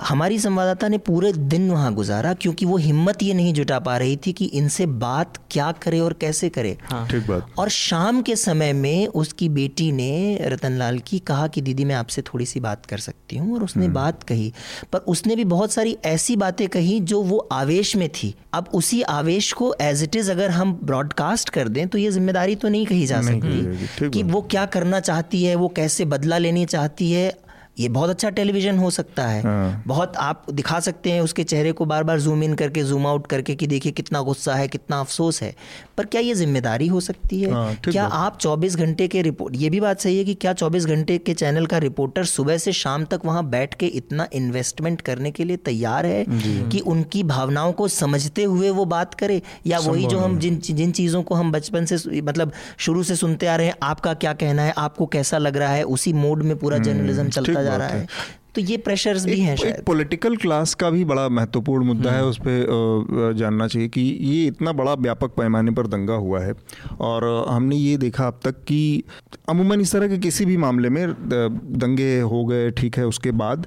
हमारी 0.00 0.38
संवाददाता 0.38 0.88
ने 0.88 0.98
पूरे 0.98 1.32
दिन 1.32 1.70
वहाँ 1.70 1.92
गुजारा 1.94 2.32
क्योंकि 2.34 2.66
वो 2.66 2.76
हिम्मत 2.76 3.22
ये 3.22 3.34
नहीं 3.34 3.52
जुटा 3.54 3.78
पा 3.78 3.96
रही 3.96 4.16
थी 4.16 4.32
कि 4.32 4.44
इनसे 4.44 4.86
बात 4.86 5.36
क्या 5.50 5.70
करे 5.72 6.00
और 6.00 6.12
कैसे 6.12 6.48
करे। 6.48 6.76
हाँ। 6.82 7.06
ठीक 7.08 7.26
बात। 7.26 7.48
और 7.58 7.68
शाम 7.68 8.22
के 8.22 8.36
समय 8.36 8.72
में 8.72 9.06
उसकी 9.06 9.48
बेटी 9.48 9.90
ने 9.92 10.38
रतनलाल 10.42 10.98
की 10.98 11.18
कहा 11.18 11.46
कि 11.46 11.60
दीदी 11.60 11.84
मैं 11.84 11.94
आपसे 11.94 12.22
थोड़ी 12.22 12.46
सी 12.46 12.60
बात 12.60 12.86
कर 12.86 12.98
सकती 12.98 13.36
हूँ 13.36 13.54
और 13.54 13.64
उसने 13.64 13.84
हम्म। 13.84 13.94
बात 13.94 14.22
कही। 14.22 14.52
पर 14.92 14.98
उसने 14.98 15.36
भी 15.36 15.44
बहुत 15.44 15.72
सारी 15.72 15.96
ऐसी 16.04 16.36
बातें 16.36 16.68
कही 16.68 16.98
जो 17.00 17.22
वो 17.22 17.38
आवेश 17.52 17.94
में 17.96 18.08
थी। 18.08 18.34
अब 18.54 18.68
उसी 18.74 19.02
आवेश 19.02 19.52
को 19.52 19.74
एज 19.80 20.02
इट 20.02 20.16
इज़ 20.16 20.30
अगर 20.30 20.50
हम 20.50 20.72
ब्रॉडकास्ट 20.84 21.48
कर 21.48 21.68
दें 21.68 21.86
तो 21.88 21.98
ये 21.98 22.10
ज़िम्मेदारी 22.10 22.56
तो 22.56 22.68
नहीं 22.68 22.86
कही 22.86 23.06
जा 23.06 23.22
सकती 23.22 24.08
कि 24.10 24.22
वो 24.22 24.42
क्या 24.42 24.66
करना 24.66 25.00
चाहती 25.00 25.44
है 25.44 25.54
वो 25.54 25.68
कैसे 25.68 26.04
बदला 26.04 26.38
लेनी 26.38 26.64
चाहती 26.66 27.12
है। 27.12 27.41
ये 27.78 27.88
बहुत 27.88 28.10
अच्छा 28.10 28.30
टेलीविज़न 28.30 28.78
हो 28.78 28.90
सकता 28.90 29.26
है। 29.26 29.42
हाँ। 29.42 29.82
बहुत 29.86 30.16
आप 30.16 30.46
दिखा 30.50 30.80
सकते 30.80 31.10
हैं 31.10 31.20
उसके 31.20 31.44
चेहरे 31.44 31.72
को 31.72 31.84
बार 31.84 32.04
बार 32.04 32.20
जूम 32.20 32.42
इन 32.42 32.54
करके 32.54 32.82
जूम 32.82 33.06
आउट 33.06 33.26
करके 33.26 33.54
कि 33.54 33.66
देखिए 33.66 33.92
कितना 33.92 34.20
गुस्सा 34.20 34.54
है 34.54 34.68
कितना 34.68 35.00
अफसोस 35.00 35.42
है। 35.42 35.54
पर 35.98 36.04
क्या 36.04 36.20
ये 36.20 36.34
ज़िम्मेदारी 36.34 36.86
हो 36.86 37.00
सकती 37.00 37.40
है? 37.40 37.50
हाँ, 37.52 37.74
क्या 37.74 38.04
आप 38.04 38.38
24 38.38 38.76
घंटे 38.76 39.08
के 39.08 39.22
रिपोर्ट 39.22 39.56
ये 39.56 39.70
भी 39.70 39.80
बात 39.80 40.00
सही 40.00 40.18
है 40.18 40.24
कि 40.24 40.34
क्या 40.34 40.52
24 40.54 40.86
घंटे 40.86 41.18
के 41.18 41.34
चैनल 41.34 41.66
का 41.66 41.78
रिपोर्टर 41.78 42.24
सुबह 42.24 42.58
से 42.58 42.72
शाम 42.72 43.04
तक 43.04 43.20
वहाँ 43.24 43.44
बैठ 43.50 43.74
के 43.74 43.86
इतना 43.86 44.28
इन्वेस्टमेंट 44.32 45.00
करने 45.00 45.30
के 45.30 45.44
लिए 45.44 45.56
तैयार 45.56 46.06
है 46.06 46.24
कि 46.70 46.80
उनकी 46.86 47.22
भावनाओं 47.22 47.72
को 47.72 47.88
समझते 47.88 48.44
हुए 48.44 48.70
वो 48.70 48.84
बात 48.84 49.14
करे? 49.14 49.40
या 49.66 49.78
वही 49.78 50.06
जो 50.06 50.18
हम 50.18 50.38
जिन 50.38 50.58
जिन 50.64 50.92
चीज़ों 50.92 51.22
को 51.22 51.34
हम 51.34 51.52
बचपन 51.52 51.84
से 51.84 52.20
मतलब 52.20 52.52
शुरू 52.78 53.02
से 53.02 53.16
सुनते 53.16 53.46
आ 53.46 53.56
रहे 53.56 53.66
हैं 53.66 53.74
आपका 53.82 54.14
क्या 54.14 54.32
कहना 54.32 54.62
है 54.62 54.74
आपको 54.78 55.06
कैसा 55.06 55.38
लग 55.38 55.56
रहा 55.56 55.72
है 55.72 55.82
उसी 55.82 56.12
मोड 56.12 56.42
में 56.42 56.56
पूरा 56.58 56.78
जर्नलिज्म 56.78 57.20
हम्म, 57.20 57.30
चलता 57.62 57.70
जा 57.70 57.76
रहा 57.76 57.88
है। 57.88 58.06
तो 58.54 58.60
ये 58.60 58.76
प्रेशर्स 58.76 59.24
भी 59.24 59.38
हैं 59.40 59.54
शायद। 59.56 59.82
पॉलिटिकल 59.86 60.36
क्लास 60.36 60.74
का 60.74 60.90
भी 60.90 61.04
बड़ा 61.04 61.28
महत्वपूर्ण 61.28 61.84
मुद्दा 61.84 62.10
है 62.10 62.18
हम्म। 62.18 62.30
उस 62.30 62.38
पर 62.38 63.32
जानना 63.38 63.66
चाहिए 63.66 63.88
कि 63.88 64.00
ये 64.00 64.44
इतना 64.46 64.72
बड़ा 64.72 64.94
व्यापक 64.94 65.30
पैमाने 65.30 65.70
पर 65.70 65.86
दंगा 65.86 66.14
हुआ 66.14 66.40
है। 66.40 66.52
और 67.00 67.46
हमने 67.48 67.76
ये 67.76 67.96
देखा 67.96 68.26
अब 68.26 68.40
तक 68.44 68.62
कि 68.64 69.02
अमूमन 69.48 69.80
इस 69.80 69.92
तरह 69.92 70.08
के 70.08 70.18
किसी 70.18 70.44
भी 70.44 70.56
मामले 70.56 70.88
में 70.88 71.06
दंगे 71.18 72.20
हो 72.20 72.44
गए 72.44 72.70
ठीक 72.70 72.98
है 72.98 73.06
उसके 73.06 73.30
बाद 73.30 73.66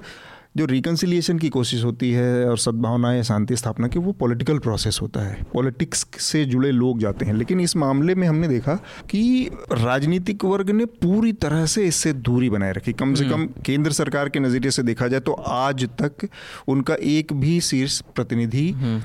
जो 0.56 0.66
रिकन्सिलिएशन 0.66 1.40
की 1.40 1.50
कोशिश 1.50 1.84
होती 1.84 2.12
है 2.12 2.48
और 2.48 2.58
सद्भावना 2.58 3.14
या 3.14 3.24
शांति 3.24 3.56
स्थापना 3.56 3.88
की 3.88 4.00
वो 4.00 4.12
पॉलिटिकल 4.14 4.60
प्रोसेस 4.60 5.00
होता 5.02 5.22
है 5.22 5.44
पॉलिटिक्स 5.54 6.06
से 6.22 6.44
जुड़े 6.46 6.72
लोग 6.72 7.00
जाते 7.00 7.26
हैं 7.26 7.34
लेकिन 7.34 7.60
इस 7.60 7.76
मामले 7.76 8.16
में 8.16 8.28
हमने 8.28 8.48
देखा 8.48 8.76
कि 9.10 9.50
राजनीतिक 9.74 10.46
वर्ग 10.46 10.70
ने 10.70 10.86
पूरी 11.02 11.34
तरह 11.40 11.66
से 11.66 11.86
इससे 11.86 12.14
दूरी 12.22 12.50
बनाए 12.50 12.74
रखी 12.74 12.94
कम 12.94 13.14
से 13.14 13.26
हम्म। 13.26 13.46
कम 13.46 13.62
केंद्र 13.62 13.92
सरकार 13.94 14.30
के 14.30 14.40
नज़रिए 14.40 14.72
से 14.72 14.84
देखा 14.84 15.08
जाए 15.08 15.20
तो 15.22 15.34
आज 15.34 15.88
तक 16.02 16.28
उनका 16.68 16.96
एक 17.10 17.34
भी 17.36 17.60
शीर्ष 17.62 18.00
प्रतिनिधि 18.16 18.70
हम्म। 18.72 19.02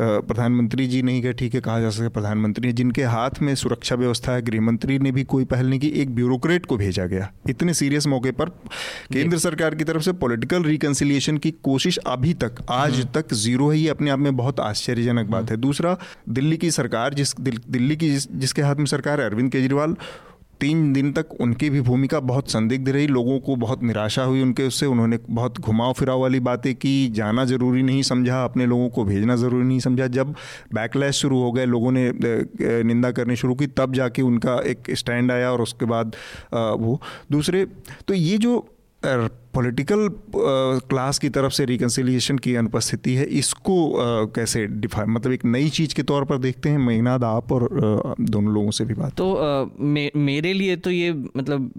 प्रधानमंत्री 0.00 0.86
जी 0.86 1.02
नहीं 1.02 1.22
गए 1.22 1.32
ठीक 1.32 1.54
है 1.54 1.60
कहा 1.60 1.80
जा 1.80 1.90
सकता 1.90 2.08
प्रधानमंत्री 2.08 2.72
जिनके 2.72 3.02
हाथ 3.02 3.40
में 3.42 3.54
सुरक्षा 3.54 3.94
व्यवस्था 3.94 4.32
है 4.32 4.42
गृहमंत्री 4.42 4.98
ने 4.98 5.12
भी 5.12 5.24
कोई 5.24 5.44
पहल 5.44 5.66
नहीं 5.66 5.80
की 5.80 5.88
एक 5.88 6.14
ब्यूरोक्रेट 6.14 6.66
को 6.66 6.76
भेजा 6.76 7.06
गया। 7.06 7.30
इतने 7.50 7.74
सीरियस 7.74 8.06
मौके 8.06 8.30
पर 8.30 8.48
केंद्र 9.12 9.38
सरकार 9.38 9.74
की 9.74 9.84
तरफ़ 9.84 10.02
से 10.02 10.12
पॉलिटिकल 10.14 10.62
रिकन्सिलिएशन 10.62 11.38
की 11.38 11.50
कोशिश 11.50 11.96
अभी 12.06 12.34
तक 12.34 12.64
आज 12.70 12.94
हम्म। 12.94 13.08
तक 13.14 13.34
ज़ीरो 13.34 13.70
है 13.70 13.78
ये 13.78 13.88
अपने 13.88 14.10
आप 14.10 14.18
में 14.18 14.36
बहुत 14.36 14.60
आश्चर्यजनक 14.60 15.26
बात 15.26 15.50
है। 15.50 15.56
दूसरा 15.56 15.96
दिल्ली 16.28 16.56
की 16.56 16.70
सरकार 16.70 17.14
जिस 17.14 17.34
दिल्ली 17.40 17.96
की 17.96 18.10
जिस, 18.10 18.32
जिसके 18.32 18.62
हाथ 18.62 18.76
में 18.76 18.86
सरकार 18.86 19.20
है 19.20 19.26
अरविंद 19.26 19.50
केजरीवाल 19.52 19.96
तीन 20.64 20.92
दिन 20.92 21.12
तक 21.12 21.32
उनकी 21.40 21.68
भी 21.70 21.80
भूमिका 21.82 22.18
बहुत 22.22 22.50
संदिग्ध 22.50 22.88
रही, 22.88 23.06
लोगों 23.08 23.38
को 23.40 23.56
बहुत 23.56 23.82
निराशा 23.82 24.22
हुई 24.24 24.42
उनके 24.42 24.66
उससे, 24.66 24.86
उन्होंने 24.86 25.18
बहुत 25.30 25.60
घुमाव 25.60 25.92
फिराव 25.92 26.20
वाली 26.20 26.40
बातें 26.42 26.74
की, 26.74 26.94
जाना 27.10 27.44
ज़रूरी 27.44 27.82
नहीं 27.82 28.02
समझा, 28.02 28.42
अपने 28.44 28.66
लोगों 28.66 28.88
को 28.88 29.04
भेजना 29.04 29.36
ज़रूरी 29.36 29.66
नहीं 29.66 29.80
समझा। 29.80 30.06
जब 30.08 30.34
बैकलैश 30.74 31.16
शुरू 31.16 31.40
हो 31.42 31.50
गए, 31.52 31.64
लोगों 31.66 31.92
ने 31.92 32.10
निंदा 32.84 33.10
करनी 33.10 33.36
शुरू 33.36 33.54
की, 33.54 33.66
तब 33.68 33.92
जाके 33.94 34.22
उनका 34.22 34.60
एक 34.66 34.90
स्टैंड 34.94 35.32
आया 35.32 35.50
और 35.52 35.62
उसके 35.62 35.86
बाद 35.86 36.16
वो 36.54 37.00
दूसरे 37.32 37.66
तो 38.08 38.14
ये 38.14 38.38
जो 38.38 38.64
पॉलिटिकल 39.54 40.08
क्लास 40.88 41.18
की 41.18 41.28
तरफ़ 41.28 41.52
से 41.52 41.64
रिकन्सिलियेशन 41.64 42.38
की 42.38 42.54
अनुपस्थिति 42.54 43.14
है 43.14 43.24
इसको 43.24 43.76
कैसे 44.26 44.66
डिफाइन 44.66 45.10
मतलब 45.10 45.32
एक 45.32 45.44
नई 45.44 45.68
चीज़ 45.70 45.94
के 45.94 46.02
तौर 46.02 46.24
पर 46.24 46.38
देखते 46.38 46.68
हैं 46.68 46.78
मेघनाद 46.78 47.24
आप 47.24 47.52
और 47.52 47.68
दोनों 48.20 48.54
लोगों 48.54 48.70
से 48.70 48.84
भी 48.84 48.94
बात। 48.94 49.12
तो 49.12 49.74
मे, 49.80 50.10
मेरे 50.16 50.52
लिए 50.52 50.76
तो 50.76 50.90
ये 50.90 51.12
मतलब 51.12 51.70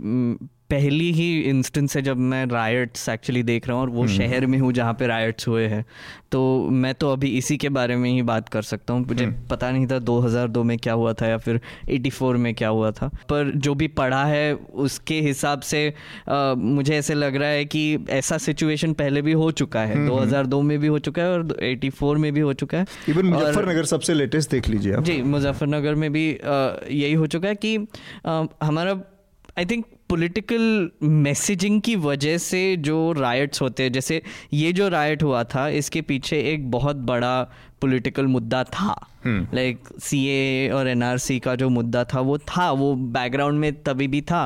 पहली 0.69 1.11
ही 1.11 1.27
इंस्टेंस 1.41 1.95
है 1.95 2.01
जब 2.01 2.17
मैं 2.17 2.45
रायट्स 2.45 3.07
एक्चुअली 3.09 3.43
देख 3.43 3.67
रहा 3.67 3.77
हूँ 3.77 3.83
और 3.83 3.89
वो 3.89 4.01
हम्म। 4.01 4.13
शहर 4.13 4.45
में 4.45 4.57
हूँ 4.59 4.71
जहाँ 4.73 4.93
पे 4.93 5.07
रायट्स 5.07 5.47
हुए 5.47 5.65
हैं 5.67 5.85
तो 6.31 6.41
मैं 6.69 6.93
तो 6.93 7.11
अभी 7.11 7.27
इसी 7.27 7.57
के 7.57 7.69
बारे 7.69 7.95
में 7.95 8.09
ही 8.09 8.21
बात 8.21 8.49
कर 8.49 8.61
सकता 8.61 8.93
हूँ। 8.93 9.05
मुझे 9.07 9.23
हम्म। 9.25 9.47
पता 9.49 9.71
नहीं 9.71 9.87
था 9.87 9.99
2002 9.99 10.63
में 10.63 10.77
क्या 10.77 10.93
हुआ 10.93 11.13
था 11.13 11.27
या 11.27 11.37
फिर 11.37 11.59
84 11.89 12.35
में 12.35 12.53
क्या 12.53 12.69
हुआ 12.69 12.91
था 12.91 13.07
पर 13.29 13.51
जो 13.57 13.73
भी 13.75 13.87
पढ़ा 13.87 14.23
है 14.25 14.53
उसके 14.53 15.19
हिसाब 15.21 15.61
से 15.61 15.87
आ, 16.29 16.53
मुझे 16.55 16.95
ऐसे 16.95 17.13
लग 17.13 17.35
रहा 17.35 17.49
है 17.49 17.65
कि 17.65 18.05
ऐसा 18.09 18.37
सिचुएशन 18.37 18.93
पहले 18.93 19.21
भी 19.21 19.31
हो 19.33 19.51
चुका 19.51 19.81
है। 19.81 20.07
2002 20.07 20.57
हम्म, 20.57 20.67
में 20.67 20.79
भी 20.79 20.87
हो 20.87 20.99
चुका 20.99 21.21
है 21.21 21.31
और 21.31 21.47
84 21.63 22.17
में 22.17 22.31
भी 22.33 22.39
हो 22.39 22.53
चुका 22.53 22.77
है। 22.77 22.85
इवन 23.09 23.25
मुजफ्फरनगर 23.25 23.85
सबसे 23.85 24.13
लेटेस्ट 24.13 24.51
देख 24.51 24.69
लीजिए 24.69 25.01
जी 25.01 25.21
मुजफ्फरनगर 25.21 25.95
में 25.95 26.11
भी 26.13 26.27
यही 26.29 27.13
हो 27.13 27.27
चुका 27.27 27.47
है 27.47 27.55
कि 27.55 27.75
हमारा 28.63 28.99
आई 29.57 29.65
थिंक 29.65 29.85
पॉलिटिकल 30.09 30.89
मैसेजिंग 31.03 31.81
की 31.81 31.95
वजह 31.95 32.37
से 32.37 32.75
जो 32.75 33.11
राइट्स 33.11 33.61
होते 33.61 33.83
हैं, 33.83 33.91
जैसे 33.91 34.21
ये 34.53 34.73
जो 34.73 34.87
राइट 34.87 35.23
हुआ 35.23 35.43
था, 35.43 35.67
इसके 35.69 36.01
पीछे 36.01 36.39
एक 36.53 36.71
बहुत 36.71 36.95
बड़ा 36.95 37.51
पॉलिटिकल 37.85 38.25
मुद्दा 38.27 38.63
था। 38.65 38.95
लाइक 39.27 39.87
सी 40.03 40.17
ए 40.29 40.69
और 40.69 40.87
एन 40.87 41.03
आर 41.03 41.17
सी 41.17 41.37
का 41.39 41.53
जो 41.55 41.67
मुद्दा 41.69 42.03
था 42.03 42.19
वो 42.21 42.37
था 42.39 42.69
वो 42.71 42.93
बैकग्राउंड 43.13 43.59
में 43.59 43.81
तभी 43.83 44.07
भी 44.07 44.19
था। 44.21 44.43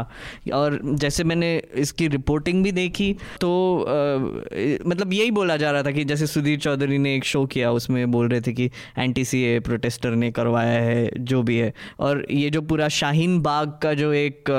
और 0.54 0.80
जैसे 0.84 1.24
मैंने 1.24 1.50
इसकी 1.76 2.08
रिपोर्टिंग 2.08 2.64
भी 2.64 2.72
देखी 2.72 3.12
तो 3.42 3.50
आ, 3.80 4.90
मतलब 4.90 5.14
यही 5.14 5.32
बोला 5.32 5.58
जा 5.58 5.72
रहा 5.72 5.84
था 5.84 5.92
कि 5.92 6.04
जैसे 6.06 6.28
सुधीर 6.28 6.60
चौधरी 6.60 6.98
ने 6.98 7.16
एक 7.16 7.26
शो 7.26 7.46
किया 7.46 7.72
उसमें 7.72 8.12
बोल 8.12 8.28
रहे 8.30 8.42
थे 8.42 8.54
कि 8.54 8.70
एंटी 8.98 9.26
सी 9.26 9.42
ए 9.46 9.60
प्रोटेस्टर 9.60 10.16
ने 10.16 10.32
करवाया 10.32 10.80
है 10.82 11.10
जो 11.24 11.42
भी 11.44 11.58
है। 11.58 11.74
और 12.00 12.26
ये 12.32 12.50
जो 12.50 12.62
पूरा 12.62 12.88
शाहीन 13.00 13.40
बाग 13.42 13.78
का 13.84 13.94
जो 13.94 14.12
एक 14.14 14.52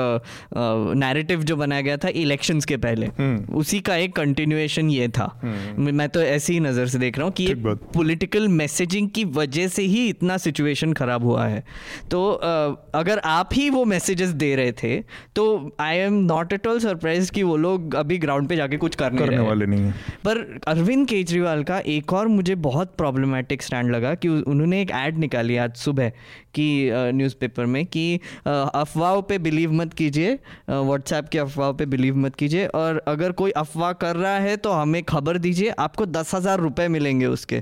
नैरेटिव 0.97 1.43
जो 1.43 1.55
बनाया 1.55 1.81
गया 1.81 1.97
था 1.97 2.09
इलेक्शंस 2.15 2.65
के 2.65 2.77
पहले 2.79 3.07
हम्म। 3.19 3.55
उसी 3.55 3.79
का 3.79 3.95
एक 3.95 4.15
कंटिन्यूएशन 4.15 4.89
ये 4.89 5.07
था। 5.09 5.29
हम्म। 5.41 5.95
मैं 5.95 6.09
तो 6.09 6.21
ऐसी 6.21 6.53
ही 6.53 6.59
नज़र 6.59 6.87
से 6.87 6.99
देख 6.99 7.17
रहा 7.17 7.25
हूँ 7.25 7.33
कि 7.33 7.53
पॉलिटिकल 7.57 8.47
मैसेजिंग 8.71 9.09
की 9.09 9.23
वजह 9.25 9.67
से 9.67 9.83
ही 9.83 10.07
इतना 10.09 10.37
सिचुएशन 10.37 10.93
खराब 10.93 11.23
हुआ 11.23 11.45
है। 11.45 11.63
तो 12.11 12.19
uh, 12.33 12.91
अगर 12.95 13.19
आप 13.19 13.49
ही 13.53 13.69
वो 13.69 13.85
मैसेजेस 13.85 14.29
दे 14.29 14.55
रहे 14.55 14.71
थे 14.71 15.03
तो 15.35 15.75
I 15.79 15.97
am 15.97 16.13
not 16.13 16.53
at 16.53 16.67
all 16.67 16.79
surprise 16.79 17.31
कि 17.31 17.43
वो 17.43 17.57
लोग 17.57 17.95
अभी 17.95 18.17
ग्राउंड 18.17 18.47
पे 18.49 18.55
जाके 18.55 18.77
कुछ 18.77 18.95
करने, 18.95 19.17
करने 19.17 19.39
वाले 19.39 19.65
नहीं 19.65 19.83
है। 19.83 19.91
पर 20.25 20.59
अरविंद 20.67 21.07
केजरीवाल 21.07 21.63
का 21.63 21.79
एक 21.79 22.13
और 22.13 22.27
मुझे 22.27 22.55
बहुत 22.55 22.93
प्रॉब्लमेटिक 22.97 23.61
स्टैंड 23.61 23.91
लगा 23.91 24.13
कि 24.15 24.27
उन्होंने 24.27 24.81
एक 24.81 24.91
ऐड 24.91 25.17
निकाली 25.17 25.57
आज 25.57 25.75
सुबह 25.75 26.11
की 26.53 26.69
न्यूज़पेपर 26.91 27.65
में 27.65 27.85
कि 27.85 28.19
अफवाहों 28.47 29.21
पे 29.21 29.37
बिलीव 29.39 29.71
मत 29.73 29.93
कीजिए 29.93 30.33
व्हाट्सएप 30.69 31.29
की 31.29 31.37
अफवाहों 31.37 31.73
पे 31.73 31.85
बिलीव 31.85 32.17
मत 32.17 32.35
कीजिए 32.35 32.65
और 32.75 33.01
अगर 33.07 33.31
कोई 33.31 33.51
अफवाह 33.51 33.91
कर 33.93 34.15
रहा 34.15 34.37
है 34.39 34.57
तो 34.57 34.71
हमें 34.71 35.01
खबर 35.03 35.37
दीजिए 35.37 35.69
आपको 35.79 36.05
दस 36.05 36.35
हज़ार 36.35 36.59
रुपये 36.59 36.87
मिलेंगे 36.87 37.25
उसके 37.25 37.61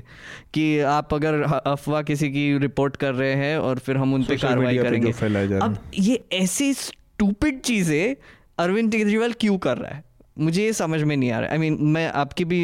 कि 0.54 0.78
आप 0.88 1.14
अगर 1.14 1.42
अफवाह 1.44 2.02
किसी 2.02 2.30
की 2.30 2.58
रिपोर्ट 2.58 2.96
कर 2.96 3.14
रहे 3.14 3.34
हैं 3.34 3.56
और 3.58 3.78
फिर 3.78 3.96
हम 3.96 4.14
उन 4.14 4.24
पर 4.24 4.36
कार्रवाई 4.36 4.78
करेंगे। 4.78 5.12
अब 5.58 5.78
ये 5.98 6.22
ऐसी 6.32 6.72
स्टूपिड 6.74 7.60
चीज़ें 7.60 8.16
अरविंद 8.58 8.92
केजरीवाल 8.92 9.32
क्यों 9.32 9.58
कर 9.58 9.78
रहा 9.78 9.94
है? 9.94 10.04
मुझे 10.40 10.64
ये 10.64 10.72
समझ 10.72 11.02
में 11.02 11.16
नहीं 11.16 11.30
आ 11.30 11.38
रहा 11.40 11.50
आई 11.50 11.56
I 11.56 11.60
मीन 11.60 11.74
mean, 11.74 11.86
मैं 11.86 12.06
आपकी 12.14 12.44
भी 12.44 12.60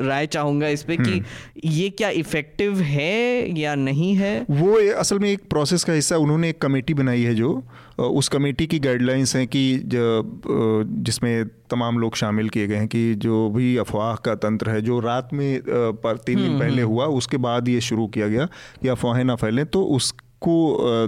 राय 0.00 0.26
चाहूँगा 0.28 0.68
इस 0.68 0.82
पर 0.82 0.96
कि 0.96 1.10
हम्म। 1.10 1.70
ये 1.70 1.88
क्या 1.92 2.10
इफ़ेक्टिव 2.16 2.80
है 2.80 3.58
या 3.58 3.74
नहीं 3.74 4.14
है 4.16 4.34
वो 4.50 4.78
असल 4.96 5.18
में 5.18 5.30
एक 5.30 5.48
प्रोसेस 5.50 5.84
का 5.84 5.92
हिस्सा 5.92 6.16
उन्होंने 6.18 6.50
एक 6.50 6.60
कमेटी 6.62 6.94
बनाई 6.94 7.22
है 7.22 7.34
जो 7.34 7.62
उस 7.98 8.28
कमेटी 8.28 8.66
की 8.66 8.78
गाइडलाइंस 8.78 9.34
हैं 9.36 9.46
कि 9.46 9.62
जिसमें 9.86 11.44
तमाम 11.70 11.98
लोग 11.98 12.16
शामिल 12.16 12.48
किए 12.48 12.66
गए 12.66 12.76
हैं 12.76 12.88
कि 12.88 13.14
जो 13.16 13.48
भी 13.50 13.76
अफवाह 13.76 14.14
का 14.24 14.34
तंत्र 14.36 14.70
है 14.70 14.80
जो 14.82 14.98
रात 15.00 15.32
में 15.32 15.60
पर 15.66 16.16
तीन 16.16 16.36
दिन 16.36 16.46
हम्म, 16.46 16.60
पहले 16.60 16.82
हम्म। 16.82 16.92
हुआ 16.92 17.06
उसके 17.14 17.36
बाद 17.38 17.68
ये 17.68 17.80
शुरू 17.80 18.06
किया 18.08 18.28
गया 18.28 18.46
कि 18.82 18.88
अफवाहें 18.88 19.24
ना 19.24 19.34
फैलें 19.36 19.64
तो 19.66 19.82
उस 19.96 20.12
को 20.42 20.56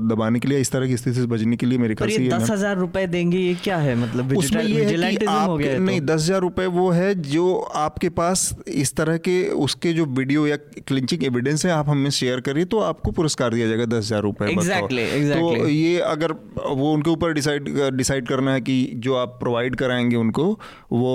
दबाने 0.02 0.38
के 0.38 0.48
लिए 0.48 0.60
इस 0.60 0.70
तरह 0.72 0.86
की 0.86 0.96
स्थिति 0.96 1.20
से 1.20 1.26
बचने 1.26 1.56
के 1.56 1.66
लिए 1.66 1.78
मेरे 1.78 1.94
ख्याल 1.94 2.10
से 2.10 2.28
दस 2.28 2.50
हज़ार 2.50 2.76
रुपए 2.76 3.06
देंगे 3.06 3.38
ये 3.38 3.54
क्या 3.54 3.76
है 3.76 3.94
मतलब 3.96 4.36
उसमें 4.36 4.62
ये 4.62 4.84
है 4.84 5.14
कि 5.14 5.24
आप 5.24 5.48
तो। 5.48 5.78
नहीं 5.78 6.00
तो? 6.00 6.06
दस 6.06 6.22
हज़ार 6.22 6.40
रुपए 6.40 6.66
वो 6.66 6.88
है 6.90 7.14
जो 7.28 7.56
आपके 7.76 8.08
पास 8.08 8.54
इस 8.68 8.94
तरह 8.96 9.16
के 9.16 9.36
उसके 9.58 9.92
जो 9.92 10.04
वीडियो 10.18 10.46
या 10.46 10.56
क्लिंचिंग 10.56 11.24
एविडेंस 11.24 11.66
है 11.66 11.72
आप 11.72 11.88
हमें 11.88 12.10
शेयर 12.10 12.40
करिए 12.40 12.64
तो 12.64 12.80
आपको 12.80 13.10
पुरस्कार 13.10 13.54
दिया 13.54 13.68
जाएगा 13.68 13.84
दस 13.86 14.04
हज़ार 14.04 14.22
रुपए 14.22 14.46
exactly, 14.46 15.06
exactly. 15.12 15.58
तो 15.58 15.68
ये 15.68 15.98
अगर 15.98 16.32
वो 16.72 16.92
उनके 16.92 17.10
ऊपर 17.10 17.32
डिसाइड 17.32 17.68
डिसाइड 17.96 18.28
करना 18.28 18.52
है 18.52 18.60
कि 18.60 18.78
जो 18.96 19.14
आप 19.16 19.36
प्रोवाइड 19.40 19.76
कराएँगे 19.76 20.16
उनको 20.16 20.48
वो 20.92 21.12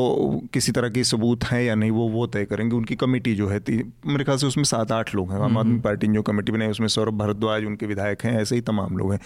किसी 0.54 0.72
तरह 0.72 0.90
के 0.90 1.04
सबूत 1.04 1.44
हैं 1.44 1.64
या 1.64 1.76
नहीं 1.76 1.92
वो 1.92 2.08
वो 2.10 2.28
तय 2.28 2.46
करेंगे 2.46 2.76
उनकी 2.76 2.96
कमेटी 2.96 3.36
जो 3.36 3.48
है 3.48 3.62
मेरे 3.68 4.24
ख्याल 4.24 4.38
से 4.38 4.48
उसमें 4.48 4.64
सात 4.64 4.92
आठ 4.92 5.16
लोग 5.16 5.32
हैं 5.32 5.40
आम 5.42 5.58
आदमी 5.58 5.80
पार्टी 5.80 6.08
जो 6.08 6.22
कमेटी 6.22 6.52
बनाई 6.52 6.68
उसमें 6.68 6.88
सौरभ 6.88 7.18
भारद्वाज 7.18 7.66
उनके 7.66 7.86
विधायक 7.86 8.03
विधायक 8.04 8.24
हैं, 8.24 8.42
ऐसे 8.42 8.56
ही 8.56 8.62
तमाम 8.62 8.98
लोग 8.98 9.12
हैं। 9.14 9.20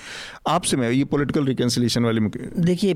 आपसे 0.47 0.77
मैं 0.77 0.89
ये 0.91 1.03
पॉलिटिकल 1.05 1.45
रिकन्सिलेशन 1.45 2.03
वाले 2.05 2.21
देखिए 2.61 2.93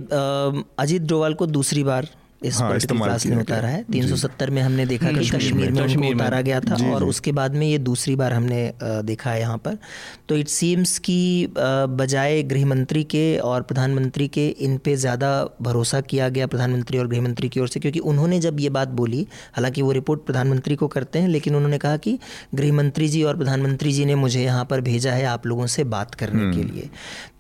अजीत 0.80 1.02
डोवाल 1.02 1.34
को 1.34 1.46
दूसरी 1.48 1.84
बार 1.84 2.08
इस 2.42 2.58
हाँ, 2.58 2.78
क्लास 2.80 3.26
में 3.26 3.36
उतारा 3.38 3.68
है। 3.68 3.84
370 3.86 4.50
में 4.50 4.62
हमने 4.62 4.86
देखा 4.86 5.12
कि 5.12 5.28
कश्मीर 5.30 5.72
में 5.72 5.82
उनको 5.82 6.10
उतारा 6.10 6.42
गया 6.42 6.60
था 6.60 6.76
और 6.94 7.04
उसके 7.04 7.32
बाद 7.32 7.56
में 7.56 7.66
ये 7.68 7.78
दूसरी 7.78 8.16
बार 8.16 8.34
हमने 8.34 8.74
देखा 8.82 9.32
है 9.32 9.40
यहाँ 9.40 9.58
पर। 9.58 9.78
तो 10.30 10.38
इट 10.38 10.48
सीम्स 10.48 10.98
कि 11.00 11.48
बजाय 11.58 12.42
गृह 12.44 12.66
मंत्री 12.66 13.04
के 13.04 13.38
और 13.40 13.62
प्रधानमंत्री 13.62 14.28
के 14.28 14.48
इन 14.48 14.78
पे 14.78 14.96
ज़्यादा 14.96 15.30
भरोसा 15.62 16.02
किया 16.02 16.30
गया 16.30 16.48
प्रधानमंत्री 16.48 16.98
और 16.98 17.08
गृह 17.08 17.22
मंत्री 17.22 17.50
की 17.50 17.60
ओर 17.60 17.68
से 17.68 17.80
क्योंकि 17.80 18.00
उन्होंने 18.00 18.40
जब 18.40 18.60
ये 18.60 18.70
बात 18.70 18.88
बोली 18.88 19.28
हालाँकि 19.56 19.82
वो 19.82 19.92
रिपोर्ट 19.92 20.22
प्रधानमंत्री 20.22 20.76
को 20.76 20.88
करते 20.88 21.20
हैं 21.20 21.28
लेकिन 21.28 21.56
उन्होंने 21.56 21.78
कहा 21.78 21.98
कि 21.98 22.18
गृह 22.56 22.74
मंत्री 22.74 23.08
जी 23.08 23.24
और 23.24 23.38
प्रधानमंत्री 23.38 23.92
जी 23.92 24.06
ने 24.06 24.16
मुझे 24.16 24.44
यहाँ 24.44 24.66
पर 24.66 24.82
भेजा 24.82 25.14
है 25.14 25.26
आप 25.26 25.48
लोगों 25.48 25.68
से 25.68 25.84
बात 25.86 26.16
करने 26.16 26.52
के 26.52 26.62
हम्म। 26.62 26.74
लिए। 26.74 26.90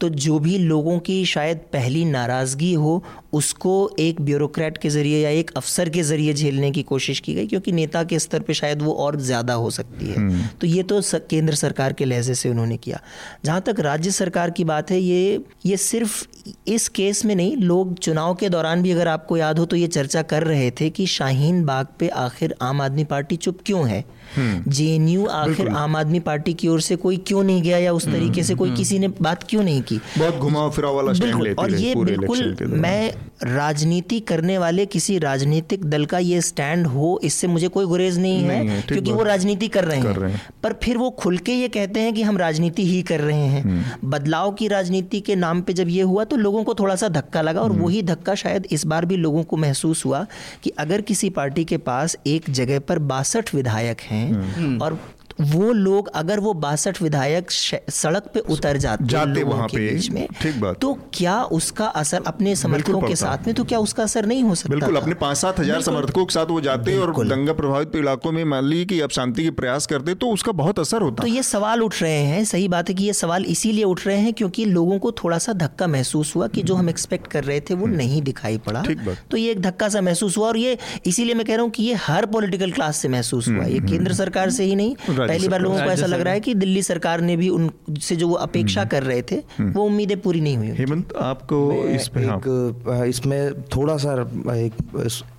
तो 0.02 0.10
जो 0.10 0.40
भी 0.40 0.58
लोगों 0.58 1.00
की 1.00 1.24
शायद 1.26 1.58
पहली 1.74 2.06
नाराज़गी 2.06 2.74
हो 2.74 3.04
उसको 3.34 3.74
एक 4.00 4.22
ब्यूरोक्रेट 4.22 4.78
के 4.78 4.90
ज़रिए 4.92 5.22
या 5.24 5.30
एक 5.32 5.52
अफसर 5.58 5.90
के 5.90 6.04
ज़रिए 6.04 6.34
झेलने 6.34 6.72
की 6.72 6.84
कोशिश 6.86 7.20
की 7.20 7.34
गई 7.34 7.48
क्योंकि 7.48 7.72
नेता 7.72 8.04
के 8.04 8.20
स्तर 8.20 8.42
पे 8.42 8.54
शायद 8.54 8.82
वो 8.82 8.94
और 8.96 9.20
ज़्यादा 9.22 9.54
हो 9.56 9.70
सकती 9.72 10.06
है। 10.06 10.16
हम्म। 10.16 10.48
तो 10.62 10.68
ये 10.68 10.84
तो 10.84 11.02
केंद्र 11.30 11.56
सरकार 11.56 11.94
के 11.94 12.06
लहजे 12.06 12.36
से 12.36 12.50
उन्होंने 12.50 12.78
किया। 12.78 13.02
जहाँ 13.46 13.62
तक 13.62 13.80
राज्य 13.80 14.12
सरकार 14.12 14.52
की 14.52 14.64
बात 14.66 14.92
है 14.92 15.00
ये 15.00 15.44
ये 15.66 15.78
सिर्फ़ 15.80 16.24
इस 16.68 16.88
केस 16.90 17.24
में 17.26 17.36
नहीं 17.36 17.56
लोग 17.58 17.98
चुनाव 18.00 18.34
के 18.36 18.50
दौरान 18.50 18.82
भी 18.84 18.92
अगर 18.92 19.08
आपको 19.08 19.38
याद 19.38 19.60
हो 19.60 19.66
तो 19.66 19.76
ये 19.76 19.88
चर्चा 19.90 20.22
कर 20.24 20.44
रहे 20.44 20.70
थे 20.72 20.90
कि 20.90 21.06
शाहीन 21.08 21.64
बाग 21.66 21.88
पे 22.00 22.08
आखिर 22.20 22.56
आम 22.62 22.82
आदमी 22.82 23.04
पार्टी 23.06 23.36
चुप 23.38 23.60
क्यों 23.66 23.88
है? 23.90 24.04
जेएनयू 24.38 25.26
आखिर 25.26 25.68
आम 25.68 25.96
आदमी 25.96 26.20
पार्टी 26.20 26.54
की 26.54 26.68
ओर 26.68 26.82
से 26.82 26.96
कोई 26.96 27.18
क्यों 27.18 27.44
नहीं 27.44 27.62
गया 27.62 27.78
या 27.78 27.94
उस 27.94 28.06
तरीके 28.06 28.44
से 28.44 28.56
कोई 28.56 28.72
किसी 28.72 29.00
ने 29.00 29.08
बात 29.08 29.44
क्यों 29.44 29.64
नहीं 29.64 29.82
की? 29.82 30.00
बहुत 30.18 30.36
घुमाव 30.36 30.72
फिराव 30.72 30.96
वाला 30.96 31.12
लेती 31.12 31.54
और 31.54 31.74
ये 31.74 31.96
बिल्कुल 31.96 32.56
मैं 32.68 33.14
राजनीति 33.44 34.20
करने 34.20 34.58
वाले 34.58 34.86
किसी 34.86 35.18
राजनीतिक 35.20 35.86
दल 35.86 36.06
का 36.06 36.20
ये 36.20 36.42
स्टैंड 36.42 36.88
हो 36.88 37.20
इससे 37.24 37.48
मुझे 37.48 37.68
कोई 37.68 37.86
गुरेज 37.86 38.20
नहीं, 38.20 38.48
नहीं 38.48 38.68
है, 38.68 38.76
है 38.76 38.82
क्योंकि 38.82 39.12
वो 39.12 39.24
राजनीति 39.24 39.68
कर 39.68 39.84
रहे, 39.84 40.02
कर 40.02 40.16
रहे 40.16 40.32
हैं। 40.32 40.42
पर 40.64 40.74
फिर 40.84 40.98
वो 40.98 41.10
खुल 41.10 41.38
के 41.38 41.54
ये 41.54 41.68
कहते 41.68 42.00
हैं 42.00 42.14
कि 42.14 42.24
हम 42.24 42.38
राजनीति 42.38 42.86
ही 42.86 43.02
कर 43.02 43.20
रहे 43.20 43.48
हैं। 43.48 43.64
हम्म। 43.64 44.10
बदलाव 44.10 44.52
की 44.52 44.68
राजनीति 44.68 45.20
के 45.20 45.36
नाम 45.36 45.62
पे 45.62 45.74
जब 45.74 45.90
ये 45.90 46.02
हुआ 46.02 46.24
तो 46.24 46.36
लोगों 46.36 46.64
को 46.64 46.74
थोड़ा 46.74 46.96
सा 46.96 47.08
धक्का 47.10 47.42
लगा 47.42 47.62
और 47.62 47.72
हम्म। 47.72 47.84
वही 47.84 48.02
धक्का 48.04 48.36
शायद 48.36 48.68
इस 48.72 48.86
बार 48.86 49.06
भी 49.06 49.18
लोगों 49.18 49.44
को 49.44 49.58
महसूस 49.58 50.06
हुआ 50.06 50.26
कि 50.64 50.70
अगर 50.80 51.02
किसी 51.02 51.30
पार्टी 51.30 51.64
के 51.64 51.78
पास 51.78 52.18
एक 52.28 52.50
जगह 52.50 52.80
पर 52.80 53.00
बासठ 53.12 53.56
विधायक 53.56 54.02
हैं 54.02 54.21
हम्म। 54.30 54.82
और 54.82 54.98
वो 55.44 55.72
लोग 55.74 56.08
अगर 56.16 56.40
वो 56.40 56.54
बासठ 56.62 57.02
विधायक 57.02 57.52
सड़क 57.52 58.30
पे 58.34 58.40
उतर 58.50 58.78
जाते 58.78 59.06
जाते 59.08 59.44
वहाँ 59.44 59.68
पे 59.68 59.88
बीच 59.88 60.10
में 60.12 60.28
ठीक 60.42 60.60
बात। 60.62 60.80
तो 60.82 60.94
क्या 61.14 61.42
उसका 61.54 61.86
असर 61.98 62.24
अपने 62.28 62.56
समर्थकों 62.56 63.02
के 63.02 63.16
साथ 63.18 63.48
में 63.48 63.54
तो 63.56 63.64
क्या 63.64 63.80
उसका 63.80 64.04
असर 64.04 64.26
नहीं 64.26 64.44
हो 64.44 64.56
सकता 64.56 64.70
बिल्कुल 64.70 64.96
अपने 64.96 65.14
पाँच 65.18 65.38
सात 65.38 65.60
हज़ार 65.60 65.82
समर्थकों 65.82 66.26
के 66.26 66.34
साथ 66.34 66.46
वो 66.48 66.62
जाते 66.62 66.98
और 66.98 67.14
दंगा 67.28 67.54
प्रभावित 67.54 67.96
इलाकों 67.96 68.32
में 68.32 68.44
मान 68.46 68.66
ली 68.66 68.86
कि 68.86 69.00
अब 69.02 69.10
शांति 69.12 69.44
के 69.44 69.52
प्रयास 69.54 69.88
करते 69.88 70.16
तो 70.16 70.30
उसका 70.32 70.52
बहुत 70.54 70.80
असर 70.80 71.02
होता। 71.02 71.24
तो 71.24 71.28
ये 71.28 71.44
सवाल 71.44 71.82
उठ 71.82 72.02
रहे 72.02 72.22
हैं 72.24 72.44
सही 72.46 72.68
बात 72.68 72.90
है 72.90 72.96
कि 72.96 73.04
ये 73.04 73.14
सवाल 73.16 73.46
इसीलिए 73.48 73.84
उठ 73.86 74.06
रहे 74.08 74.18
हैं 74.18 74.34
क्योंकि 74.34 74.66
लोगों 74.68 75.00
को 75.00 75.12
थोड़ा 75.14 75.38
सा 75.38 75.54
धक्का 75.56 75.88
महसूस 75.90 76.36
हुआ 76.36 76.48
कि 76.50 76.64
जो 76.64 76.76
हम 76.76 76.90
एक्सपेक्ट 76.90 77.28
कर 77.28 77.44
रहे 77.44 77.60
थे 77.62 77.74
वो 77.74 77.86
हम्म। 77.86 77.98
नहीं 77.98 78.22
दिखाई 78.22 78.58
पड़ा। 78.60 78.84
तो 79.32 79.38
ये 79.38 79.52
एक 79.52 79.62
धक्का 79.62 79.90
सा 79.90 80.02
महसूस 80.02 80.38
हुआ 80.38 80.48
और 80.48 80.58
ये 80.58 80.78
इसीलिए 81.06 81.36
मैं 81.36 81.46
कह 81.46 81.56
रहा 81.56 81.64
हूँ 81.64 81.72
कि 81.72 81.84
ये 81.84 81.94
हर 82.02 82.26
पॉलिटिकल 82.28 82.72
क्लास 82.72 82.98
से 82.98 83.08
महसूस 83.10 83.48
हुआ 83.48 83.66
ये 83.66 83.78
हम्म, 83.78 83.88
केंद्र 83.88 84.04
हम्म। 84.04 84.18
सरकार 84.18 84.50
से 84.52 84.64
ही 84.64 84.76
नहीं 84.76 84.96
पहली 85.32 85.48
बार 85.48 85.62
लोगों 85.62 85.78
को 85.78 85.90
ऐसा 85.92 86.06
लग 86.06 86.22
रहा 86.22 86.34
है 86.34 86.40
कि 86.40 86.54
दिल्ली 86.56 86.82
सरकार 86.84 87.22
ने 87.22 87.36
भी 87.38 87.50
उनसे 87.50 88.16
जो 88.16 88.28
वो 88.28 88.36
अपेक्षा 88.46 88.86
कर 88.86 89.04
रहे 89.04 89.22
थे 89.22 89.38
वो 89.60 89.84
उम्मीदें 89.84 90.20
पूरी 90.22 90.42
नहीं 90.42 90.58
हुई 90.58 90.70
हेमंत 90.78 91.14
आपको 91.22 91.62
इस 91.90 92.08
पे 92.08 92.26
हाँ। 92.26 92.38
एक 92.38 93.06
इसमें 93.10 93.62
थोड़ा 93.76 93.98
सा 93.98 94.14
एक 94.56 94.74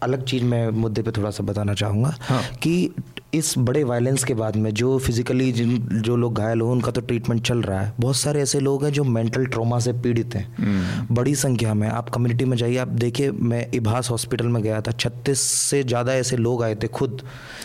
अलग 0.03 0.25
चीज़ 0.25 0.45
मैं 0.45 0.69
मुद्दे 0.83 1.03
पे 1.03 1.11
थोड़ा 1.11 1.31
सा 1.31 1.45
बताना 1.45 1.75
चाहूँगा 1.75 2.17
हाँ। 2.21 2.43
कि 2.63 2.75
इस 3.33 3.55
बड़े 3.59 3.83
वायलेंस 3.85 4.25
के 4.25 4.35
बाद 4.35 4.57
में 4.57 4.71
जो 4.75 4.99
फिजिकली 4.99 5.53
जिन 5.53 6.03
जो 6.03 6.17
लोग 6.17 6.39
घायल 6.39 6.61
हो 6.61 6.71
उनका 6.73 6.91
तो 6.91 7.01
ट्रीटमेंट 7.01 7.43
चल 7.47 7.63
रहा 7.63 7.81
है। 7.81 7.93
बहुत 8.01 8.17
सारे 8.17 8.43
ऐसे 8.43 8.61
लोग 8.61 8.85
हैं 8.85 8.93
जो 8.93 9.05
मेंटल 9.05 9.47
ट्रॉमा 9.47 9.79
से 9.79 9.93
पीड़ित 9.93 10.35
हैं। 10.35 10.45
हम्म। 10.57 11.15
बड़ी 11.15 11.35
संख्या 11.35 11.75
में। 11.75 11.89
आप 11.89 12.09
कम्युनिटी 12.09 12.45
में 12.45 12.57
जाइए। 12.57 12.77
आप 12.77 12.89
देखिए 12.89 13.31
मैं 13.31 13.67
इभास 13.75 14.11
हॉस्पिटल 14.11 14.47
में 14.47 14.63
गया 14.63 14.81
था। 14.81 14.93
छत्तीस 14.93 15.41
से 15.41 15.83
ज़्यादा 15.83 16.15
ऐसे 16.15 16.37
लोग 16.37 16.63
आए 16.63 16.75
थे 16.75 16.89
खुद। 16.89 17.23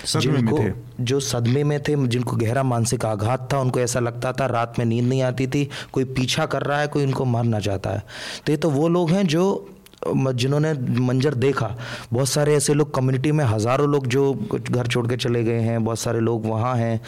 जिनको 0.08 0.60
जो 1.02 1.20
सदमे 1.20 1.64
में 1.64 1.80
थे 1.84 1.96
जिनको 2.08 2.38
गहरा 2.38 2.64
मानसिक 2.64 3.06
आघात 3.06 3.50
था 3.54 3.60
उनको 3.60 3.80
ऐसा 3.80 4.00
लगता 4.00 4.32
था 4.32 4.46
रात 4.46 4.80
में 4.80 4.86
नींद 4.86 5.06
नहीं 5.06 5.22
आती 5.22 5.48
थी 5.48 5.70
कोई 5.94 6.04
पीछा 6.04 6.46
कर 6.46 6.62
रहा 6.62 6.80
है 6.80 6.88
कोई 6.88 7.04
उनको 7.04 7.26
मारना 7.26 7.60
चाहता 7.60 7.90
है। 7.90 8.04
तो 8.46 8.52
ये 8.52 8.58
तो 8.58 8.70
वो 8.70 8.88
लोग 8.88 9.12
हैं 9.12 9.28
जो 9.28 9.70
जिन्होंने 10.06 10.74
मंजर 11.02 11.34
देखा 11.36 11.76
बहुत 12.14 12.30
सारे 12.30 12.56
ऐसे 12.56 12.74
लोग 12.74 12.94
कम्युनिटी 12.96 13.32
में 13.32 13.44
हज़ारों 13.46 13.88
लोग 13.90 14.08
जो 14.08 14.34
घर 14.52 14.88
छोड़ 14.88 15.08
के 15.08 15.18
चले 15.18 15.44
गए 15.44 15.60
हैं 15.62 15.84
बहुत 15.84 16.00
सारे 16.00 16.20
लोग 16.20 16.46
वहाँ 16.46 16.76
हैं। 16.76 17.00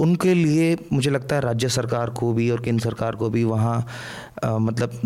उनके 0.00 0.34
लिए 0.34 0.76
मुझे 0.92 1.10
लगता 1.10 1.36
है 1.36 1.42
राज्य 1.42 1.68
सरकार 1.70 2.10
को 2.10 2.32
भी 2.32 2.50
और 2.50 2.60
केंद्र 2.60 2.82
सरकार 2.84 3.16
को 3.16 3.30
भी 3.30 3.44
वहाँ 3.44 3.78
मतलब 4.44 5.00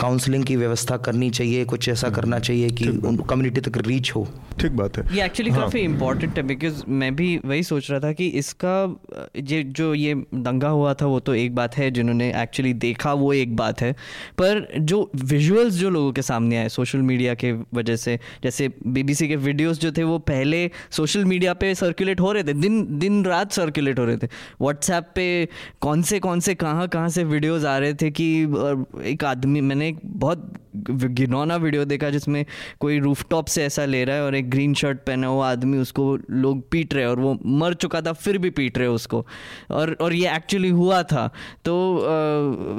काउंसलिंग 0.00 0.44
की 0.44 0.56
व्यवस्था 0.56 0.96
करनी 0.98 1.30
चाहिए 1.30 1.64
कुछ 1.64 1.88
ऐसा 1.88 2.10
करना 2.10 2.38
चाहिए 2.38 2.68
कि 2.70 2.88
उन 2.88 3.16
कम्युनिटी 3.30 3.60
तक 3.60 3.76
रीच 3.78 4.12
हो। 4.16 4.26
ठीक 4.60 4.72
बात 4.72 4.98
है। 4.98 5.04
ये 5.16 5.24
एक्चुअली. 5.24 5.50
काफ़ी 5.50 5.80
इम्पोर्टेंट 5.80 6.36
है 6.36 6.42
बिकॉज़ 6.46 6.82
मैं 6.88 7.14
भी 7.16 7.36
वही 7.44 7.62
सोच 7.62 7.90
रहा 7.90 8.00
था 8.00 8.12
कि 8.12 8.26
इसका 8.38 8.74
ये 9.38 9.62
जो 9.62 9.92
ये 9.94 10.14
दंगा 10.36 10.68
हुआ 10.68 10.94
था 10.94 11.06
वो 11.06 11.18
तो 11.20 11.34
एक 11.34 11.54
बात 11.54 11.76
है 11.76 11.90
जिन्होंने 11.90 12.30
एक्चुअली 12.42 12.72
देखा 12.76 13.12
वो 13.14 13.32
एक 13.32 13.56
बात 13.56 13.80
है। 13.80 13.92
पर 14.38 14.66
जो 14.80 15.10
विजुअल्स 15.16 15.74
जो 15.74 15.90
लोगों 15.90 16.12
के 16.12 16.22
सामने 16.22 16.56
आए 16.58 16.68
सोशल 16.78 16.98
मीडिया 17.02 17.34
के 17.34 17.52
वजह 17.74 17.96
से। 17.96 18.18
जैसे 18.42 18.68
बीबीसी 18.86 19.28
के 19.28 19.36
वीडियोस 19.38 19.80
जो 19.80 19.92
थे, 19.92 20.02
वो 20.04 20.18
पहले 20.20 20.70
सोशल 20.90 21.24
मीडिया 21.24 21.54
पे 21.54 21.74
सर्कुलेट 21.74 22.20
हो 22.20 22.32
रहे 22.32 22.44
थे, 22.44 22.52
दिन 22.54 22.98
दिन 22.98 23.24
रात 23.24 23.52
सर्कुलेट 23.52 23.98
हो 23.98 24.04
रहे 24.04 24.16
थे। 24.16 24.26
व्हाट्सएप 24.60 25.10
पे 25.14 25.48
कौन 25.80 26.02
से 26.02 26.20
कौन 26.20 26.40
से, 26.40 26.54
कहाँ 26.56 26.88
कहाँ 26.88 27.08
से 27.08 27.24
वीडियोस 27.26 27.64
आ 27.64 27.76
रहे 27.78 27.94
थे 27.94 28.10
कि 28.10 28.28
एक 29.10 29.24
आदमी, 29.24 29.60
मैंने 29.60 29.88
एक 29.88 30.00
बहुत 30.06 30.52
घिनौना 30.78 31.56
वीडियो 31.56 31.84
देखा 31.84 32.10
जिसमें 32.10 32.44
कोई 32.80 32.98
रूफटॉप 33.00 33.46
से 33.46 33.64
ऐसा 33.64 33.84
ले 33.84 34.04
रहा 34.04 34.16
है 34.16 34.24
और 34.24 34.34
एक 34.34 34.50
ग्रीन 34.50 34.74
शर्ट 34.74 34.98
पहना 35.06 35.26
हुआ 35.26 35.50
आदमी, 35.50 35.78
उसको 35.78 36.16
लोग 36.30 36.62
पीट 36.70 36.94
रहे 36.94 37.04
और 37.04 37.20
वो 37.20 37.38
मर 37.58 37.74
चुका 37.74 38.00
था, 38.00 38.12
फिर 38.12 38.38
भी 38.38 38.50
पीट 38.50 38.78
रहे 38.78 38.88
उसको। 38.88 39.24
और 39.70 39.96
और 40.00 40.14
ये 40.14 40.34
एक्चुअली 40.36 40.68
हुआ 40.70 41.02
था। 41.04 41.26
तो 41.64 41.74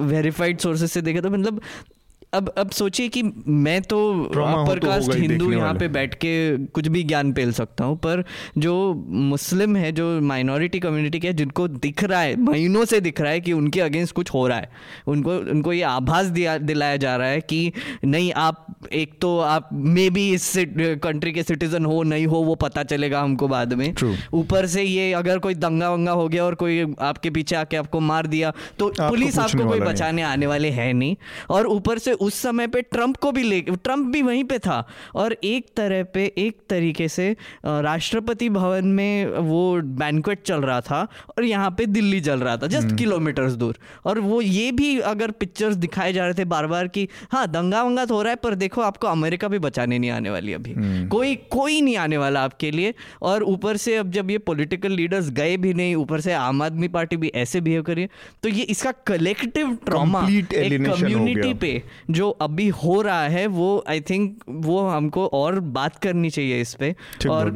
वेरीफाइड 0.08 0.60
सोर्सेज 0.60 0.90
से 0.90 1.02
देखा 1.02 1.22
तो 1.22 1.30
मतलब 1.30 1.62
अब 2.34 2.50
अब 2.58 2.70
सोचिए 2.70 3.08
कि 3.08 3.22
मैं 3.48 3.82
तो 3.82 3.98
अपर 4.24 4.80
कास्ट 4.80 5.16
हिंदू 5.16 5.52
यहाँ 5.52 5.74
पे 5.74 5.88
बैठ 5.88 6.14
के 6.14 6.32
कुछ 6.66 6.88
भी 6.88 7.02
ज्ञान 7.04 7.32
पेल 7.34 7.52
सकता 7.52 7.84
हूँ 7.84 7.96
पर 7.98 8.24
जो 8.58 8.74
मुस्लिम 9.08 9.76
है 9.76 9.92
जो 9.92 10.22
माइनॉरिटी 10.22 10.80
कम्युनिटी 10.80 11.20
के 11.20 11.32
जिनको 11.34 11.68
दिख 11.68 12.04
रहा 12.04 12.20
है 12.22 12.36
महीनों 12.42 12.84
से 12.86 13.00
दिख 13.02 13.22
रहा 13.22 13.32
है 13.32 13.40
कि 13.40 13.54
उनके 13.54 13.82
अगेंस्ट 13.82 14.16
कुछ 14.16 14.34
हो 14.34 14.48
रहा 14.48 14.58
है। 14.58 14.70
उनको 15.08 15.38
उनको 15.52 15.74
ये 15.74 15.82
आभास 15.84 16.26
दिया 16.26 16.58
दिलाया 16.58 16.98
जा 16.98 17.16
रहा 17.16 17.28
है 17.28 17.42
कि 17.42 17.72
नहीं 18.06 18.32
आप 18.34 18.66
एक 18.94 19.18
तो 19.22 19.38
आप 19.40 19.70
मे 19.74 20.10
बी 20.10 20.30
इस 20.34 20.54
कंट्री 21.04 21.32
के 21.32 21.44
सिटीजन 21.44 21.86
हो 21.86 22.02
नहीं 22.04 22.28
हो 22.28 22.40
वो 22.42 22.56
पता 22.56 22.84
चलेगा 22.84 23.22
हमको 23.22 23.48
बाद 23.48 23.74
में। 23.74 23.94
ऊपर 24.34 24.66
से 24.66 24.84
ये 24.84 25.12
अगर 25.14 25.40
कोई 25.40 25.56
दंगा 25.56 25.90
वंगा 25.90 26.12
हो 26.12 26.28
गया 26.28 26.46
और 26.46 26.56
कोई 26.56 26.94
आपके 27.00 27.30
पीछे 27.30 27.56
आके 27.56 27.78
आपको 27.78 28.00
मार 28.00 28.28
दिया 28.28 28.54
तो 28.80 28.94
पुलिस 29.00 29.40
आपको 29.40 29.68
कोई 29.68 29.80
बचाने 29.80 30.22
आने 30.22 30.48
वाले 30.48 30.70
है 30.70 30.92
नहीं। 30.94 31.16
और 31.50 31.68
ऊपर 31.68 31.98
से 31.98 32.18
उस 32.20 32.42
समय 32.42 32.68
पे 32.68 32.82
ट्रंप 32.82 33.18
को 33.18 33.32
भी 33.32 33.44
ले 33.44 33.60
ट्रंप 33.62 34.08
भी 34.14 34.22
वहीं 34.22 34.44
पे 34.44 34.58
था। 34.60 34.84
और 35.16 35.36
एक 35.44 35.68
तरह 35.78 36.04
पे 36.14 36.26
एक 36.38 36.58
तरीके 36.70 37.08
से 37.08 37.30
राष्ट्रपति 37.66 38.50
भवन 38.50 38.88
में 38.90 39.26
वो 39.40 39.60
बैंकुएट 40.00 40.42
चल 40.46 40.62
रहा 40.62 40.80
था 40.82 41.02
और 41.30 41.44
यहाँ 41.44 41.70
पे 41.78 41.86
दिल्ली 41.88 42.22
चल 42.22 42.40
रहा 42.40 42.56
था 42.58 42.68
जस्ट 42.68 42.88
हम्म। 42.88 42.98
किलोमीटर्स 42.98 43.54
दूर। 43.54 43.78
और 44.06 44.20
वो 44.20 44.42
ये 44.42 44.72
भी 44.72 44.98
अगर 45.12 45.32
पिक्चर्स 45.40 45.76
दिखाए 45.78 46.14
जा 46.14 46.26
रहे 46.26 46.34
थे 46.34 46.46
बार 46.48 46.68
बार 46.68 46.88
कि 46.88 47.08
हाँ 47.32 47.48
दंगा 47.48 47.84
वंगा 47.84 48.06
तो 48.06 48.16
हो 48.16 48.22
रहा 48.22 48.32
है 48.32 48.40
पर 48.44 48.56
देखो 48.56 48.82
आपको 48.82 49.08
अमेरिका 49.08 49.48
भी 49.48 49.60
बचाने 49.60 50.00
नहीं 50.00 50.12
आने 50.12 50.30
वाली 50.30 50.54
अभी। 50.54 50.74
हम्म। 50.74 51.08
कोई 51.08 51.36
कोई 51.52 51.82
नहीं 51.82 51.98
आने 51.98 52.18
वाला 52.18 52.44
आपके 52.44 52.72
लिए। 52.72 52.94
और 53.22 53.44
ऊपर 53.44 53.78
से 53.78 53.96
अब 53.98 54.12
जब 54.12 54.32
ये 54.32 54.38
पॉलिटिकल 54.48 54.92
लीडर्स 54.92 55.30
गए 55.32 55.56
भी 55.58 55.74
नहीं 55.74 55.96
ऊपर 55.96 56.22
से 56.22 56.34
आम 56.34 56.62
आदमी 56.62 56.88
पार्टी 56.90 57.18
भी 57.18 57.32
ऐसे 57.36 57.62
बिहेव 57.62 57.84
करिए 57.84 58.10
तो 58.44 58.50
ये 58.50 58.64
इसका 58.70 58.92
कलेक्टिव 59.08 59.76
ट्रॉमा 59.86 60.22
कम्युनिटी 60.22 61.54
पे 61.54 61.72
जो 62.10 62.30
अभी 62.42 62.68
हो 62.76 63.02
रहा 63.02 63.24
है 63.28 63.46
वो 63.48 63.84
आई 63.88 64.02
थिंक 64.02 64.44
वो 64.50 64.80
हमको 64.82 65.26
और 65.34 65.60
बात 65.76 65.96
करनी 65.96 66.30
चाहिए 66.30 66.62
इस 66.62 66.74
पर 66.74 67.30
और 67.30 67.52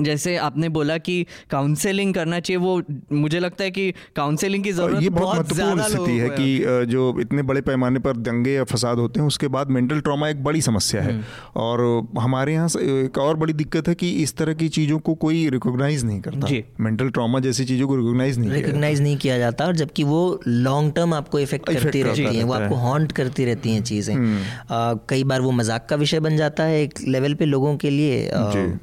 जैसे 0.00 0.36
आपने 0.38 0.68
बोला 0.68 0.96
कि 0.98 1.26
काउंसलिंग 1.50 2.14
करना 2.14 2.40
चाहिए 2.40 2.58
वो 2.58 2.80
मुझे 3.12 3.40
लगता 3.40 3.64
है 3.64 3.70
कि 3.70 3.90
काउंसलिंग 4.16 4.64
की 4.64 4.72
ज़रूरत 4.72 5.02
ये 5.02 5.10
बहुत 5.10 5.36
महत्वपूर्ण 5.36 5.82
स्थिति 5.82 6.16
है 6.18 6.28
कि 6.30 6.86
जो 6.86 7.02
इतने 7.20 7.42
बड़े 7.42 7.60
पैमाने 7.62 7.98
पर 7.98 8.16
दंगे 8.18 8.52
या 8.52 8.64
फसाद 8.64 8.98
होते 8.98 9.20
हैं 9.20 9.26
उसके 9.26 9.48
बाद 9.48 9.70
मेंटल 9.70 10.00
ट्रॉमा 10.00 10.28
एक 10.28 10.42
बड़ी 10.44 10.60
समस्या 10.62 11.02
है। 11.02 11.12
हम्म। 11.12 11.60
और 11.62 11.82
हमारे 12.18 12.52
यहाँ 12.52 12.68
एक 12.78 13.18
और 13.18 13.36
बड़ी 13.36 13.52
दिक्कत 13.52 13.88
है 13.88 13.94
कि 13.94 14.10
इस 14.22 14.36
तरह 14.36 14.54
की 14.54 14.68
चीज़ों 14.70 14.98
को 15.00 15.14
कोई 15.16 15.48
रिकोगनाइज 15.50 16.04
नहीं 16.04 16.20
करता। 16.20 16.48
मेंटल 16.80 17.10
ट्रॉमा 17.10 17.40
जैसी 17.40 17.64
चीज़ों 17.64 17.88
को 17.88 17.96
रिकोगनाइज 17.96 18.38
नहीं 18.38 18.50
रिकोगनाइज 18.50 19.00
नहीं 19.02 19.16
किया 19.16 19.38
जाता 19.38 19.66
और 19.66 19.76
जबकि 19.76 20.04
वो 20.04 20.40
लॉन्ग 20.46 20.92
टर्म 20.94 21.14
आपको 21.14 21.38
इफ़ेक्ट 21.38 21.68
करती 21.68 22.02
रहती 22.02 22.36
है 22.36 22.44
वो 22.44 22.52
आपको 22.54 22.74
हॉन्ट 22.76 23.12
करती 23.12 23.44
रहती 23.44 23.74
हैं 23.74 23.82
चीज़ें। 23.84 24.14
हम्म। 24.14 24.98
कई 25.08 25.24
बार 25.24 25.40
वो 25.40 25.50
मज़ाक 25.52 25.86
का 25.90 25.96
विषय 25.96 26.20
बन 26.20 26.36
जाता 26.36 26.64
है 26.64 26.82
एक 26.82 27.00
लेवल 27.08 27.34
पे 27.34 27.44
लोगों 27.44 27.76
के 27.76 27.90
लिए। 27.90 28.30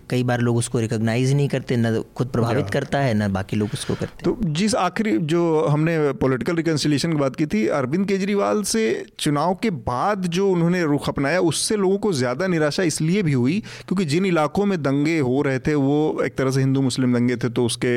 कई 0.09 0.24
बार 0.24 0.41
लोग 0.41 0.57
उसको 0.57 0.80
रिकोगनाइज 1.02 1.34
नहीं 1.34 1.47
करते 1.49 1.76
न 1.78 2.04
खुद 2.16 2.28
प्रभावित 2.30 2.70
करता 2.70 2.99
है 2.99 3.14
न 3.14 3.32
बाकी 3.34 3.58
लोग 3.58 3.70
उसको 3.74 3.95
करते 3.95 4.24
तो 4.24 4.38
जिस 4.54 4.76
आखिरी 4.78 5.18
जो 5.26 5.41
हमने 5.68 5.97
पॉलिटिकल 6.22 6.56
रिकन्सिलेशन 6.56 7.12
की 7.12 7.18
बात 7.18 7.36
की 7.36 7.45
थी 7.45 7.66
अरविंद 7.70 8.08
केजरीवाल 8.08 8.64
से 8.64 8.84
चुनाव 9.20 9.54
के 9.64 9.70
बाद 9.82 10.26
जो 10.30 10.49
उन्होंने 10.52 10.84
रुख 10.86 11.10
अपनाया 11.10 11.39
उससे 11.43 11.76
लोगों 11.78 11.97
को 11.97 12.14
ज़्यादा 12.14 12.47
निराशा 12.47 12.84
इसलिए 12.84 13.24
भी 13.24 13.34
हुई 13.34 13.60
क्योंकि 13.88 14.06
जिन 14.06 14.26
इलाकों 14.26 14.66
में 14.66 14.82
दंगे 14.84 15.18
हो 15.22 15.41
रहे 15.41 15.60
थे 15.60 15.76
वो 15.78 15.97
एक 16.24 16.36
तरह 16.36 16.52
से 16.52 16.60
हिंदू 16.60 16.82
मुस्लिम 16.82 17.14
दंगे 17.14 17.38
थे 17.38 17.49
तो 17.52 17.66
उसके 17.66 17.93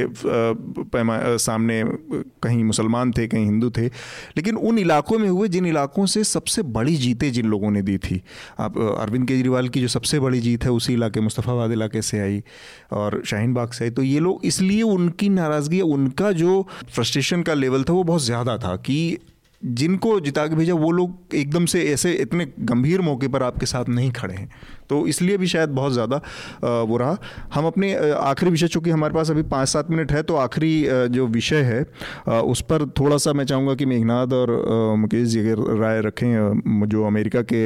पैमा 0.88 1.18
सामने 1.44 1.82
कहीं 2.42 2.64
मुसलमान 2.64 3.12
थे 3.12 3.26
कहीं 3.28 3.44
हिंदू 3.44 3.70
थे। 3.70 3.86
लेकिन 4.36 4.57
उन 4.59 4.78
इलाकों 4.78 5.18
में 5.18 5.28
हुए 5.28 5.48
जिन 5.48 5.66
इलाकों 5.66 6.07
से 6.07 6.24
सबसे 6.24 6.62
बड़ी 6.74 6.96
जीतें 6.96 7.30
जिन 7.32 7.46
लोगों 7.46 7.70
ने 7.70 7.82
दी 7.82 7.96
थी। 7.98 8.20
आप 8.61 8.78
अरविंद 8.78 9.26
केजरीवाल 9.28 9.68
की 9.68 9.80
जो 9.80 9.88
सबसे 9.88 10.18
बड़ी 10.20 10.40
जीत 10.40 10.64
है 10.64 10.70
उसी 10.72 10.92
इलाके 10.92 11.20
मुस्तफ़ाबाद 11.20 11.72
इलाके 11.72 12.02
से 12.02 12.20
आई। 12.20 12.42
और 12.95 13.20
शाहीन 13.26 13.55
बाग 13.55 13.70
से 13.72 13.90
तो 13.90 14.03
ये 14.03 14.18
लोग 14.20 14.40
इसलिए 14.45 14.82
उनकी 14.84 15.28
नाराज़गी 15.30 15.80
उनका 15.82 16.32
जो 16.32 16.66
फ्रस्ट्रेशन 16.88 17.42
का 17.42 17.55
लेवल 17.55 17.84
था, 17.84 17.92
वो 17.92 18.03
बहुत 18.05 18.22
ज़्यादा 18.22 18.59
था 18.59 18.76
कि 18.76 19.18
जिनको 19.62 20.18
जिता 20.20 20.47
के 20.47 20.57
भेजा, 20.57 20.74
वो 20.74 20.90
लोग 20.90 21.34
एकदम 21.34 21.66
से 21.66 21.82
ऐसे 21.82 22.12
इतने 22.12 22.47
गंभीर 22.61 23.01
मौके 23.01 23.28
पर 23.28 23.42
आपके 23.42 23.66
साथ 23.66 23.88
नहीं 23.88 24.11
खड़े 24.12 24.34
हैं। 24.34 24.49
तो 24.91 25.07
इसलिए 25.07 25.37
भी 25.37 25.47
शायद 25.47 25.70
बहुत 25.70 25.93
ज़्यादा 25.93 26.20
वो 26.85 26.97
रहा 26.97 27.16
हम 27.55 27.66
अपने 27.66 27.93
आखिरी 28.24 28.51
विषय 28.51 28.68
चूँकि 28.68 28.91
हमारे 28.91 29.14
पास 29.14 29.30
अभी 29.30 29.43
पाँच 29.49 29.68
सात 29.68 29.91
मिनट 29.91 30.12
है 30.12 30.22
तो 30.22 30.37
आखिरी 30.37 30.72
जो 31.11 31.26
विषय 31.28 31.62
है 31.62 32.41
उस 32.45 32.61
पर 32.64 32.87
थोड़ा 32.95 33.16
सा 33.18 33.32
मैं 33.32 33.45
चाहूँगा 33.45 33.74
कि 33.74 33.87
मेघनाथ 33.87 34.32
और 34.35 34.53
मुकेश 34.99 35.28
जी 35.28 35.41
अगर 35.41 35.62
राय 35.76 36.01
रखें 36.03 36.87
जो 36.89 37.05
अमेरिका 37.05 37.43
के 37.45 37.64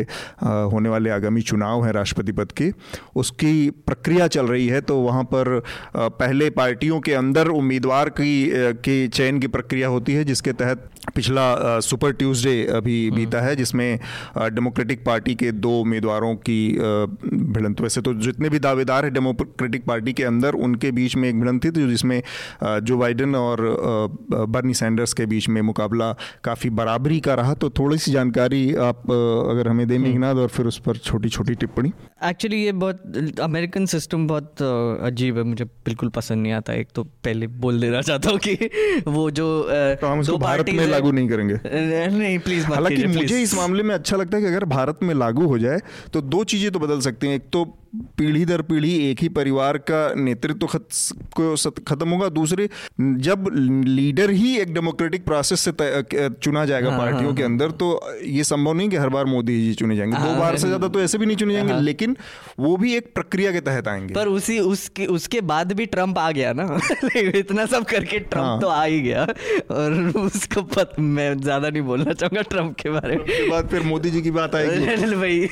होने 0.69 0.89
वाले 0.89 1.11
आगामी 1.11 1.43
चुनाव 1.43 1.85
हैं 1.85 1.93
राष्ट्रपति 1.93 2.33
पद 2.33 2.53
के 2.53 2.71
उसकी 3.17 3.55
प्रक्रिया 3.87 4.27
चल 4.29 4.47
रही 4.47 4.67
है 4.69 4.81
तो 4.83 4.97
वहाँ 4.99 5.25
पर 5.27 5.59
पहले 5.97 6.51
पार्टियों 6.53 7.01
के 7.01 7.15
अंदर 7.15 7.49
उम्मीदवार 7.51 8.09
की 8.11 8.35
के 8.81 8.97
चयन 9.09 9.39
की 9.41 9.47
प्रक्रिया 9.49 9.89
होती 9.89 10.13
है 10.13 10.25
जिसके 10.25 10.53
तहत 10.55 10.89
पिछला 11.15 11.79
सुपर 11.81 12.13
ट्यूसडे 12.13 12.65
अभी 12.69 12.97
हम्म। 13.05 13.17
बीता 13.17 13.41
है 13.41 13.55
जिसमें 13.57 13.99
डेमोक्रेटिक 14.51 15.05
पार्टी 15.05 15.35
के 15.35 15.53
दो 15.59 15.71
उम्मीदवारों 15.81 16.35
की 16.41 16.61
भिड़ंत। 17.25 17.81
वैसे 17.81 18.01
तो 18.01 18.15
जितने 18.21 18.49
भी 18.49 18.59
दावेदार 18.61 19.05
हैं 19.05 19.13
डेमोक्रेटिक 19.15 19.85
पार्टी 19.87 20.13
के 20.13 20.25
अंदर 20.25 20.55
उनके 20.61 20.91
बीच 20.93 21.17
में 21.17 21.29
एक 21.29 21.41
भिड़ंत 21.41 21.65
थी 21.65 21.71
तो 21.71 21.87
जिसमें 21.89 22.21
जो 22.83 22.97
बाइडन 22.99 23.35
और 23.35 23.63
बर्नी 24.33 24.75
सैंडर्स 24.75 25.13
के 25.13 25.27
बीच 25.27 25.49
में 25.49 25.61
मुकाबला 25.63 26.13
काफ़ी 26.45 26.71
बराबरी 26.73 27.21
का 27.21 27.35
रहा। 27.35 27.55
तो 27.57 27.71
थोड़ी 27.71 27.99
सी 27.99 28.13
जानकारी 28.13 28.75
आप 28.77 29.11
अगर 29.51 29.69
हमें 29.69 29.87
दें 29.89 29.97
हम्म। 29.97 30.09
मेघनाथ 30.09 30.35
और 30.37 30.49
फिर 30.49 30.67
उस 30.67 30.79
पर 30.79 30.97
छोटी 30.99 31.29
छोटी 31.29 31.55
टिप्पणी। 31.57 31.93
एक्चुअली 32.25 32.57
ये 32.57 32.73
बहुत 32.75 33.37
अमेरिकन 33.41 33.87
सिस्टम 33.87 34.27
बहुत 34.27 34.63
अजीब 34.63 35.37
है। 35.39 35.43
मुझे 35.45 35.65
बिल्कुल 35.65 36.09
पसंद 36.11 36.43
नहीं 36.43 36.53
आता। 36.53 36.73
एक 36.75 36.89
तो 36.95 37.05
पहले 37.25 37.47
बोल 37.59 37.81
देना 37.81 38.01
चाहता 38.03 38.31
हूँ 38.31 38.39
कि 38.39 38.55
वो 39.09 39.31
जो 39.31 39.47
तो 40.01 40.07
हम 40.07 40.21
उसको 40.21 40.39
भारत 40.39 40.71
में 40.71 40.87
लागू 40.89 41.13
नहीं 41.13 41.29
करेंगे। 41.29 41.59
नहीं 42.09 42.39
प्लीज़ 42.41 42.67
हालाँकि 42.67 43.07
मुझे 43.09 43.41
इस 43.43 43.55
मामले 43.55 43.83
में 43.83 43.95
अच्छा 43.95 44.17
लगता 44.17 44.37
है 44.37 44.43
कि 44.43 44.49
अगर 44.49 44.65
भारत 44.69 44.99
में 45.03 45.15
लागू 45.15 45.47
हो 45.47 45.59
जाए 45.59 45.81
तो 46.13 46.21
दो 46.23 46.43
चीज़ें 46.47 46.71
तो 46.71 46.79
बदल 46.79 46.98
सकती 47.01 47.27
हैं। 47.27 47.35
एक 47.35 47.51
तो 47.51 47.79
पीढ़ी 48.19 48.45
दर 48.45 48.63
पीढ़ी 48.63 48.95
एक 49.11 49.21
ही 49.21 49.29
परिवार 49.31 49.77
का 49.91 49.99
नेतृत्व 50.17 50.67
को 51.37 51.55
खत्म 51.89 52.09
होगा। 52.09 52.29
दूसरे 52.31 52.69
जब 53.01 53.49
लीडर 53.87 54.31
ही 54.31 54.57
एक 54.59 54.73
डेमोक्रेटिक 54.75 55.25
प्रोसेस 55.25 55.61
से 55.61 55.73
चुना 55.73 56.65
जाएगा 56.65 56.91
हाँ, 56.91 56.99
पार्टियों 56.99 57.25
हाँ, 57.25 57.35
के 57.35 57.43
हाँ। 57.43 57.51
अंदर 57.51 57.71
तो 57.73 57.89
ये 58.25 58.45
संभव 58.45 58.73
नहीं 58.73 58.89
कि 58.89 58.97
हर 58.97 59.09
बार 59.09 59.25
मोदी 59.25 59.61
जी 59.61 59.75
चुने 59.75 59.97
जाएँगे। 59.97 60.17
हाँ, 60.17 60.29
दो 60.29 60.41
बार 60.41 60.57
से 60.57 60.67
ज़्यादा 60.67 60.89
तो 60.89 61.01
ऐसे 61.01 61.19
भी 61.19 61.27
नहीं 61.27 61.37
चुने 61.37 61.55
जाएँगे 61.55 61.73
हाँ, 61.73 61.81
लेकिन 61.81 62.17
वो 62.59 62.77
भी 62.77 62.95
एक 62.97 63.13
प्रक्रिया 63.15 63.53
के 63.53 63.61
तहत 63.61 63.89
आएँगे। 63.89 64.15
पर 64.15 64.29
उसी 64.29 64.59
उसके 64.61 65.07
उसके 65.09 65.41
बाद 65.43 65.73
भी 65.73 65.87
ट्रंप 65.87 66.19
आ 66.19 66.31
गया 66.31 66.53
ना? 66.53 66.79
इतना 67.17 67.67
सब 67.67 67.85
करके 67.85 68.19
ट्रंप 68.19 68.45
हाँ, 68.45 68.61
तो 68.61 68.69
आ 68.69 68.83
ही 68.85 69.01
गया। 69.01 69.23
और 69.71 69.93
उसको 70.17 70.63
पत, 70.63 70.93
मैं 70.99 71.37
ज़्यादा 71.41 71.69
नहीं 71.71 71.83
बोलना 71.83 72.13
चाहूँगा 72.13 72.43
ट्रंप 72.51 72.77
के 72.77 72.91
बारे 72.91 73.17
में। 73.17 73.51
बाद 73.51 73.69
फिर 73.69 73.83
मोदी 73.83 74.11
जी 74.11 74.23
की 74.23 74.31
बात 74.31 74.55
आएगी। 74.55 75.15
भाई 75.17 75.47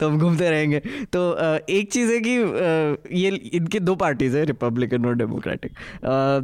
तो 0.00 0.08
हम 0.08 0.18
घूमते 0.18 0.50
रहेंगे। 0.50 0.78
तो 1.12 1.20
एक 1.76 1.92
चीज़ 1.92 2.12
है 2.12 2.20
कि 2.20 2.30
ये 3.18 3.30
इनके 3.54 3.80
दो 3.80 3.94
पार्टीज़ 3.96 4.36
है 4.36 4.44
रिपब्लिकन 4.44 5.06
और 5.06 5.14
डेमोक्रेटिक 5.14 5.72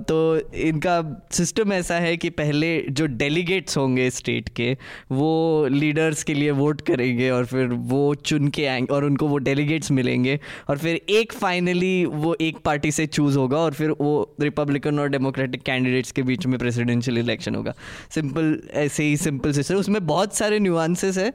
तो 0.09 0.17
इनका 0.61 1.27
सिस्टम 1.33 1.73
ऐसा 1.73 1.95
है 1.95 2.17
कि 2.17 2.31
पहले 2.31 2.71
जो 2.91 3.07
डेलीगेट्स 3.07 3.77
होंगे 3.77 4.09
स्टेट 4.11 4.49
के 4.49 4.77
वो 5.13 5.67
लीडर्स 5.71 6.23
के 6.23 6.35
लिए 6.35 6.51
वोट 6.51 6.81
करेंगे 6.81 7.31
और 7.31 7.47
फिर 7.47 7.67
वो 7.93 8.03
चुन 8.15 8.49
के 8.49 8.67
आएँगे 8.67 8.95
और 8.95 9.05
उनको 9.05 9.29
वो 9.29 9.39
डेलीगेट्स 9.39 9.91
मिलेंगे। 9.91 10.39
और 10.69 10.79
फिर 10.79 11.01
एक 11.11 11.33
फाइनली 11.33 12.05
वो 12.05 12.35
एक 12.41 12.59
पार्टी 12.65 12.91
से 12.91 13.07
चूज़ 13.07 13.39
होगा 13.39 13.59
और 13.59 13.73
फिर 13.73 13.91
वो 13.91 14.35
रिपब्लिकन 14.41 14.99
और 14.99 15.09
डेमोक्रेटिक 15.09 15.63
कैंडिडेट्स 15.63 16.13
के 16.13 16.23
बीच 16.23 16.47
में 16.47 16.59
प्रेसिडेंशियल 16.59 17.19
इलेक्शन 17.19 17.55
होगा। 17.55 17.75
सिंपल 18.11 18.63
ऐसे 18.75 19.05
ही 19.05 19.17
सिंपल 19.17 19.53
सिस्टम 19.53 19.77
उसमें 19.77 20.07
बहुत 20.07 20.35
सारे 20.35 20.59
न्यूआंसेस 20.59 21.19
है। 21.19 21.29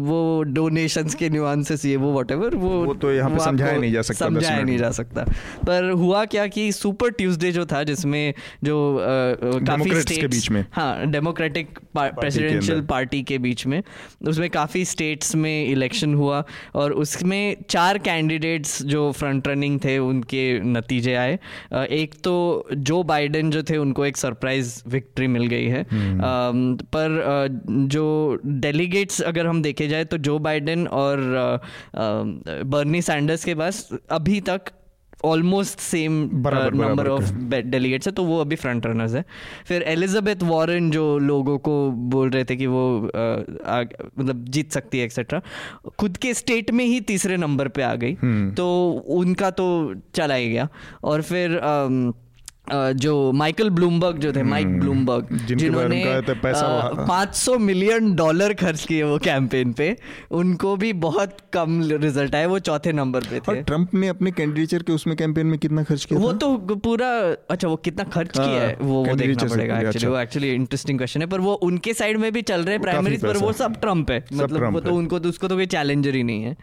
वो 0.00 0.42
डोनेशंस 0.42 1.14
के 1.14 1.28
न्यूआंसेस 1.30 1.84
ये 1.84 1.96
वो 1.96 2.12
वट 2.12 2.32
वो, 2.32 2.48
वो 2.84 2.94
तो 2.94 3.10
यहाँ 3.16 3.30
पे 3.30 3.38
समझाया 3.44 3.76
नहीं 3.78 3.92
जा 3.92 4.02
सकता 4.02 4.26
समझाया 4.26 4.62
नहीं 4.62 4.78
जा 4.78 4.90
सकता। 4.92 5.24
पर 5.66 5.90
हुआ 5.92 6.24
क्या 6.26 6.46
कि 6.46 6.70
सुपर 6.72 7.10
ट्यूसडे 7.12 7.52
जो 7.52 7.64
था 7.66 7.82
जिसमें 7.84 8.34
जो 8.64 8.76
काफ़ी 9.00 9.90
स्टेट्स 9.90 10.20
के 10.20 10.26
बीच 10.26 10.50
में। 10.50 10.64
हाँ 10.72 11.06
डेमोक्रेटिक 11.06 11.78
प्रेसिडेंशियल 11.96 12.80
पार्टी 12.86 13.22
के 13.22 13.38
बीच 13.38 13.66
में। 13.66 13.82
उसमें 14.28 14.48
काफ़ी 14.50 14.84
स्टेट्स 14.84 15.34
में 15.36 15.66
इलेक्शन 15.66 16.14
हुआ 16.14 16.42
और 16.74 16.92
उसमें 16.96 17.56
चार 17.70 17.98
कैंडिडेट्स 18.00 18.82
जो 18.84 19.10
फ्रंट 19.12 19.48
रनिंग 19.48 19.78
थे 19.84 19.96
उनके 20.00 20.44
नतीजे 20.62 21.14
आए। 21.14 21.38
एक 21.92 22.14
तो 22.24 22.34
जो 22.72 23.02
बाइडेन 23.04 23.50
जो 23.50 23.62
थे 23.62 23.76
उनको 23.76 24.06
एक 24.06 24.16
सरप्राइज़ 24.16 24.82
विक्ट्री 24.88 25.26
मिल 25.28 25.46
गई 25.46 25.66
है। 25.66 25.84
हम्म। 25.90 26.74
पर 26.96 27.14
जो 27.90 28.06
डेलीगेट्स 28.46 29.20
अगर 29.22 29.46
हम 29.46 29.62
देखे 29.62 29.88
जाए 29.88 30.04
तो 30.04 30.18
जो 30.18 30.38
बाइडेन 30.38 30.86
और 30.88 31.18
बर्नी 32.66 33.02
सैंडर्स 33.06 33.44
के 33.44 33.54
पास 33.54 33.88
अभी 34.10 34.40
तक 34.40 34.72
almost 35.24 35.78
same 35.78 36.12
number 36.34 37.08
of 37.08 37.32
delegates 37.64 38.06
है 38.08 38.12
तो 38.12 38.24
वो 38.24 38.40
अभी 38.40 38.56
फ्रंट 38.56 38.86
रनर्स 38.86 39.14
है। 39.14 39.24
फिर 39.66 39.82
एलिजाबेथ 39.82 40.42
वॉरन 40.42 40.90
जो 40.90 41.06
लोगों 41.18 41.56
को 41.58 41.90
बोल 42.10 42.30
रहे 42.30 42.44
थे 42.44 42.56
कि 42.56 42.66
वो 42.66 42.82
मतलब 43.04 44.44
जीत 44.48 44.72
सकती 44.72 44.98
है 44.98 45.04
एक्सेट्रा 45.04 45.40
खुद 45.98 46.16
के 46.16 46.34
स्टेट 46.34 46.70
में 46.70 46.84
ही 46.84 47.00
तीसरे 47.00 47.36
नंबर 47.36 47.68
पे 47.68 47.82
आ 47.82 47.94
गई। 47.94 48.12
हम्म। 48.12 48.50
तो 48.54 48.66
उनका 49.08 49.50
तो 49.50 49.66
चला 50.14 50.34
ही 50.34 50.50
गया। 50.50 50.68
और 51.04 51.22
फिर 51.22 51.58
आ, 51.58 51.88
जो 52.70 53.32
माइकल 53.32 53.70
ब्लूमबर्ग 53.70 54.18
जो 54.18 54.32
थे 54.32 54.42
माइक 54.42 54.66
हम्म, 54.66 54.80
ब्लूमबर्ग 54.80 55.28
जिन्होंने 55.48 56.04
पाँच 56.98 57.34
सौ 57.36 57.56
मिलियन 57.58 58.14
डॉलर 58.16 58.52
खर्च 58.54 58.84
किए 58.84 59.02
वो 59.02 59.18
कैंपेन 59.24 59.72
पे। 59.72 59.96
उनको 60.32 60.74
भी 60.76 60.92
बहुत 61.04 61.36
कम 61.52 61.80
रिज़ल्ट 61.84 62.34
आए 62.34 62.46
वो 62.46 62.58
चौथे 62.60 62.92
नंबर 62.92 63.24
पे 63.24 63.40
थे। 63.40 63.62
ट्रंप 63.62 63.94
ने 63.94 64.08
अपने 64.08 64.30
कैंडिडेचर 64.32 64.82
के 64.82 64.92
उसमें 64.92 65.16
कैंपेन 65.16 65.46
में 65.46 65.58
कितना 65.58 65.82
खर्च 65.84 66.04
किया 66.04 66.20
वो 66.20 66.32
तो 66.34 66.56
पूरा 66.58 67.10
अच्छा 67.50 67.68
वो 67.68 67.76
कितना 67.78 68.04
खर्च 68.06 68.32
किया 68.38 68.46
है 68.46 68.66
हाँ, 68.66 68.76
वो 68.80 69.04
वो 69.04 69.14
देखना 69.14 69.48
पड़ेगा 69.48 69.78
एक्चुअली। 69.80 70.06
वो 70.06 70.18
एक्चुअली 70.18 70.52
इंटरेस्टिंग 70.54 70.98
क्वेश्चन 70.98 71.20
है 71.20 71.26
पर 71.26 71.40
वो 71.40 71.54
उनके 71.68 71.94
साइड 71.94 72.16
में 72.16 72.32
भी 72.32 72.42
चल 72.42 72.64
रहे 72.64 72.74
हैं 72.74 72.82
प्राइमरीज 72.82 73.22
पर 73.22 73.36
वो 73.36 73.52
सब 73.54 73.80
ट्रंप 73.80 74.10
है। 74.10 74.24
मतलब 74.32 74.72
वो 74.74 74.80
तो 74.80 74.94
उनको 74.94 75.18
तो 75.18 75.28
उसको 75.28 75.48
तो 75.48 75.56
कोई 75.56 75.66
चैलेंजर 75.68 76.14
ही 76.14 76.22
नहीं 76.22 76.42
है। 76.42 76.56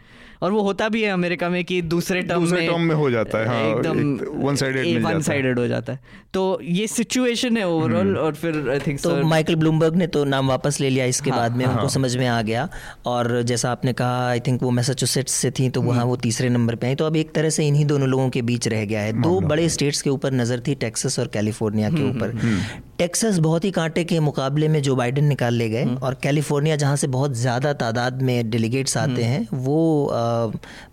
और 0.44 0.52
वो 0.52 0.62
होता 0.62 0.88
भी 0.88 1.02
है 1.02 1.10
अमेरिका 1.10 1.48
में 1.48 1.62
कि 1.64 1.80
दूसरे 1.82 2.22
टर्म 2.22 2.42
में 2.50 2.66
टर्म 2.66 2.80
में 2.80 2.94
हो 2.94 3.10
जाता 3.10 3.38
है 3.38 3.46
हाँ, 3.46 3.68
एकदम 3.68 4.42
वन 4.42 4.56
साइडेड 4.56 5.02
वन 5.04 5.20
साइडेड 5.22 5.58
हो। 5.58 5.66
जाता 5.66 5.92
है। 5.92 6.00
तो 6.34 6.42
ये 6.62 6.86
सिचुएशन 6.86 7.56
है 7.56 7.66
ओवरऑल 7.68 8.06
हम्म। 8.06 8.16
और 8.16 8.34
फिर 8.34 8.68
आई 8.70 8.78
थिंक 8.78 9.00
तो 9.00 9.16
माइकल 9.26 9.56
ब्लूमबर्ग 9.56 9.96
ने 9.96 10.06
तो 10.06 10.24
नाम 10.24 10.48
वापस 10.48 10.80
ले 10.80 10.90
लिया 10.90 11.04
इसके 11.04 11.30
हाँ, 11.30 11.38
बाद 11.38 11.56
में 11.56 11.64
हाँ, 11.64 11.74
उनको 11.74 11.88
समझ 11.88 12.16
में 12.16 12.26
आ 12.26 12.40
गया। 12.42 12.68
और 13.06 13.42
जैसा 13.42 13.70
आपने 13.70 13.92
कहा 13.92 14.28
आई 14.28 14.40
थिंक 14.40 14.62
वो 14.62 14.70
मैसाचुसेट्स 14.70 15.32
से 15.32 15.50
थी 15.50 15.68
तो 15.68 15.82
वहाँ 15.82 16.00
हम्म। 16.00 16.08
वो 16.08 16.16
तीसरे 16.16 16.48
नंबर 16.48 16.74
पे 16.74 16.86
आई। 16.86 16.94
तो 16.94 17.06
अब 17.06 17.16
एक 17.16 17.32
तरह 17.32 17.50
से 17.50 17.66
इन्हीं 17.68 17.86
दोनों 17.86 18.08
लोगों 18.08 18.28
के 18.30 18.42
बीच 18.42 18.68
रह 18.68 18.84
गया 18.84 19.00
है। 19.00 19.12
दो 19.22 19.38
बड़े 19.42 19.68
स्टेट्स 19.68 20.02
के 20.02 20.10
ऊपर 20.10 20.32
नज़र 20.32 20.62
थी 20.66 20.74
टेक्सास 20.74 21.18
और 21.18 21.26
कैलिफ़ोर्निया 21.28 21.90
के 21.90 21.96
हम्म, 21.96 22.10
ऊपर। 22.10 22.93
टेक्सास 22.98 23.38
बहुत 23.38 23.64
ही 23.64 23.70
कांटे 23.70 24.02
के 24.04 24.18
मुकाबले 24.20 24.68
में 24.68 24.80
जो 24.82 24.94
बाइडन 24.96 25.24
निकाल 25.24 25.54
ले 25.54 25.68
गए 25.68 25.84
और 25.84 26.14
कैलिफ़ोर्निया 26.22 26.76
जहाँ 26.76 26.96
से 26.96 27.06
बहुत 27.06 27.32
ज़्यादा 27.36 27.72
तादाद 27.72 28.22
में 28.22 28.50
डेलीगेट्स 28.50 28.96
आते 28.96 29.22
हैं 29.22 29.46
वो 29.54 30.10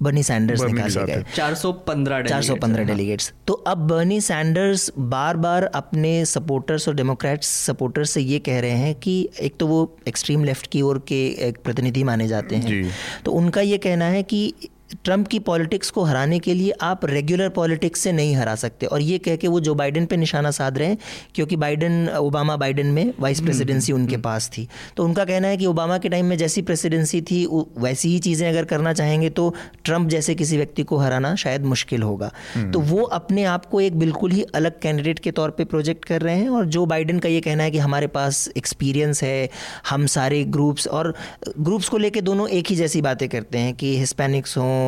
बर्नी 0.04 0.24
सैंडर्स 0.24 0.64
निकाले 0.64 1.06
गए। 1.06 1.24
415 1.36 2.24
415 2.30 2.86
डेलीगेट्स 2.88 3.32
तो 3.48 3.54
अब 3.54 3.88
बर्नी 3.88 4.20
सैंडर्स 4.22 4.92
बार 4.98 5.38
बार 5.38 5.64
अपने 5.64 6.14
सपोर्टर्स 6.26 6.88
और 6.88 6.96
डेमोक्रेट्स 6.96 7.48
सपोर्टर्स 7.66 8.12
से 8.12 8.22
ये 8.22 8.40
कह 8.40 8.60
रहे 8.60 8.78
हैं 8.78 8.96
कि 8.96 9.16
एक 9.42 9.58
तो 9.60 9.68
वो 9.68 9.80
एक्सट्रीम 10.08 10.44
लेफ़्ट 10.44 10.68
की 10.68 10.82
ओर 10.82 11.04
के 11.08 11.26
एक 11.48 11.58
प्रतिनिधि 11.64 12.04
माने 12.04 12.28
जाते 12.28 12.56
हैं। 12.56 12.92
तो 13.26 13.32
उनका 13.32 13.62
ये 13.62 13.78
कहना 13.78 14.06
है 14.06 14.24
कि 14.24 14.54
ट्रंप 14.96 15.28
की 15.28 15.40
पॉलिटिक्स 15.42 15.90
को 15.90 16.04
हराने 16.04 16.40
के 16.40 16.54
लिए 16.54 16.72
आप 16.82 17.06
रेगुलर 17.06 17.50
पॉलिटिक्स 17.52 18.00
से 18.00 18.12
नहीं 18.12 18.36
हरा 18.36 18.56
सकते 18.56 18.86
और 18.88 19.02
ये 19.02 19.18
कह 19.20 19.36
के 19.36 19.48
वो 19.48 19.60
जो 19.60 19.76
बाइडन 19.76 20.06
पे 20.06 20.18
निशाना 20.18 20.52
साध 20.52 20.78
रहे 20.78 20.88
हैं 20.88 20.98
क्योंकि 21.36 21.56
बाइडन 21.56 22.10
ओबामा 22.12 22.56
बाइडन 22.58 22.88
में 22.90 23.14
वाइस 23.20 23.42
प्रेसिडेंसी 23.42 23.94
उनके 23.94 24.16
हम्म। 24.16 24.24
पास 24.24 24.50
थी 24.50 24.68
तो 24.98 25.06
उनका 25.06 25.26
कहना 25.26 25.48
है 25.48 25.58
कि 25.58 25.66
ओबामा 25.66 25.98
के 25.98 26.10
टाइम 26.10 26.26
में 26.26 26.38
जैसी 26.38 26.62
प्रेसिडेंसी 26.62 27.22
थी 27.22 27.46
वैसी 27.78 28.10
ही 28.10 28.20
चीज़ें 28.20 28.48
अगर 28.50 28.66
करना 28.66 28.94
चाहेंगे 28.94 29.30
तो 29.32 29.54
ट्रंप 29.84 30.10
जैसे 30.10 30.36
किसी 30.36 30.58
व्यक्ति 30.58 30.84
को 30.84 30.98
हराना 30.98 31.34
शायद 31.36 31.66
मुश्किल 31.66 32.04
होगा 32.04 32.32
हम्म। 32.56 32.72
तो 32.72 32.80
वो 32.82 33.04
अपने 33.14 33.44
आप 33.46 33.66
को 33.66 33.82
एक 33.82 34.00
बिल्कुल 34.00 34.32
ही 34.32 34.44
अलग 34.56 34.80
कैंडिडेट 34.82 35.20
के 35.20 35.32
तौर 35.32 35.50
पर 35.52 35.66
प्रोजेक्ट 35.66 36.06
कर 36.06 36.22
रहे 36.22 36.36
हैं 36.36 36.50
और 36.52 36.66
जो 36.68 36.86
बाइडन 36.86 37.20
का 37.20 37.30
ये 37.30 37.42
कहना 37.42 37.64
है 37.64 37.72
कि 37.72 37.78
हमारे 37.80 38.08
पास 38.12 38.48
एक्सपीरियंस 38.58 39.24
है 39.24 39.50
हम 39.90 40.06
सारे 40.10 40.44
ग्रुप्स 40.52 40.88
और 40.90 41.14
ग्रुप्स 41.60 41.90
को 41.90 41.98
लेकर 42.00 42.22
दोनों 42.24 42.48
एक 42.52 42.68
ही 42.68 42.76
जैसी 42.76 43.02
बातें 43.02 43.28
करते 43.30 43.58
हैं 43.58 43.74
कि 43.74 43.98
हिस्पैनिक्स 43.98 44.58
हों 44.58 44.81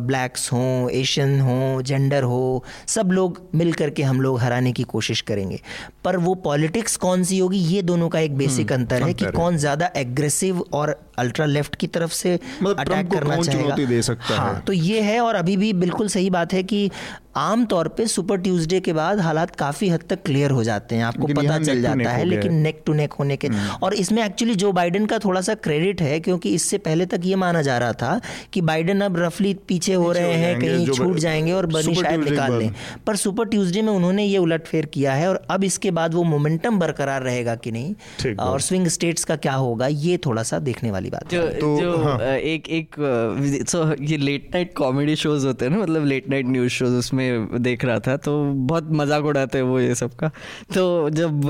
ब्लैक्स 0.00 0.52
हों 0.52 0.90
एशियन 0.90 1.40
हों 1.40 1.82
जेंडर 1.82 2.22
हो 2.22 2.64
सब 2.88 3.12
लोग 3.12 3.40
मिल 3.54 3.72
करके 3.72 4.02
हम 4.02 4.20
लोग 4.20 4.38
हराने 4.40 4.72
की 4.72 4.82
कोशिश 4.82 5.20
करेंगे। 5.20 5.60
पर 6.04 6.16
वो 6.16 6.34
पॉलिटिक्स 6.44 6.96
कौन 6.96 7.24
सी 7.24 7.38
होगी 7.38 7.58
ये 7.58 7.82
दोनों 7.82 8.08
का 8.08 8.18
एक 8.18 8.36
बेसिक 8.36 8.72
अंतर, 8.72 8.94
अंतर 8.94 9.06
है 9.06 9.14
कि 9.14 9.36
कौन 9.36 9.56
ज़्यादा 9.56 9.90
एग्रेसिव 9.96 10.64
और 10.72 10.94
अल्ट्रा 11.18 11.46
लेफ़्ट 11.46 11.74
की 11.76 11.86
तरफ़ 11.86 12.12
से 12.12 12.38
मतलब 12.62 12.78
अटैक 12.78 13.10
करना 13.10 13.36
चाहेगा। 13.36 13.76
दे 13.76 14.00
सकता 14.02 14.36
हाँ 14.36 14.54
है। 14.54 14.60
तो 14.60 14.72
ये 14.72 15.00
है 15.00 15.20
और 15.20 15.34
अभी 15.34 15.56
भी 15.56 15.72
बिल्कुल 15.74 16.08
सही 16.08 16.30
बात 16.30 16.52
है 16.52 16.62
कि 16.62 16.90
आम 17.36 17.64
तौर 17.64 17.88
पे 17.88 18.06
सुपर 18.06 18.36
ट्यूसडे 18.36 18.78
के 18.80 18.92
बाद 18.92 19.20
हालात 19.20 19.54
काफ़ी 19.56 19.88
हद 19.88 20.02
तक 20.08 20.22
क्लियर 20.22 20.50
हो 20.50 20.62
जाते 20.64 20.94
हैं 20.94 21.04
आपको 21.04 21.26
पता 21.26 21.58
चल 21.58 21.82
जाता 21.82 22.10
है 22.10 22.24
लेकिन 22.24 22.54
नेक 22.54 22.82
टू 22.86 22.92
नेक 22.92 23.12
होने 23.12 23.36
के 23.36 23.48
हम्म। 23.48 23.76
और 23.82 23.94
इसमें 23.94 24.22
एक्चुअली 24.24 24.54
जो 24.54 24.72
बाइडन 24.72 25.06
का 25.06 25.18
थोड़ा 25.18 25.40
सा 25.40 25.54
क्रेडिट 25.56 26.02
है 26.02 26.18
क्योंकि 26.20 26.54
इससे 26.54 26.78
पहले 26.78 27.06
तक 27.06 27.20
ये 27.24 27.34
माना 27.34 27.62
जा 27.62 27.76
रहा 27.78 27.92
था 27.92 28.20
कि 28.52 28.60
बाइडन 28.60 29.00
अब 29.00 29.16
रफली 29.16 29.52
पीछे 29.68 29.94
हो 29.94 30.10
रहे 30.12 30.32
हैं 30.32 30.58
कहीं 30.60 30.86
छूट 30.86 31.16
जाएँगे 31.16 31.52
और 31.52 31.66
बनी 31.66 31.94
शायद 31.94 32.24
निकाल 32.24 32.58
लें। 32.58 32.74
पर 33.06 33.16
सुपर 33.16 33.48
ट्यूसडे 33.48 33.82
में 33.82 33.92
उन्होंने 33.92 34.24
ये 34.24 34.38
उलटफेर 34.38 34.86
किया 34.86 35.12
है 35.12 35.28
और 35.28 35.42
अब 35.50 35.64
इसके 35.64 35.90
बाद 35.90 36.14
वो 36.14 36.24
मोमेंटम 36.24 36.78
बरकरार 36.78 37.22
रहेगा 37.22 37.54
कि 37.54 37.70
नहीं? 37.70 38.34
और 38.36 38.60
स्विंग 38.60 38.86
स्टेट्स 38.88 39.24
का 39.24 39.36
क्या 39.38 39.54
होगा 39.54 39.86
ये 39.86 40.16
थोड़ा 40.26 40.42
सा 40.42 40.58
देखने 40.58 40.90
वाली 40.90 41.10
बात 41.10 41.32
है। 41.32 41.58
जो 41.60 41.96
हाँ। 42.04 42.18
एक 42.34 42.68
एक 42.70 43.96
ये 44.00 44.16
लेट 44.16 44.50
नाइट 44.54 44.74
कॉमेडी 44.74 45.16
शोज़ 45.16 45.46
होते 45.46 45.64
हैं 45.64 45.72
ना 45.72 45.78
मतलब 45.78 46.04
लेट 46.06 46.30
नाइट 46.30 46.46
न्यूज़ 46.48 46.72
शोज़ 46.72 46.94
उसमें 46.94 47.19
देख 47.60 47.84
रहा 47.84 47.98
था 47.98 48.16
तो 48.18 48.32
बहुत 48.66 48.88
मज़ाक 48.92 49.24
उड़ाते 49.24 49.58
हैं 49.58 49.64
वो 49.64 49.80
ये 49.80 49.94
सब 49.94 50.14
का। 50.14 50.28
तो 50.74 51.10
जब 51.10 51.40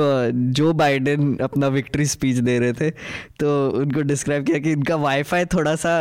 जो 0.55 0.73
बाइडेन 0.73 1.37
अपना 1.43 1.69
विक्ट्री 1.69 2.07
स्पीच 2.07 2.37
दे 2.39 2.59
रहे 2.59 2.73
थे 2.73 2.91
तो 3.41 3.49
उनको 3.71 4.03
डिस्क्राइब 4.03 4.45
किया 4.47 4.59
कि 4.59 4.73
इनका 4.73 4.97
वाईफाई 4.99 5.45
थोड़ा 5.55 5.75
सा 5.77 5.93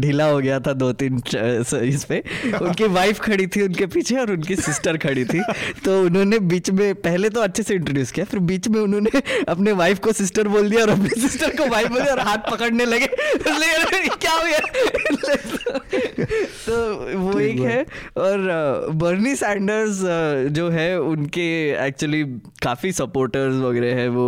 ढीला 0.00 0.24
हो 0.24 0.38
गया 0.38 0.58
था 0.60 0.72
दो 0.74 0.92
तीन 0.94 1.16
इस 1.16 2.04
पे। 2.04 2.22
उनकी 2.60 2.86
वाइफ 2.90 3.20
खड़ी 3.20 3.46
थी 3.46 3.62
उनके 3.62 3.86
पीछे 3.88 4.16
और 4.16 4.30
उनकी 4.32 4.56
सिस्टर 4.58 4.96
खड़ी 4.98 5.24
थी। 5.24 5.40
तो 5.84 6.00
उन्होंने 6.04 6.38
बीच 6.50 6.70
में 6.70 6.94
पहले 7.02 7.28
तो 7.30 7.40
अच्छे 7.40 7.62
से 7.62 7.74
इंट्रोड्यूस 7.74 8.12
किया 8.12 8.26
फिर 8.26 8.40
बीच 8.50 8.68
में 8.68 8.80
उन्होंने 8.80 9.22
अपने 9.48 9.72
वाइफ 9.74 9.98
को 9.98 10.12
सिस्टर 10.12 10.48
बोल 10.48 10.70
दिया 10.70 10.82
और 10.82 10.90
अपनी 10.90 11.20
सिस्टर 11.20 11.56
को 11.56 11.66
वाइफ 11.70 11.88
बोल 11.88 12.00
दिया 12.00 12.12
और 12.14 12.20
हाथ 12.20 12.50
पकड़ने 12.50 12.84
लगे। 12.86 13.06
क्या 13.06 14.32
हो 14.32 14.44
गया? 14.44 14.58
तो 16.66 16.74
वो 17.18 17.38
एक 17.40 17.58
है 17.60 17.82
और 18.16 18.38
बर्नी 19.10 19.34
सैंडर्स 19.36 20.00
जो 20.54 20.68
है 20.70 20.88
उनके 21.00 21.46
एक्चुअली 21.86 22.22
काफ़ी 22.62 22.90
सपोर्टर्स 22.92 23.54
वगैरह 23.54 23.94
है 23.94 24.08
वो 24.08 24.26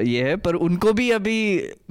ये 0.00 0.22
है 0.22 0.36
पर 0.36 0.54
उनको 0.66 0.92
भी 0.92 1.10
अभी 1.10 1.38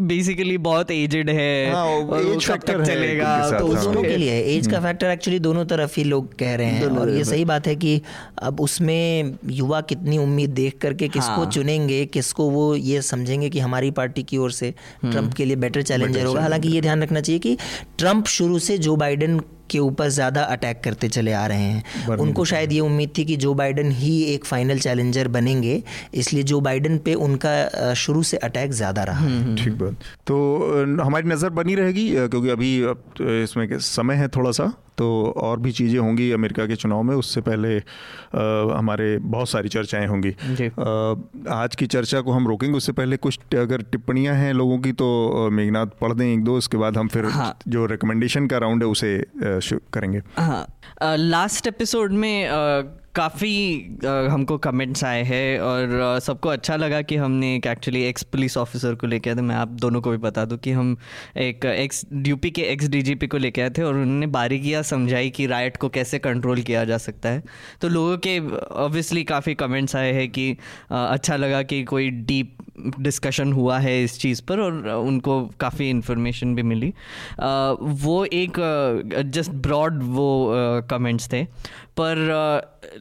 बेसिकली 0.02 0.58
बहुत 0.68 0.92
एजेड 0.92 1.30
है 1.30 1.72
हाँ, 1.72 2.20
एज 2.20 2.46
फैक्टर 2.46 2.86
चलेगा 2.86 3.34
तो 3.52 3.74
दोनों 3.74 4.04
के 4.04 4.16
लिए 4.18 4.40
एज 4.56 4.68
का 4.68 4.80
फैक्टर 4.80 5.10
एक्चुअली 5.10 5.40
दोनों 5.40 5.66
तरफ़ 5.66 5.96
ही 5.98 6.04
लोग 6.04 6.34
कह 6.40 6.56
रहे 6.56 6.68
हैं 6.68 6.88
और 6.98 7.10
ये 7.10 7.24
सही 7.24 7.46
बात 7.46 7.68
है 7.68 7.76
कि 7.76 8.00
अब 8.42 8.62
उसमें 8.62 9.38
युवा 9.52 9.82
कितनी 9.90 10.18
उम्मीद 10.18 10.50
देख 10.54 10.78
करके 10.78 11.08
किसको 11.10 11.42
हाँ। 11.42 11.50
चुनेंगे 11.52 12.06
किसको 12.14 12.50
वो 12.50 12.76
ये 12.76 13.02
समझेंगे 13.02 13.50
कि 13.50 13.60
हमारी 13.60 13.92
पार्टी 13.92 14.24
की 14.24 14.38
ओर 14.38 14.52
से 14.52 14.72
ट्रंप 14.72 15.16
हम्म। 15.16 15.32
के 15.32 15.46
लिए 15.46 15.56
बेटर 15.58 15.82
चैलेंजर 15.82 16.26
होगा। 16.26 16.42
हालाँकि 16.42 16.70
ये 16.70 16.82
ध्यान 16.82 17.04
रखना 17.04 17.22
चाहिए 17.22 17.40
कि 17.40 17.58
ट्रंप 17.98 18.28
शुरू 18.30 18.60
से 18.60 18.78
जो 18.78 18.96
बाइडेन 18.96 19.40
के 19.74 19.80
ऊपर 19.82 20.10
ज़्यादा 20.12 20.44
अटैक 20.56 20.82
करते 20.84 21.08
चले 21.10 21.34
आ 21.34 21.46
रहे 21.48 21.62
हैं। 21.62 22.18
उनको 22.18 22.46
शायद 22.46 22.72
ये 22.72 22.80
उम्मीद 22.82 23.14
थी 23.18 23.26
कि 23.26 23.36
जो 23.38 23.54
बाइडन 23.54 23.92
ही 23.94 24.14
एक 24.34 24.46
फाइनल 24.46 24.80
चैलेंजर 24.80 25.28
बनेंगे 25.30 25.82
इसलिए 26.14 26.44
जो 26.44 26.60
बाइडन 26.62 26.98
पे 27.06 27.14
उनका 27.24 27.94
शुरू 27.96 28.24
से 28.24 28.38
अटैक 28.44 28.72
ज़्यादा 28.74 29.04
रहा। 29.04 29.20
हम्म, 29.20 29.42
हम्म। 29.42 29.56
ठीक 29.56 29.74
बात। 29.74 29.96
तो 30.28 31.04
हमारी 31.04 31.30
नज़र 31.30 31.50
बनी 31.54 31.76
रहेगी 31.76 32.10
क्योंकि 32.14 32.50
अभी 32.50 32.78
इसमें 33.44 33.68
समय 33.88 34.16
है 34.16 34.28
थोड़ा 34.36 34.52
सा। 34.52 34.74
तो 34.98 35.34
और 35.38 35.60
भी 35.60 35.72
चीज़ें 35.72 36.00
होंगी 36.00 36.32
अमेरिका 36.32 36.66
के 36.66 36.76
चुनाव 36.76 37.04
में 37.04 37.16
उससे 37.16 37.42
पहले 37.42 37.78
आ, 37.78 37.82
हमारे 38.78 39.18
बहुत 39.18 39.50
सारी 39.50 39.70
चर्चाएँ 39.70 40.08
होंगी। 40.08 40.30
आ, 40.30 41.56
आज 41.62 41.76
की 41.76 41.88
चर्चा 41.88 42.22
को 42.22 42.32
हम 42.32 42.48
रोकेंगे 42.48 42.78
उससे 42.78 42.92
पहले 42.92 43.18
कुछ 43.18 43.40
अगर 43.56 43.82
टिप्पणियाँ 43.82 44.36
हैं 44.36 44.54
लोगों 44.54 44.80
की 44.80 44.92
तो 44.92 45.50
मेघनाथ 45.52 45.88
पढ़ 46.02 46.14
दें 46.14 46.26
एक 46.34 46.44
दो 46.44 46.58
उसके 46.58 46.78
बाद 46.78 46.98
हम 46.98 47.08
फिर 47.08 47.26
हाँ। 47.26 47.58
जो 47.68 47.86
रिकमेंडेशन 47.86 48.48
का 48.48 48.58
राउंड 48.58 48.84
है 48.84 48.90
उसे 48.90 49.26
करेंगे। 49.44 50.22
हाँ। 50.38 50.68
लास्ट 51.04 51.68
एपिसोड 51.68 52.12
में 52.12 52.50
काफ़ी 53.16 53.98
हमको 54.32 54.58
कमेंट्स 54.58 55.04
आए 55.04 55.22
हैं 55.24 55.60
और 55.60 56.20
सबको 56.20 56.50
अच्छा 56.50 56.76
लगा 56.76 57.02
कि 57.02 57.16
हमने 57.16 57.54
एक 57.56 57.68
एक्चुअली 57.68 58.02
एक्स 58.04 58.24
पुलिस 58.24 58.58
ऑफिसर 58.58 58.96
को 58.96 59.08
लेके 59.08 59.30
आए 59.30 59.36
थे। 59.36 59.42
मैं 59.42 59.56
आप 59.56 59.68
दोनों 59.82 60.02
को 60.02 60.12
भी 60.12 60.18
बता 60.18 60.46
दूँ 60.46 60.58
कि 60.58 60.72
हम 60.72 60.96
एक 61.38 61.66
एक्स 61.66 62.06
यूपी 62.28 62.52
के 62.52 62.62
एक्स 62.62 62.88
डीजीपी 62.88 63.28
को 63.28 63.38
लेके 63.38 63.62
आए 63.62 63.70
थे 63.70 63.84
और 63.84 63.94
उन्होंने 63.94 64.28
बारीकियाँ 64.30 64.82
समझाई 64.84 65.30
कि 65.30 65.46
राइट 65.48 65.78
को 65.78 65.90
कैसे 65.90 66.20
कंट्रोल 66.20 66.62
किया 66.62 66.84
जा 66.86 66.98
सकता 66.98 67.30
है। 67.30 67.44
तो 67.82 67.90
लोगों 67.90 68.18
के 68.18 68.40
ऑब्वियसली 68.84 69.24
काफ़ी 69.24 69.56
कमेंट्स 69.56 69.96
आए 69.96 70.12
हैं 70.14 70.28
कि 70.30 70.52
अच्छा 70.92 71.36
लगा 71.36 71.62
कि 71.64 71.84
कोई 71.84 72.10
डीप 72.10 72.58
डिस्कशन 73.00 73.52
हुआ 73.54 73.78
है 73.80 74.04
इस 74.04 74.20
चीज़ 74.20 74.42
पर 74.42 74.60
और 74.60 74.88
उनको 74.90 75.42
काफ़ी 75.60 75.90
इन्फॉर्मेशन 75.90 76.56
भी 76.56 76.64
मिली। 76.64 76.94
वो 78.04 78.24
एक 78.26 78.58
जस्ट 79.28 79.52
ब्रॉड 79.68 80.02
वो 80.04 80.28
कमेंट्स 80.90 81.28
थे। 81.34 81.46
पर 82.00 82.18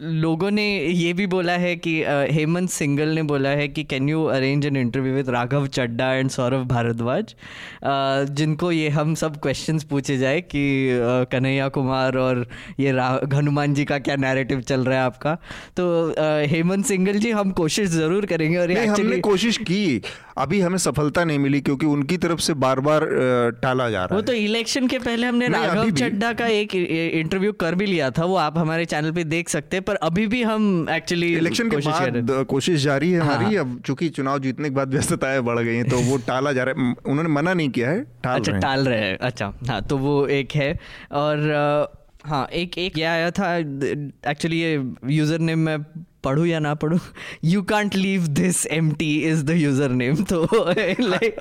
लोगों 0.00 0.50
ने 0.50 0.64
ये 0.78 1.12
भी 1.12 1.26
बोला 1.26 1.52
है 1.52 1.74
कि 1.76 1.92
हेमंत 2.30 2.70
सिंगल 2.70 3.08
ने 3.08 3.22
बोला 3.22 3.48
है 3.48 3.68
कि 3.68 3.84
can 3.84 4.08
you 4.08 4.24
arrange 4.24 4.66
an 4.66 4.76
interview 4.76 5.14
with 5.14 5.28
Raghav 5.30 5.66
Chadha 5.66 6.12
and 6.12 6.30
Saurabh 6.30 6.66
Bharadwaj 6.68 7.34
जिनको 8.36 8.72
ये 8.72 8.88
हम 8.88 9.14
सब 9.14 9.40
क्वेश्चंस 9.40 9.84
पूछे 9.84 10.16
जाए 10.18 10.40
कि 10.40 10.64
कन्हैया 11.32 11.68
कुमार 11.68 12.16
और 12.16 12.46
ये 12.80 12.90
हनुमान 13.36 13.74
जी 13.74 13.84
का 13.84 13.98
क्या 13.98 14.16
नैरेटिव 14.16 14.60
चल 14.60 14.84
रहा 14.84 14.98
है 14.98 15.04
आपका? 15.04 15.34
तो 15.76 16.14
हेमंत 16.48 16.86
सिंगल 16.86 17.18
जी 17.18 17.30
हम 17.30 17.50
कोशिश 17.52 17.88
ज़रूर 17.88 18.26
करेंगे 18.26 18.58
और 18.58 18.70
ये 18.70 18.86
हमने 18.86 19.18
कोशिश 19.20 19.56
की। 19.58 20.00
अभी 20.38 20.60
हमें 20.60 20.78
सफलता 20.78 21.24
नहीं 21.24 21.38
मिली 21.38 21.60
क्योंकि 21.60 21.86
उनकी 21.86 22.16
तरफ़ 22.16 22.40
से 22.40 22.54
बार 22.54 22.80
बार 22.80 23.06
टाला 23.62 23.88
जा 23.90 23.98
रहा 23.98 24.14
है। 24.14 24.16
वो 24.16 24.22
तो 24.22 24.32
इलेक्शन 24.32 24.86
के 24.88 24.98
पहले 24.98 25.26
हमने 25.26 25.48
राघव 25.48 25.90
चड्डा 25.90 26.32
का 26.32 26.46
एक 26.46 26.74
इंटरव्यू 26.74 27.52
कर 27.52 27.74
भी 27.74 27.86
लिया 27.86 28.10
था 28.10 28.24
वो 28.24 28.36
आप 28.36 28.58
हमारे 28.58 28.84
चैनल 28.84 29.12
पे 29.12 29.24
देख 29.24 29.48
सकते 29.48 29.76
हैं 29.76 29.84
पर 29.84 29.96
अभी 30.02 30.26
भी 30.26 30.42
हम 30.42 30.86
एक्चुअली 30.90 31.32
इलेक्शन 31.34 31.70
के 31.70 31.76
बाद 31.76 32.44
कोशिश 32.48 32.82
जारी 32.82 33.10
है 33.12 33.20
हमारी 33.20 33.54
हाँ। 33.54 33.64
अब 33.64 33.80
चूँकि 33.86 34.08
चुनाव 34.08 34.38
जीतने 34.38 34.68
के 34.68 34.74
बाद 34.74 34.94
व्यस्तताएँ 34.94 35.40
बढ़ 35.40 35.58
गई 35.58 35.76
हैं 35.76 35.88
तो 35.88 35.98
वो 36.00 36.16
टाला 36.16 36.52
जा 36.52 36.64
रहा 36.64 36.82
है। 36.82 36.94
उन्होंने 37.06 37.30
मना 37.30 37.54
नहीं 37.54 37.68
किया 37.70 37.90
है 37.90 38.00
टाल 38.24 38.38
अच्छा 38.38 38.58
टाल 38.58 38.88
रहे 38.88 39.00
हैं 39.00 39.18
अच्छा 39.18 39.52
हाँ 39.68 39.82
तो 39.82 39.98
वो 39.98 40.26
एक 40.26 40.52
है 40.54 40.72
और 41.12 41.48
हाँ 42.26 42.46
एक 42.52 42.78
एक 42.78 42.98
ये 42.98 43.04
आया 43.04 43.30
था 43.30 43.56
एक्चुअली 44.30 44.60
ये 44.60 44.92
यूज़र 45.06 45.38
नेम 45.38 45.58
मैं 45.58 45.78
पढ़ू 46.24 46.44
या 46.44 46.58
ना 46.58 46.74
पढ़ू 46.74 46.98
you 47.44 47.62
can't 47.70 47.94
leave 47.96 48.26
this 48.40 48.64
M 48.72 48.90
T 48.94 49.10
is 49.28 49.44
the 49.44 49.56
username 49.90 50.22
तो 50.32 50.42
लाइक 51.00 51.36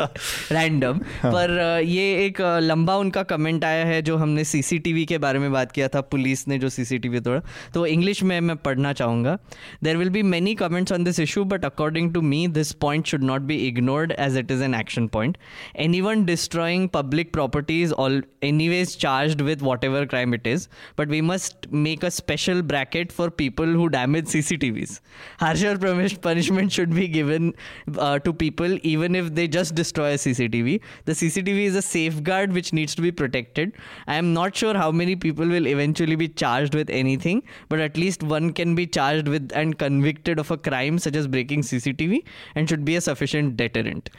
रैंडम 0.51 0.99
हाँ. 1.21 1.31
पर 1.31 1.81
ये 1.85 2.25
एक 2.25 2.41
लंबा 2.63 2.95
उनका 2.97 3.23
कमेंट 3.23 3.63
आया 3.65 3.85
है 3.85 4.01
जो 4.01 4.17
हमने 4.17 4.43
सीसीटीवी 4.43 5.05
के 5.05 5.17
बारे 5.17 5.39
में 5.39 5.51
बात 5.51 5.71
किया 5.71 5.87
था 5.87 6.01
पुलिस 6.11 6.47
ने 6.47 6.57
जो 6.59 6.69
सीसीटीवी 6.69 7.19
तोड़ा। 7.19 7.41
तो 7.73 7.85
इंग्लिश 7.85 8.23
में 8.23 8.39
मैं 8.41 8.55
पढ़ना 8.57 8.93
चाहूँगा। 8.93 9.37
There 9.83 9.97
will 9.97 10.09
be 10.09 10.23
many 10.23 10.55
comments 10.55 10.91
on 10.91 11.03
this 11.03 11.19
issue 11.19 11.43
but 11.45 11.65
according 11.65 12.13
to 12.13 12.21
me 12.21 12.45
this 12.57 12.71
point 12.81 13.05
should 13.07 13.23
not 13.23 13.41
be 13.41 13.55
ignored 13.67 14.13
as 14.19 14.37
it 14.37 14.51
is 14.51 14.63
an 14.63 14.75
action 14.75 15.07
point 15.07 15.37
anyone 16.01 16.25
destroying 16.25 16.87
public 16.93 17.31
properties 17.33 17.93
all 17.93 18.21
any 18.43 18.69
ways 18.69 18.97
charge 18.97 19.41
with 19.41 19.61
whatever 19.83 20.05
crime 20.05 20.35
it 20.35 20.47
is 20.47 20.67
but 20.99 21.09
we 21.09 21.21
must 21.21 21.67
make 21.73 22.05
a 22.05 22.09
special 22.11 22.61
bracket 22.73 23.11
for 23.11 23.29
people 23.37 23.75
who 23.75 23.87
damage 23.97 24.27
C 24.27 24.41
C 24.41 24.57
T 24.57 24.70
CCTVs. 24.71 24.99
Harsher 25.39 25.77
punishment 26.21 26.71
should 26.71 26.93
be 26.93 27.07
given 27.07 27.53
uh, 27.97 28.19
to 28.19 28.33
people 28.33 28.77
even 28.83 29.15
if 29.15 29.33
they 29.33 29.47
just 29.47 29.75
destroy 29.75 30.11
a 30.11 30.15
CCTV. 30.15 30.81
The 31.05 31.13
CCTV 31.13 31.65
is 31.65 31.75
a 31.75 31.81
safeguard 31.81 32.53
which 32.53 32.73
needs 32.73 32.95
to 32.95 33.01
be 33.01 33.11
protected. 33.11 33.73
I 34.07 34.15
am 34.15 34.33
not 34.33 34.55
sure 34.55 34.73
how 34.73 34.91
many 34.91 35.15
people 35.15 35.47
will 35.47 35.67
eventually 35.67 36.15
be 36.15 36.27
charged 36.27 36.75
with 36.75 36.89
anything, 36.89 37.43
but 37.69 37.79
at 37.79 37.97
least 37.97 38.23
one 38.23 38.53
can 38.53 38.75
be 38.75 38.87
charged 38.87 39.27
with 39.27 39.51
and 39.53 39.77
convicted 39.77 40.39
of 40.39 40.51
a 40.51 40.57
crime 40.57 40.99
such 40.99 41.15
as 41.15 41.27
breaking 41.27 41.61
CCTV 41.61 42.23
and 42.55 42.67
should 42.67 42.85
be 42.85 42.95
a 42.95 43.01
sufficient 43.01 43.57
deterrent. 43.57 44.09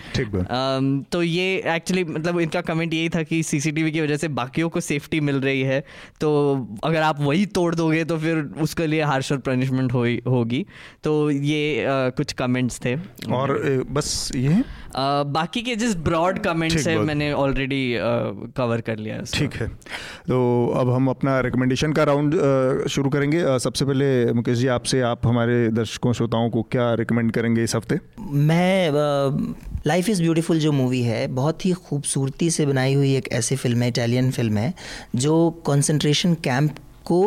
um, 0.51 1.05
तो 1.13 1.23
ये 1.23 1.63
actually 1.75 2.05
मतलब 2.05 2.41
इनका 2.41 2.61
comment 2.61 2.95
यही 2.95 3.09
था 3.09 3.23
कि 3.23 3.43
CCTV 3.43 3.91
की 3.93 4.01
वजह 4.01 4.17
से 4.17 4.29
बाकियों 4.29 4.69
को 4.69 4.81
सेफ्टी 4.81 5.21
मिल 5.21 5.41
रही 5.41 5.63
है 5.63 5.81
तो 6.21 6.31
अगर 6.85 7.03
आप 7.03 7.21
वही 7.21 7.47
तोड़ 7.47 7.75
दोगे 7.75 8.05
तो 8.05 8.19
फिर 8.19 8.39
उसके 8.63 8.87
लिए 8.87 9.03
हार्शर 9.03 9.39
पनिशमेंट 9.49 9.93
हो 9.93 10.42
होगी। 10.43 10.65
तो 11.05 11.31
ये 11.31 11.85
आ, 11.85 12.09
कुछ 12.11 12.33
कमेंट्स 12.35 12.81
थे। 12.85 12.95
और 13.33 13.57
बस 13.91 14.31
ये 14.37 14.55
आ, 14.97 15.23
बाकी 15.25 15.63
के 15.63 15.77
जिस 15.77 15.97
ब्रॉड 16.05 16.39
कमेंट्स 16.39 16.87
है 16.87 16.99
मैंने 17.01 17.33
ऑलरेडी 17.35 17.83
कवर 18.57 18.81
कर 18.81 18.99
लिया 18.99 19.21
ठीक 19.35 19.55
है। 19.55 19.69
तो 20.29 20.39
अब 20.77 20.91
हम 20.91 21.09
अपना 21.09 21.39
रिकमेंडेशन 21.41 21.93
का 21.93 22.05
राउंड 22.05 22.35
शुरू 22.91 23.11
करेंगे। 23.11 23.45
सबसे 23.59 23.85
पहले 23.85 24.33
मुकेश 24.33 24.59
जी 24.59 24.67
आपसे 24.69 25.01
आप 25.03 25.27
हमारे 25.27 25.69
दर्शकों 25.71 26.13
श्रोताओं 26.13 26.51
को 26.51 26.63
क्या 26.73 26.93
रिकमेंड 26.95 27.33
करेंगे 27.33 27.65
इस 27.65 27.77
हफ़्ते? 27.77 27.99
मैं 28.47 28.91
लाइफ 29.87 30.09
इज़ 30.09 30.23
ब्यूटीफुल 30.23 30.59
जो 30.59 30.73
मूवी 30.73 31.03
है 31.03 31.27
बहुत 31.35 31.65
ही 31.67 31.73
खूबसूरती 31.87 32.51
से 32.51 32.67
बनाई 32.67 32.95
हुई 32.95 33.15
एक 33.17 33.29
ऐसी 33.33 33.57
फ़िल्म 33.57 33.83
है 33.83 33.89
इटालियन 33.89 34.31
फ़िल्म 34.31 34.57
है 34.57 34.73
जो 35.17 35.51
कंसंट्रेशन 35.67 36.35
कैंप 36.45 36.79
को 37.05 37.21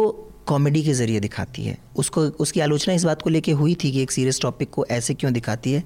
कॉमेडी 0.48 0.84
के 0.84 0.94
ज़रिए 0.94 1.20
दिखाती 1.20 1.64
है। 1.64 1.78
उसको 1.96 2.22
उसकी 2.22 2.60
आलोचना 2.60 2.94
इस 2.94 3.04
बात 3.04 3.22
को 3.22 3.30
लेके 3.30 3.52
हुई 3.52 3.76
थी 3.84 3.92
कि 3.92 4.02
एक 4.02 4.12
सीरियस 4.12 4.40
टॉपिक 4.42 4.70
को 4.70 4.86
ऐसे 4.86 5.14
क्यों 5.14 5.32
दिखाती 5.34 5.74
है। 5.74 5.84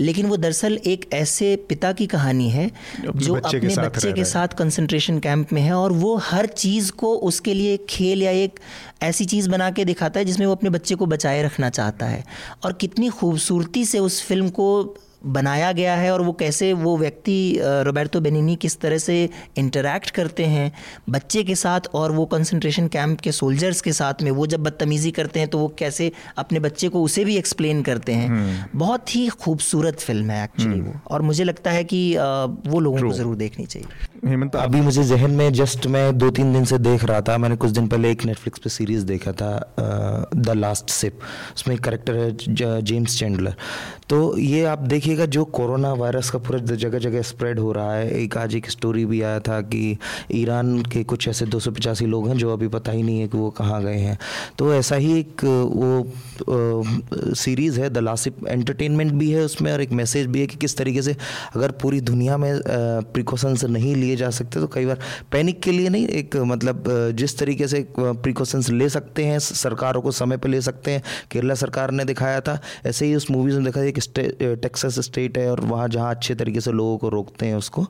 लेकिन 0.00 0.26
वो 0.26 0.36
दरअसल 0.36 0.78
एक 0.86 1.08
ऐसे 1.12 1.54
पिता 1.68 1.92
की 1.92 2.06
कहानी 2.06 2.48
है 2.50 2.70
जो 3.00 3.34
अपने 3.34 3.50
बच्चे, 3.58 3.76
बच्चे 3.76 4.12
के 4.12 4.24
साथ 4.24 4.48
कंसंट्रेशन 4.48 5.18
कैंप 5.18 5.52
में 5.52 5.62
है 5.62 5.72
और 5.72 5.92
वो 5.92 6.16
हर 6.16 6.46
चीज़ 6.46 6.92
को 6.92 7.14
उसके 7.14 7.54
लिए 7.54 7.76
खेल 7.88 8.22
या 8.22 8.30
एक 8.30 8.60
ऐसी 9.02 9.24
चीज़ 9.24 9.48
बना 9.50 9.70
के 9.70 9.84
दिखाता 9.84 10.20
है 10.20 10.26
जिसमें 10.26 10.46
वो 10.46 10.54
अपने 10.54 10.70
बच्चे 10.70 10.94
को 10.94 11.06
बचाए 11.06 11.42
रखना 11.42 11.70
चाहता 11.70 12.06
है। 12.06 12.24
और 12.64 12.72
कितनी 12.72 13.08
खूबसूरती 13.08 13.84
से 13.84 13.98
उस 13.98 14.22
फ़िल्म 14.22 14.48
को 14.48 14.68
बनाया 15.22 15.70
गया 15.72 15.94
है 15.94 16.12
और 16.12 16.22
वो 16.22 16.32
कैसे 16.32 16.72
वो 16.72 16.96
व्यक्ति 16.96 17.38
रोबर्टो 17.84 18.20
बेनिनी 18.20 18.54
किस 18.56 18.78
तरह 18.80 18.98
से 18.98 19.18
इंटरेक्ट 19.58 20.10
करते 20.10 20.44
हैं 20.46 20.70
बच्चे 21.10 21.42
के 21.44 21.54
साथ 21.54 21.88
और 21.94 22.12
वो 22.12 22.26
कंसंट्रेशन 22.26 22.88
कैंप 22.88 23.20
के 23.20 23.32
सोल्जर्स 23.32 23.80
के 23.80 23.92
साथ 23.92 24.22
में 24.22 24.30
वो 24.30 24.46
जब 24.46 24.62
बदतमीज़ी 24.62 25.10
करते 25.10 25.40
हैं 25.40 25.48
तो 25.48 25.58
वो 25.58 25.68
कैसे 25.78 26.10
अपने 26.38 26.60
बच्चे 26.60 26.88
को 26.88 27.02
उसे 27.02 27.24
भी 27.24 27.36
एक्सप्लेन 27.36 27.82
करते 27.82 28.12
हैं 28.12 28.28
हम्म। 28.28 28.78
बहुत 28.78 29.14
ही 29.16 29.26
खूबसूरत 29.38 30.00
फ़िल्म 30.00 30.30
है 30.30 30.44
एक्चुअली 30.44 30.78
हम्म। 30.78 30.88
वो 30.88 31.00
और 31.08 31.22
मुझे 31.22 31.44
लगता 31.44 31.70
है 31.70 31.84
कि 31.84 32.00
वो 32.16 32.80
लोगों 32.80 33.00
को 33.00 33.12
ज़रूर 33.12 33.36
देखनी 33.36 33.66
चाहिए 33.66 34.17
हेमंत 34.26 34.56
अभी 34.56 34.80
मुझे 34.80 35.02
जहन 35.04 35.30
में 35.30 35.52
जस्ट 35.52 35.86
मैं 35.86 36.16
दो 36.18 36.30
तीन 36.30 36.52
दिन 36.52 36.64
से 36.64 36.78
देख 36.78 37.04
रहा 37.04 37.20
था। 37.20 37.36
मैंने 37.38 37.56
कुछ 37.56 37.70
दिन 37.70 37.86
पहले 37.88 38.10
एक 38.12 38.24
नेटफ्लिक्स 38.26 38.58
पे 38.58 38.70
सीरीज़ 38.70 39.04
देखा 39.06 39.32
था 39.32 40.30
द 40.36 40.54
लास्ट 40.56 40.90
सिप 40.90 41.18
उसमें 41.56 41.74
एक 41.74 41.82
करेक्टर 41.84 42.16
है 42.16 42.80
जेम्स 42.82 43.18
चैंडलर 43.18 43.54
तो 44.08 44.38
ये 44.38 44.64
आप 44.64 44.78
देखिएगा, 44.80 45.26
जो 45.26 45.44
कोरोना 45.44 45.92
वायरस 45.92 46.30
का 46.30 46.38
पूरा 46.38 46.58
जगह 46.58 46.98
जगह 46.98 47.22
स्प्रेड 47.22 47.58
हो 47.58 47.72
रहा 47.72 47.94
है। 47.94 48.10
एक 48.12 48.36
आज 48.38 48.54
एक 48.56 48.70
स्टोरी 48.70 49.04
भी 49.06 49.20
आया 49.22 49.40
था 49.40 49.60
कि 49.62 49.98
ईरान 50.32 50.82
के 50.82 51.02
कुछ 51.04 51.28
ऐसे 51.28 51.46
दो 51.46 51.58
सौ 51.58 51.70
पचासी 51.70 52.06
लोग 52.06 52.28
हैं, 52.28 52.36
जो 52.36 52.52
अभी 52.52 52.68
पता 52.68 52.92
ही 52.92 53.02
नहीं 53.02 53.20
है 53.20 53.28
कि 53.28 53.38
वो 53.38 53.50
कहाँ 53.50 53.82
गए 53.84 53.96
हैं। 53.96 54.18
तो 54.58 54.72
ऐसा 54.74 54.96
ही 54.96 55.18
एक, 55.18 55.44
वो 55.44 57.34
सीरीज़ 57.34 57.80
है 57.80 57.90
द 57.90 57.98
लास्ट 57.98 58.06
लासिप 58.08 58.46
एंटरटेनमेंट 58.48 59.12
भी 59.12 59.30
है 59.30 59.42
उसमें 59.42 59.72
और 59.72 59.80
एक 59.80 59.92
मैसेज 59.92 60.26
भी 60.26 60.40
है 60.40 60.46
कि 60.46 60.56
किस 60.56 60.76
तरीके 60.76 61.02
से 61.02 61.16
अगर 61.56 61.70
पूरी 61.82 62.00
दुनिया 62.00 62.36
में 62.36 62.60
प्रिकॉशंस 63.12 63.64
नहीं 63.66 63.94
लिए 64.08 64.16
जा 64.16 64.30
सकते 64.32 64.60
तो 64.60 64.66
कई 64.66 64.86
बार 64.86 64.98
पैनिक 65.32 65.60
के 65.62 65.72
लिए 65.72 65.88
नहीं, 65.88 66.06
एक 66.08 66.36
मतलब 66.36 66.84
जिस 67.14 67.38
तरीके 67.38 67.68
से 67.68 67.86
प्रिकॉशंस 67.98 68.70
ले 68.70 68.88
सकते 68.88 69.24
हैं 69.24 69.38
सरकारों 69.38 70.02
को 70.02 70.10
समय 70.12 70.36
पर 70.36 70.48
ले 70.48 70.60
सकते 70.60 70.90
हैं। 70.90 71.02
केरला 71.30 71.54
सरकार 71.56 71.90
ने 71.90 72.04
दिखाया 72.04 72.40
था, 72.40 72.58
ऐसे 72.86 73.06
ही 73.06 73.14
उस 73.14 73.30
मूवीज़ 73.30 73.56
में 73.56 73.64
देखा 73.64 73.82
एक 73.82 73.98
टेक्सास 74.62 74.98
स्टेट 75.00 75.38
है 75.38 75.50
और 75.50 75.60
वहाँ 75.62 75.88
जहाँ 75.88 76.10
अच्छे 76.10 76.34
तरीके 76.34 76.60
से 76.60 76.72
लोगों 76.72 76.96
को 76.98 77.08
रोकते 77.08 77.46
हैं 77.46 77.54
उसको। 77.56 77.86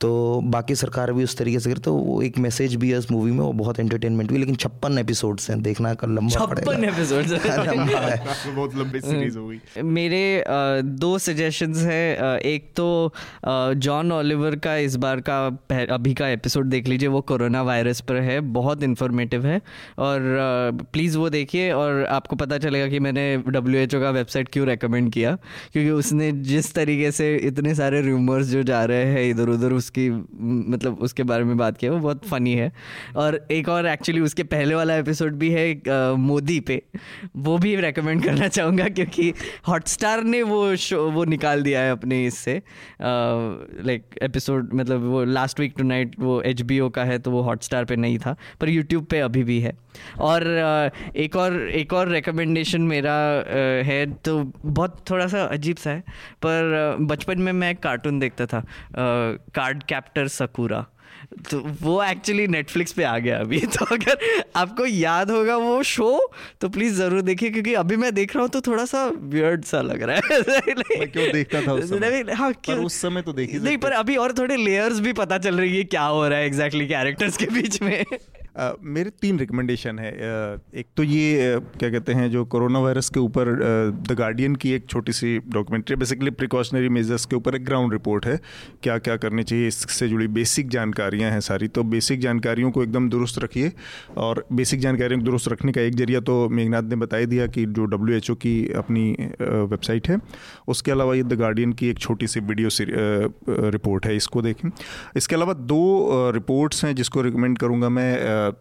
तो 0.00 0.40
बाकी 0.44 0.74
सरकार 0.74 1.12
भी 1.12 1.24
उस 1.24 1.36
तरीके 1.36 1.60
से 1.60 1.70
करते 1.70 1.82
तो 1.82 1.92
वो 1.94 2.20
एक 2.22 2.38
मैसेज 2.38 2.74
भी 2.74 2.90
है 2.90 2.98
उस 2.98 3.10
मूवी 3.10 3.30
में 3.30 3.38
वो 3.38 3.52
बहुत 3.52 3.80
एंटरटेनमेंट 3.80 4.30
भी 4.32 4.38
लेकिन 4.38 4.54
छप्पन 4.54 4.98
एपिसोड्स 4.98 5.50
हैं 5.50 5.60
देखना 5.62 5.94
का 5.94 6.06
लंबा 6.06 6.28
छप्पन 6.28 6.84
एपिसोड 6.84 7.24
बहुत 8.56 8.76
लंबी 8.76 9.00
सीरीज़ 9.00 9.38
होगी 9.38 9.82
मेरे 9.82 10.44
दो 10.82 11.18
सजेशंस 11.18 11.78
हैं 11.78 12.38
एक 12.40 12.70
तो 12.76 13.12
जॉन 13.78 14.12
ओलिवर 14.12 14.56
का 14.56 14.76
इस 14.76 14.96
बार 14.96 15.20
का 15.20 15.38
अभी 15.94 16.14
का 16.14 16.28
एपिसोड 16.28 16.66
देख 16.66 16.88
लीजिए 16.88 17.08
वो 17.08 17.20
कोरोना 17.20 17.62
वायरस 17.62 18.00
पर 18.00 18.16
है 18.20 18.40
बहुत 18.52 18.82
इन्फॉर्मेटिव 18.82 19.46
है 19.46 19.60
और 19.98 20.20
प्लीज़ 20.92 21.18
वो 21.18 21.28
देखिए 21.30 21.70
और 21.72 22.04
आपको 22.10 22.36
पता 22.36 22.58
चलेगा 22.58 22.86
कि 22.86 23.00
मैंने 23.00 23.26
डब्ल्यूएचओ 23.48 24.00
का 24.00 24.10
वेबसाइट 24.10 24.48
क्यों 24.48 24.66
रेकमेंड 24.66 25.12
किया 25.12 25.36
क्योंकि 25.72 25.90
उसने 25.90 26.32
जिस 26.32 26.72
तरीके 26.74 27.10
से 27.12 27.36
इतने 27.36 27.74
सारे 27.74 28.02
रूमर्स 28.02 28.46
जो 28.46 28.62
जा 28.62 28.84
रहे 28.84 29.04
हैं 29.04 29.30
इधर 29.30 29.48
उधर 29.48 29.72
उसकी 29.88 30.08
मतलब 30.70 30.98
उसके 31.02 31.22
बारे 31.24 31.44
में 31.44 31.56
बात 31.56 31.76
किया, 31.78 31.92
वो 31.92 31.98
बहुत 31.98 32.24
फ़नी 32.28 32.54
है। 32.54 32.72
और 33.16 33.40
एक 33.50 33.68
और 33.68 33.86
एक्चुअली 33.88 34.20
उसके 34.20 34.42
पहले 34.44 34.74
वाला 34.74 34.94
एपिसोड 34.96 35.34
भी 35.34 35.50
है 35.50 36.16
मोदी 36.18 36.58
पे। 36.60 36.82
वो 37.38 37.56
भी 37.58 37.74
रेकमेंड 37.78 38.22
करना 38.24 38.48
चाहूँगा 38.48 38.88
क्योंकि 38.90 39.32
हॉटस्टार 39.68 40.24
ने 40.24 40.42
वो 40.44 40.60
शो 40.78 41.10
वो 41.10 41.24
निकाल 41.26 41.62
दिया 41.62 41.80
है 41.80 41.92
अपने 41.92 42.24
इससे। 42.26 42.60
लाइक 43.00 44.18
एपिसोड 44.22 44.74
मतलब 44.74 45.04
वो 45.04 45.24
लास्ट 45.26 45.60
वीक 45.60 45.74
टू 45.78 45.84
नाइट 45.84 46.18
वो 46.20 46.40
एचबीओ 46.42 46.88
का 46.90 47.04
है 47.04 47.18
तो 47.18 47.30
वो 47.30 47.42
हॉटस्टार 47.42 47.84
पे 47.84 47.96
नहीं 47.96 48.18
था, 48.18 48.36
पर 48.60 48.68
यूट्यूब 48.68 49.04
पर 49.04 49.22
अभी 49.22 49.42
भी 49.44 49.60
है। 49.60 49.76
और 50.20 50.46
एक 51.16 51.36
और 51.36 51.70
एक 51.70 51.92
और 51.92 52.08
रिकमेंडेशन 52.08 52.80
मेरा 52.80 53.14
है 53.84 54.06
तो 54.06 54.52
बहुत 54.64 55.04
थोड़ा 55.10 55.26
सा 55.26 55.44
अजीब 55.44 55.76
सा 55.76 55.90
है 55.90 56.00
पर 56.46 56.96
बचपन 57.00 57.40
में 57.40 57.52
मैं 57.52 57.76
कार्टून 57.76 58.18
देखता 58.18 58.46
था 58.46 58.64
कार्ड 59.54 59.82
कैप्टर 59.82 60.28
सकूरा 60.28 60.86
तो 61.50 61.58
वो 61.82 62.04
एक्चुअली 62.04 62.46
नेटफ्लिक्स 62.46 62.92
पे 62.92 63.04
आ 63.04 63.18
गया 63.18 63.38
अभी 63.38 63.58
तो 63.66 63.84
अगर 63.84 64.18
आपको 64.56 64.86
याद 64.86 65.30
होगा 65.30 65.56
वो 65.56 65.82
शो 65.82 66.32
तो 66.60 66.68
प्लीज़ 66.68 66.94
ज़रूर 66.94 67.20
देखिए 67.20 67.50
क्योंकि 67.50 67.74
अभी 67.74 67.96
मैं 67.96 68.14
देख 68.14 68.34
रहा 68.36 68.42
हूँ 68.42 68.50
तो 68.50 68.60
थोड़ा 68.60 68.84
सा 68.84 69.06
वियर्ड 69.06 69.64
सा 69.64 69.80
लग 69.80 70.02
रहा 70.02 70.16
है। 70.16 70.40
मैं 70.98 71.10
क्यों 71.12 71.32
देखता 71.32 71.62
था 71.62 71.72
उस 71.72 71.90
समय? 71.90 72.24
हाँ 72.32 72.52
क्यों? 72.52 72.84
उस 72.84 72.94
समय 72.94 73.22
तो 73.22 73.32
देखी 73.32 73.58
नहीं 73.58 73.78
पर 73.78 73.92
अभी 73.92 74.16
और 74.16 74.32
थोड़े 74.32 74.56
लेयर्स 74.56 75.00
भी 75.00 75.12
पता 75.12 75.38
चल 75.38 75.60
रही 75.60 75.76
है 75.76 75.84
क्या 75.84 76.02
हो 76.02 76.28
रहा 76.28 76.38
है 76.38 76.46
एग्जैक्टली 76.46 76.84
exactly 76.84 76.98
कैरेक्टर्स 76.98 77.36
के 77.36 77.46
बीच 77.46 77.82
में। 77.82 78.04
मेरे 78.56 79.10
तीन 79.22 79.38
रिकमेंडेशन 79.38 79.98
है। 79.98 80.10
एक 80.74 80.86
तो 80.96 81.02
ये 81.02 81.58
क्या 81.78 81.90
कहते 81.90 82.12
हैं, 82.12 82.30
जो 82.30 82.44
कोरोना 82.46 82.78
वायरस 82.78 83.08
के 83.08 83.20
ऊपर 83.20 83.48
द 84.02 84.16
गार्डियन 84.18 84.54
की 84.56 84.72
एक 84.72 84.86
छोटी 84.86 85.12
सी 85.12 85.36
डॉक्यूमेंट्री 85.38 85.96
बेसिकली 85.96 86.30
प्रिकॉशनरी 86.32 86.88
मेजर्स 86.90 87.26
के 87.26 87.36
ऊपर 87.36 87.54
एक 87.56 87.64
ग्राउंड 87.64 87.92
रिपोर्ट 87.92 88.26
है, 88.26 88.38
क्या 88.82 88.98
क्या 88.98 89.16
करनी 89.16 89.42
चाहिए, 89.42 89.66
इससे 89.68 90.08
जुड़ी 90.08 90.26
बेसिक 90.30 90.68
जानकारियाँ 90.70 91.30
हैं 91.30 91.40
सारी। 91.40 91.68
तो 91.68 91.82
बेसिक 91.86 92.20
जानकारियों 92.20 92.70
को 92.70 92.82
एकदम 92.82 93.08
दुरुस्त 93.10 93.38
रखिए 93.38 93.72
और 94.18 94.44
बेसिक 94.52 94.80
जानकारियों 94.80 95.20
को 95.20 95.26
दुरुस्त 95.26 95.48
रखने 95.48 95.72
का 95.72 95.80
एक 95.80 95.94
ज़रिया 95.94 96.20
तो 96.20 96.48
मेघनाथ 96.50 96.82
ने 96.82 96.96
बता 96.96 97.24
दिया 97.26 97.46
कि 97.48 97.64
जो 97.68 97.86
WHO 97.88 98.36
की 98.36 98.56
अपनी 98.76 99.10
वेबसाइट 99.42 100.08
है, 100.08 100.18
उसके 100.68 100.90
अलावा 100.90 101.14
ये 101.14 101.22
द 101.22 101.38
गार्डियन 101.38 101.72
की 101.72 101.88
एक 101.88 101.98
छोटी 101.98 102.26
सी 102.26 102.40
वीडियो 102.42 102.68
रिपोर्ट 103.70 104.06
है, 104.06 104.16
इसको 104.16 104.42
देखें। 104.42 104.68
इसके 105.16 105.34
अलावा 105.34 105.52
दो 105.52 106.30
रिपोर्ट्स 106.34 106.84
हैं 106.84 106.94
जिसको 106.94 107.22
रिकमेंड 107.22 107.58
करूँगा 107.58 107.88
मैं 107.90 108.08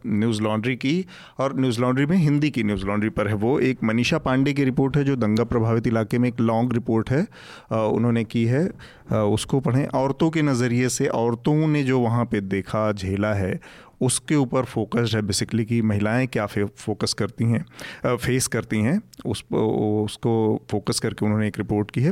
न्यूज़ 0.08 0.42
लॉन्ड्री 0.42 0.76
की 0.76 1.06
और 1.40 1.60
न्यूज़ 1.60 1.80
लॉन्ड्री 1.82 2.06
में 2.06 2.18
हिंदी 2.18 2.50
की 2.50 2.64
न्यूज़ 2.64 2.86
लॉन्ड्री 2.86 3.10
पर 3.10 3.28
है। 3.28 3.34
वो 3.36 3.60
एक 3.60 3.84
मनीषा 3.84 4.18
पांडे 4.18 4.54
की 4.54 4.64
रिपोर्ट 4.64 4.98
है, 4.98 5.04
जो 5.04 5.16
दंगा 5.16 5.44
प्रभावित 5.44 5.88
इलाके 5.88 6.18
में 6.18 6.30
एक 6.30 6.40
लॉन्ग 6.42 6.74
रिपोर्ट 6.74 7.12
है 7.12 7.26
उन्होंने 7.72 8.24
की 8.24 8.46
है। 8.46 8.70
उसको 9.14 9.60
पढ़ें। 9.60 9.86
औरतों 9.88 10.30
के 10.30 10.42
नज़रिए 10.42 10.90
से 10.90 11.08
औरतों 11.08 11.56
ने 11.68 11.84
जो 11.84 12.00
वहाँ 12.00 12.26
पर 12.26 12.42
देखा, 12.42 12.92
झेला 12.92 13.34
है 13.34 13.60
उसके 14.02 14.36
ऊपर 14.36 14.66
फोकस्ड 14.66 15.16
है 15.16 15.22
बेसिकली 15.22 15.66
कि 15.66 15.82
महिलाएँ 15.84 16.28
क्या 16.28 16.46
फोकस 16.46 17.14
करती 17.14 17.46
हैं 17.46 18.18
फेस 18.18 18.48
करती 18.48 18.82
हैं, 18.82 19.00
उस 19.26 19.44
उसको 19.52 20.34
फोकस 20.72 21.00
करके 21.00 21.26
उन्होंने 21.26 21.48
एक 21.48 21.58
रिपोर्ट 21.58 21.92
की 21.92 22.02
है। 22.02 22.12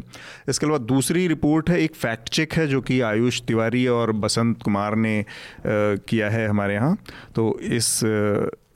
इसके 0.50 0.66
अलावा 0.66 0.78
दूसरी 0.86 1.28
रिपोर्ट 1.28 1.70
है, 1.70 1.80
एक 1.80 1.96
फैक्ट 1.96 2.30
चेक 2.30 2.54
है 2.54 2.68
जो 2.68 2.82
कि 2.82 3.00
आयुष 3.04 3.42
तिवारी 3.42 3.86
और 3.90 4.12
बसंत 4.18 4.62
कुमार 4.64 4.96
ने 4.98 5.26
किया 5.66 6.30
है 6.30 6.48
हमारे 6.48 6.74
यहाँ। 6.74 6.98
तो 7.36 7.58
इस 7.62 8.00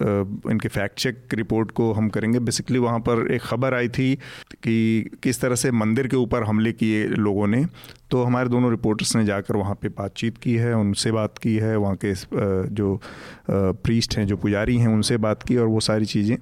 इनके 0.02 0.68
फैक्ट 0.68 1.00
चेक 1.00 1.34
रिपोर्ट 1.34 1.72
को 1.72 1.92
हम 1.94 2.10
करेंगे। 2.10 2.40
बेसिकली 2.40 2.80
वहाँ 2.80 3.00
पर 3.00 3.32
एक 3.32 3.42
ख़बर 3.42 3.74
आई 3.74 3.90
थी 3.90 4.14
कि 4.64 5.10
किस 5.24 5.42
तरह 5.42 5.56
से 5.56 5.72
मंदिर 5.72 6.08
के 6.08 6.16
ऊपर 6.18 6.44
हमले 6.44 6.72
किए 6.72 7.08
लोगों 7.08 7.48
ने। 7.48 7.66
तो 8.12 8.24
हमारे 8.24 8.50
दोनों 8.50 8.72
रिपोर्टर्स 8.72 9.16
ने 9.16 9.26
जाकर 9.26 9.56
वहाँ 9.56 9.76
पे 9.76 9.90
बातचीत 9.90 10.38
की 10.38 10.56
है, 10.56 10.74
उनसे 10.74 11.12
बात 11.12 11.38
की 11.38 11.56
है, 11.56 11.76
वहाँ 11.78 11.98
के 12.06 12.14
जो 12.74 13.02
प्रीस्ट 13.52 14.18
हैं, 14.18 14.28
जो 14.28 14.38
पुजारी 14.38 14.78
हैं, 14.78 14.88
उनसे 14.88 15.18
बात 15.18 15.44
की 15.44 15.58
और 15.58 15.68
वो 15.68 15.80
सारी 15.80 16.06
चीज़ें 16.06 16.38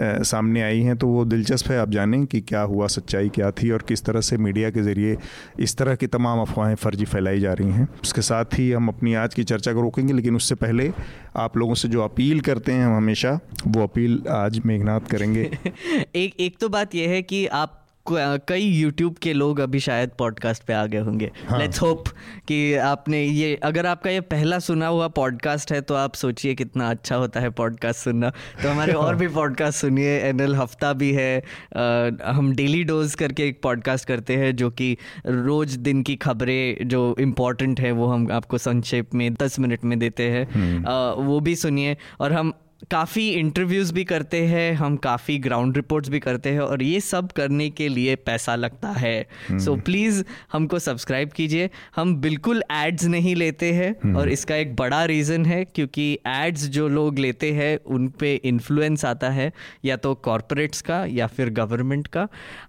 सामने 0.00 0.62
आई 0.62 0.80
हैं। 0.80 0.96
तो 0.96 1.06
वो 1.06 1.24
दिलचस्प 1.24 1.70
है, 1.70 1.78
आप 1.78 1.90
जानें 1.90 2.26
कि 2.26 2.40
क्या 2.40 2.60
हुआ, 2.60 2.86
सच्चाई 2.86 3.28
क्या 3.28 3.50
थी 3.50 3.70
और 3.70 3.82
किस 3.82 4.04
तरह 4.04 4.20
से 4.20 4.36
मीडिया 4.36 4.70
के 4.70 4.82
ज़रिए 4.82 5.16
इस 5.60 5.76
तरह 5.76 5.94
की 5.94 6.06
तमाम 6.06 6.40
अफवाहें, 6.40 6.74
फर्जी 6.74 7.04
फैलाई 7.04 7.40
जा 7.40 7.52
रही 7.52 7.70
हैं। 7.70 7.88
उसके 8.02 8.22
साथ 8.22 8.44
ही 8.44 8.72
हम 8.72 8.88
अपनी 8.88 9.14
आज 9.14 9.34
की 9.34 9.44
चर्चा 9.44 9.72
को 9.72 9.80
रोकेंगे, 9.80 10.12
लेकिन 10.12 10.36
उससे 10.36 10.54
पहले 10.54 10.92
आप 11.36 11.56
लोगों 11.56 11.74
से 11.74 11.88
जो 11.88 12.02
अपील 12.02 12.40
करते 12.40 12.72
हैं 12.72 12.86
हम 12.86 12.96
हमेशा, 12.96 13.40
वो 13.66 13.82
अपील 13.82 14.22
आज 14.30 14.60
मेघनाथ 14.66 15.00
करेंगे। 15.00 15.58
एक 16.16 16.34
एक 16.40 16.58
तो 16.60 16.68
बात 16.68 16.94
यह 16.94 17.10
है 17.10 17.22
कि 17.22 17.46
आप 17.46 17.83
कई 18.08 18.60
यूट्यूब 18.60 19.14
के 19.16 19.32
लोग 19.32 19.60
अभी 19.60 19.80
शायद 19.80 20.10
पॉडकास्ट 20.18 20.62
पे 20.62 20.72
आ 20.72 20.84
गए 20.86 20.98
होंगे। 20.98 21.30
लेट्स 21.52 21.80
हाँ. 21.80 21.88
होप 21.88 22.08
कि 22.48 22.74
आपने 22.74 23.22
ये 23.22 23.54
अगर 23.62 23.86
आपका 23.86 24.10
ये 24.10 24.20
पहला 24.20 24.58
सुना 24.58 24.86
हुआ 24.86 25.08
पॉडकास्ट 25.08 25.72
है 25.72 25.80
तो 25.80 25.94
आप 25.94 26.14
सोचिए 26.14 26.54
कितना 26.54 26.90
अच्छा 26.90 27.16
होता 27.16 27.40
है 27.40 27.50
पॉडकास्ट 27.50 28.00
सुनना। 28.00 28.30
तो 28.62 28.68
हमारे 28.68 28.92
और 28.92 29.16
भी 29.16 29.28
पॉडकास्ट 29.28 29.80
सुनिए। 29.80 30.18
एनएल 30.20 30.54
हफ़्ता 30.54 30.92
भी 30.92 31.12
है। 31.12 31.38
आ, 31.38 32.32
हम 32.32 32.52
डेली 32.54 32.82
डोज 32.84 33.14
करके 33.14 33.48
एक 33.48 33.62
पॉडकास्ट 33.62 34.08
करते 34.08 34.36
हैं 34.36 34.56
जो 34.56 34.70
कि 34.70 34.96
रोज 35.26 35.74
दिन 35.76 36.02
की 36.02 36.16
खबरें 36.16 36.88
जो 36.88 37.16
इम्पोर्टेंट 37.20 37.80
है 37.80 37.92
वो 37.92 38.06
हम 38.06 38.28
आपको 38.32 38.58
संक्षेप 38.58 39.14
में 39.14 39.34
दस 39.34 39.58
मिनट 39.58 39.84
में 39.84 39.98
देते 39.98 40.28
हैं। 40.30 40.46
हम्म। 40.52 41.22
वो 41.24 41.40
भी 41.40 41.56
सुनिए। 41.56 41.96
और 42.20 42.32
हम 42.32 42.52
काफ़ी 42.90 43.28
इंटरव्यूज़ 43.30 43.92
भी 43.94 44.02
करते 44.04 44.40
हैं 44.46 44.74
हम 44.74 44.96
काफ़ी 44.96 45.36
ग्राउंड 45.38 45.76
रिपोर्ट्स 45.76 46.08
भी 46.08 46.18
करते 46.20 46.50
हैं 46.50 46.60
और 46.60 46.82
ये 46.82 47.00
सब 47.00 47.30
करने 47.32 47.68
के 47.70 47.88
लिए 47.88 48.16
पैसा 48.16 48.54
लगता 48.54 48.88
है। 48.88 49.26
सो 49.50 49.74
so, 49.76 49.82
प्लीज़ 49.82 50.22
हमको 50.52 50.78
सब्सक्राइब 50.78 51.30
कीजिए। 51.30 51.68
हम 51.96 52.14
बिल्कुल 52.16 52.62
एड्स 52.72 53.04
नहीं 53.04 53.34
लेते 53.36 53.72
हैं 53.72 54.14
और 54.14 54.28
इसका 54.28 54.56
एक 54.56 54.74
बड़ा 54.76 55.04
रीज़न 55.04 55.46
है 55.46 55.64
क्योंकि 55.64 56.18
एड्स 56.26 56.66
जो 56.68 56.88
लोग 56.88 57.18
लेते 57.18 57.52
हैं 57.52 57.76
उन 57.86 58.08
पे 58.20 58.34
इन्फ्लुएंस 58.44 59.04
आता 59.04 59.30
है 59.30 59.50
या 59.84 59.96
तो 59.96 60.14
कॉरपोरेट्स 60.14 60.82
का 60.82 61.04
या 61.04 61.26
फिर 61.26 61.50
गवर्नमेंट 61.52 62.06
का। 62.06 62.26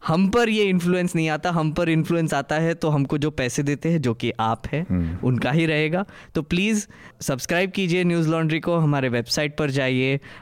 हम 0.08 0.30
पर 0.30 0.50
ये 0.50 0.64
इन्फ्लुएंस 0.64 1.16
नहीं 1.16 1.30
आता। 1.30 1.52
हम 1.52 1.72
पर 1.72 1.90
इन्फ्लुएंस 1.90 2.34
आता 2.34 2.60
है 2.60 2.74
तो 2.74 2.90
हमको 2.90 3.18
जो 3.18 3.32
पैसे 3.34 3.64
देते 3.64 3.90
हैं 3.90 4.02
जो 4.02 4.14
कि 4.14 4.32
आप 4.40 4.68
हैं 4.68 4.86
उनका 5.22 5.52
ही 5.52 5.66
रहेगा। 5.66 6.06
तो 6.36 6.42
प्लीज़ 6.42 6.88
सब्सक्राइब 7.22 7.72
कीजिए 7.72 8.04
न्यूज़ 8.04 8.30
लॉन्ड्री 8.30 8.60
को। 8.60 8.78
हमारे 8.78 9.10
वेबसाइट 9.10 9.58
पर 9.58 9.70
जाइए। 9.72 9.95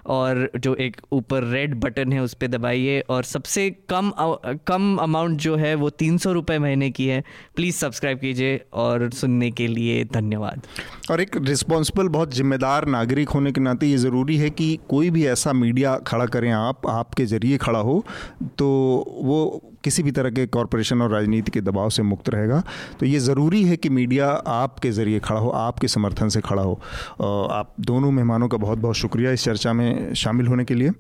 और 0.08 0.50
जो 0.58 0.76
एक 0.78 1.02
ऊपर 1.12 1.44
रेड 1.44 1.76
बटन 1.76 2.14
है 2.14 2.22
उस 2.22 2.34
पर 2.34 2.48
दबाइए 2.48 3.00
और 3.10 3.24
सबसे 3.24 3.70
कम 3.90 4.12
कम 4.68 4.96
अमाउंट 4.98 5.40
जो 5.40 5.56
है 5.56 5.74
वो 5.76 5.90
तीन 5.90 6.18
सौ 6.18 6.32
रुपये 6.32 6.60
महीने 6.60 6.90
की 6.92 7.08
है। 7.08 7.24
प्लीज़ 7.56 7.76
सब्सक्राइब 7.76 8.20
कीजिए 8.20 8.60
और 8.74 9.10
सुनने 9.12 9.52
के 9.52 9.68
लिए 9.68 10.04
धन्यवाद। 10.14 10.62
और 11.12 11.22
एक 11.22 11.38
रिस्पॉन्सिबल 11.38 12.08
बहुत 12.10 12.34
जिम्मेदार 12.34 12.88
नागरिक 12.88 13.30
होने 13.30 13.52
के 13.52 13.62
नाते 13.62 13.88
ये 13.88 13.98
ज़रूरी 13.98 14.38
है 14.38 14.50
कि 14.50 14.78
कोई 14.90 15.10
भी 15.10 15.26
ऐसा 15.28 15.54
मीडिया 15.54 15.96
खड़ा 15.98 16.26
करें, 16.28 16.52
आप, 16.52 16.88
आपके 16.88 17.26
ज़रिए 17.26 17.58
खड़ा 17.58 17.80
हो 17.80 18.04
तो 18.58 18.68
वो 19.24 19.70
किसी 19.84 20.04
भी 20.04 20.12
तरह 20.12 20.30
के 20.30 20.46
कॉरपोरेशन 20.48 21.02
और 21.02 21.12
राजनीति 21.12 21.52
के 21.52 21.62
दबाव 21.62 21.90
से 21.90 22.04
मुक्त 22.04 22.30
रहेगा। 22.30 22.62
तो 23.00 23.06
ये 23.06 23.20
ज़रूरी 23.20 23.64
है 23.64 23.78
कि 23.78 23.90
मीडिया 23.90 24.30
आपके 24.48 24.92
ज़रिए 24.92 25.20
खड़ा 25.20 25.40
हो, 25.40 25.50
आपके 25.50 25.88
समर्थन 25.88 26.30
से 26.30 26.42
खड़ा 26.42 26.64
हो। 26.64 26.74
आप 27.52 27.74
दोनों 27.80 28.12
मेहमानों 28.12 28.48
का 28.48 28.58
बहुत 28.58 28.78
बहुत 28.78 28.96
शुक्रिया 28.96 29.32
इस 29.32 29.44
चर्चा 29.44 29.74
में 29.74 30.14
शामिल 30.14 30.48
होने 30.48 30.66
के 30.66 30.74
लिए। 30.74 30.92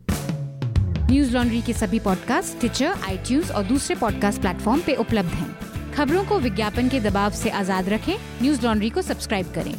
न्यूज़ 1.10 1.34
लॉन्ड्री 1.34 1.62
के 1.62 1.74
सभी 1.74 2.00
पॉडकास्ट 2.00 2.60
ट्विटर 2.60 2.86
आई 2.86 3.42
और 3.56 3.64
दूसरे 3.64 3.96
पॉडकास्ट 3.96 4.42
प्लेटफॉर्म 4.42 4.82
पे 4.86 4.96
उपलब्ध 4.96 5.30
हैं। 5.30 5.56
खबरों 5.94 6.24
को 6.26 6.40
विज्ञापन 6.40 6.90
के 6.90 7.00
दबाव 7.00 7.32
से 7.32 7.50
आज़ाद 7.50 7.90
रखें। 7.90 8.16
न्यूज़ 8.42 8.66
लॉन्ड्री 8.66 8.90
को 8.90 9.02
सब्सक्राइब 9.02 9.52
करें। 9.56 9.74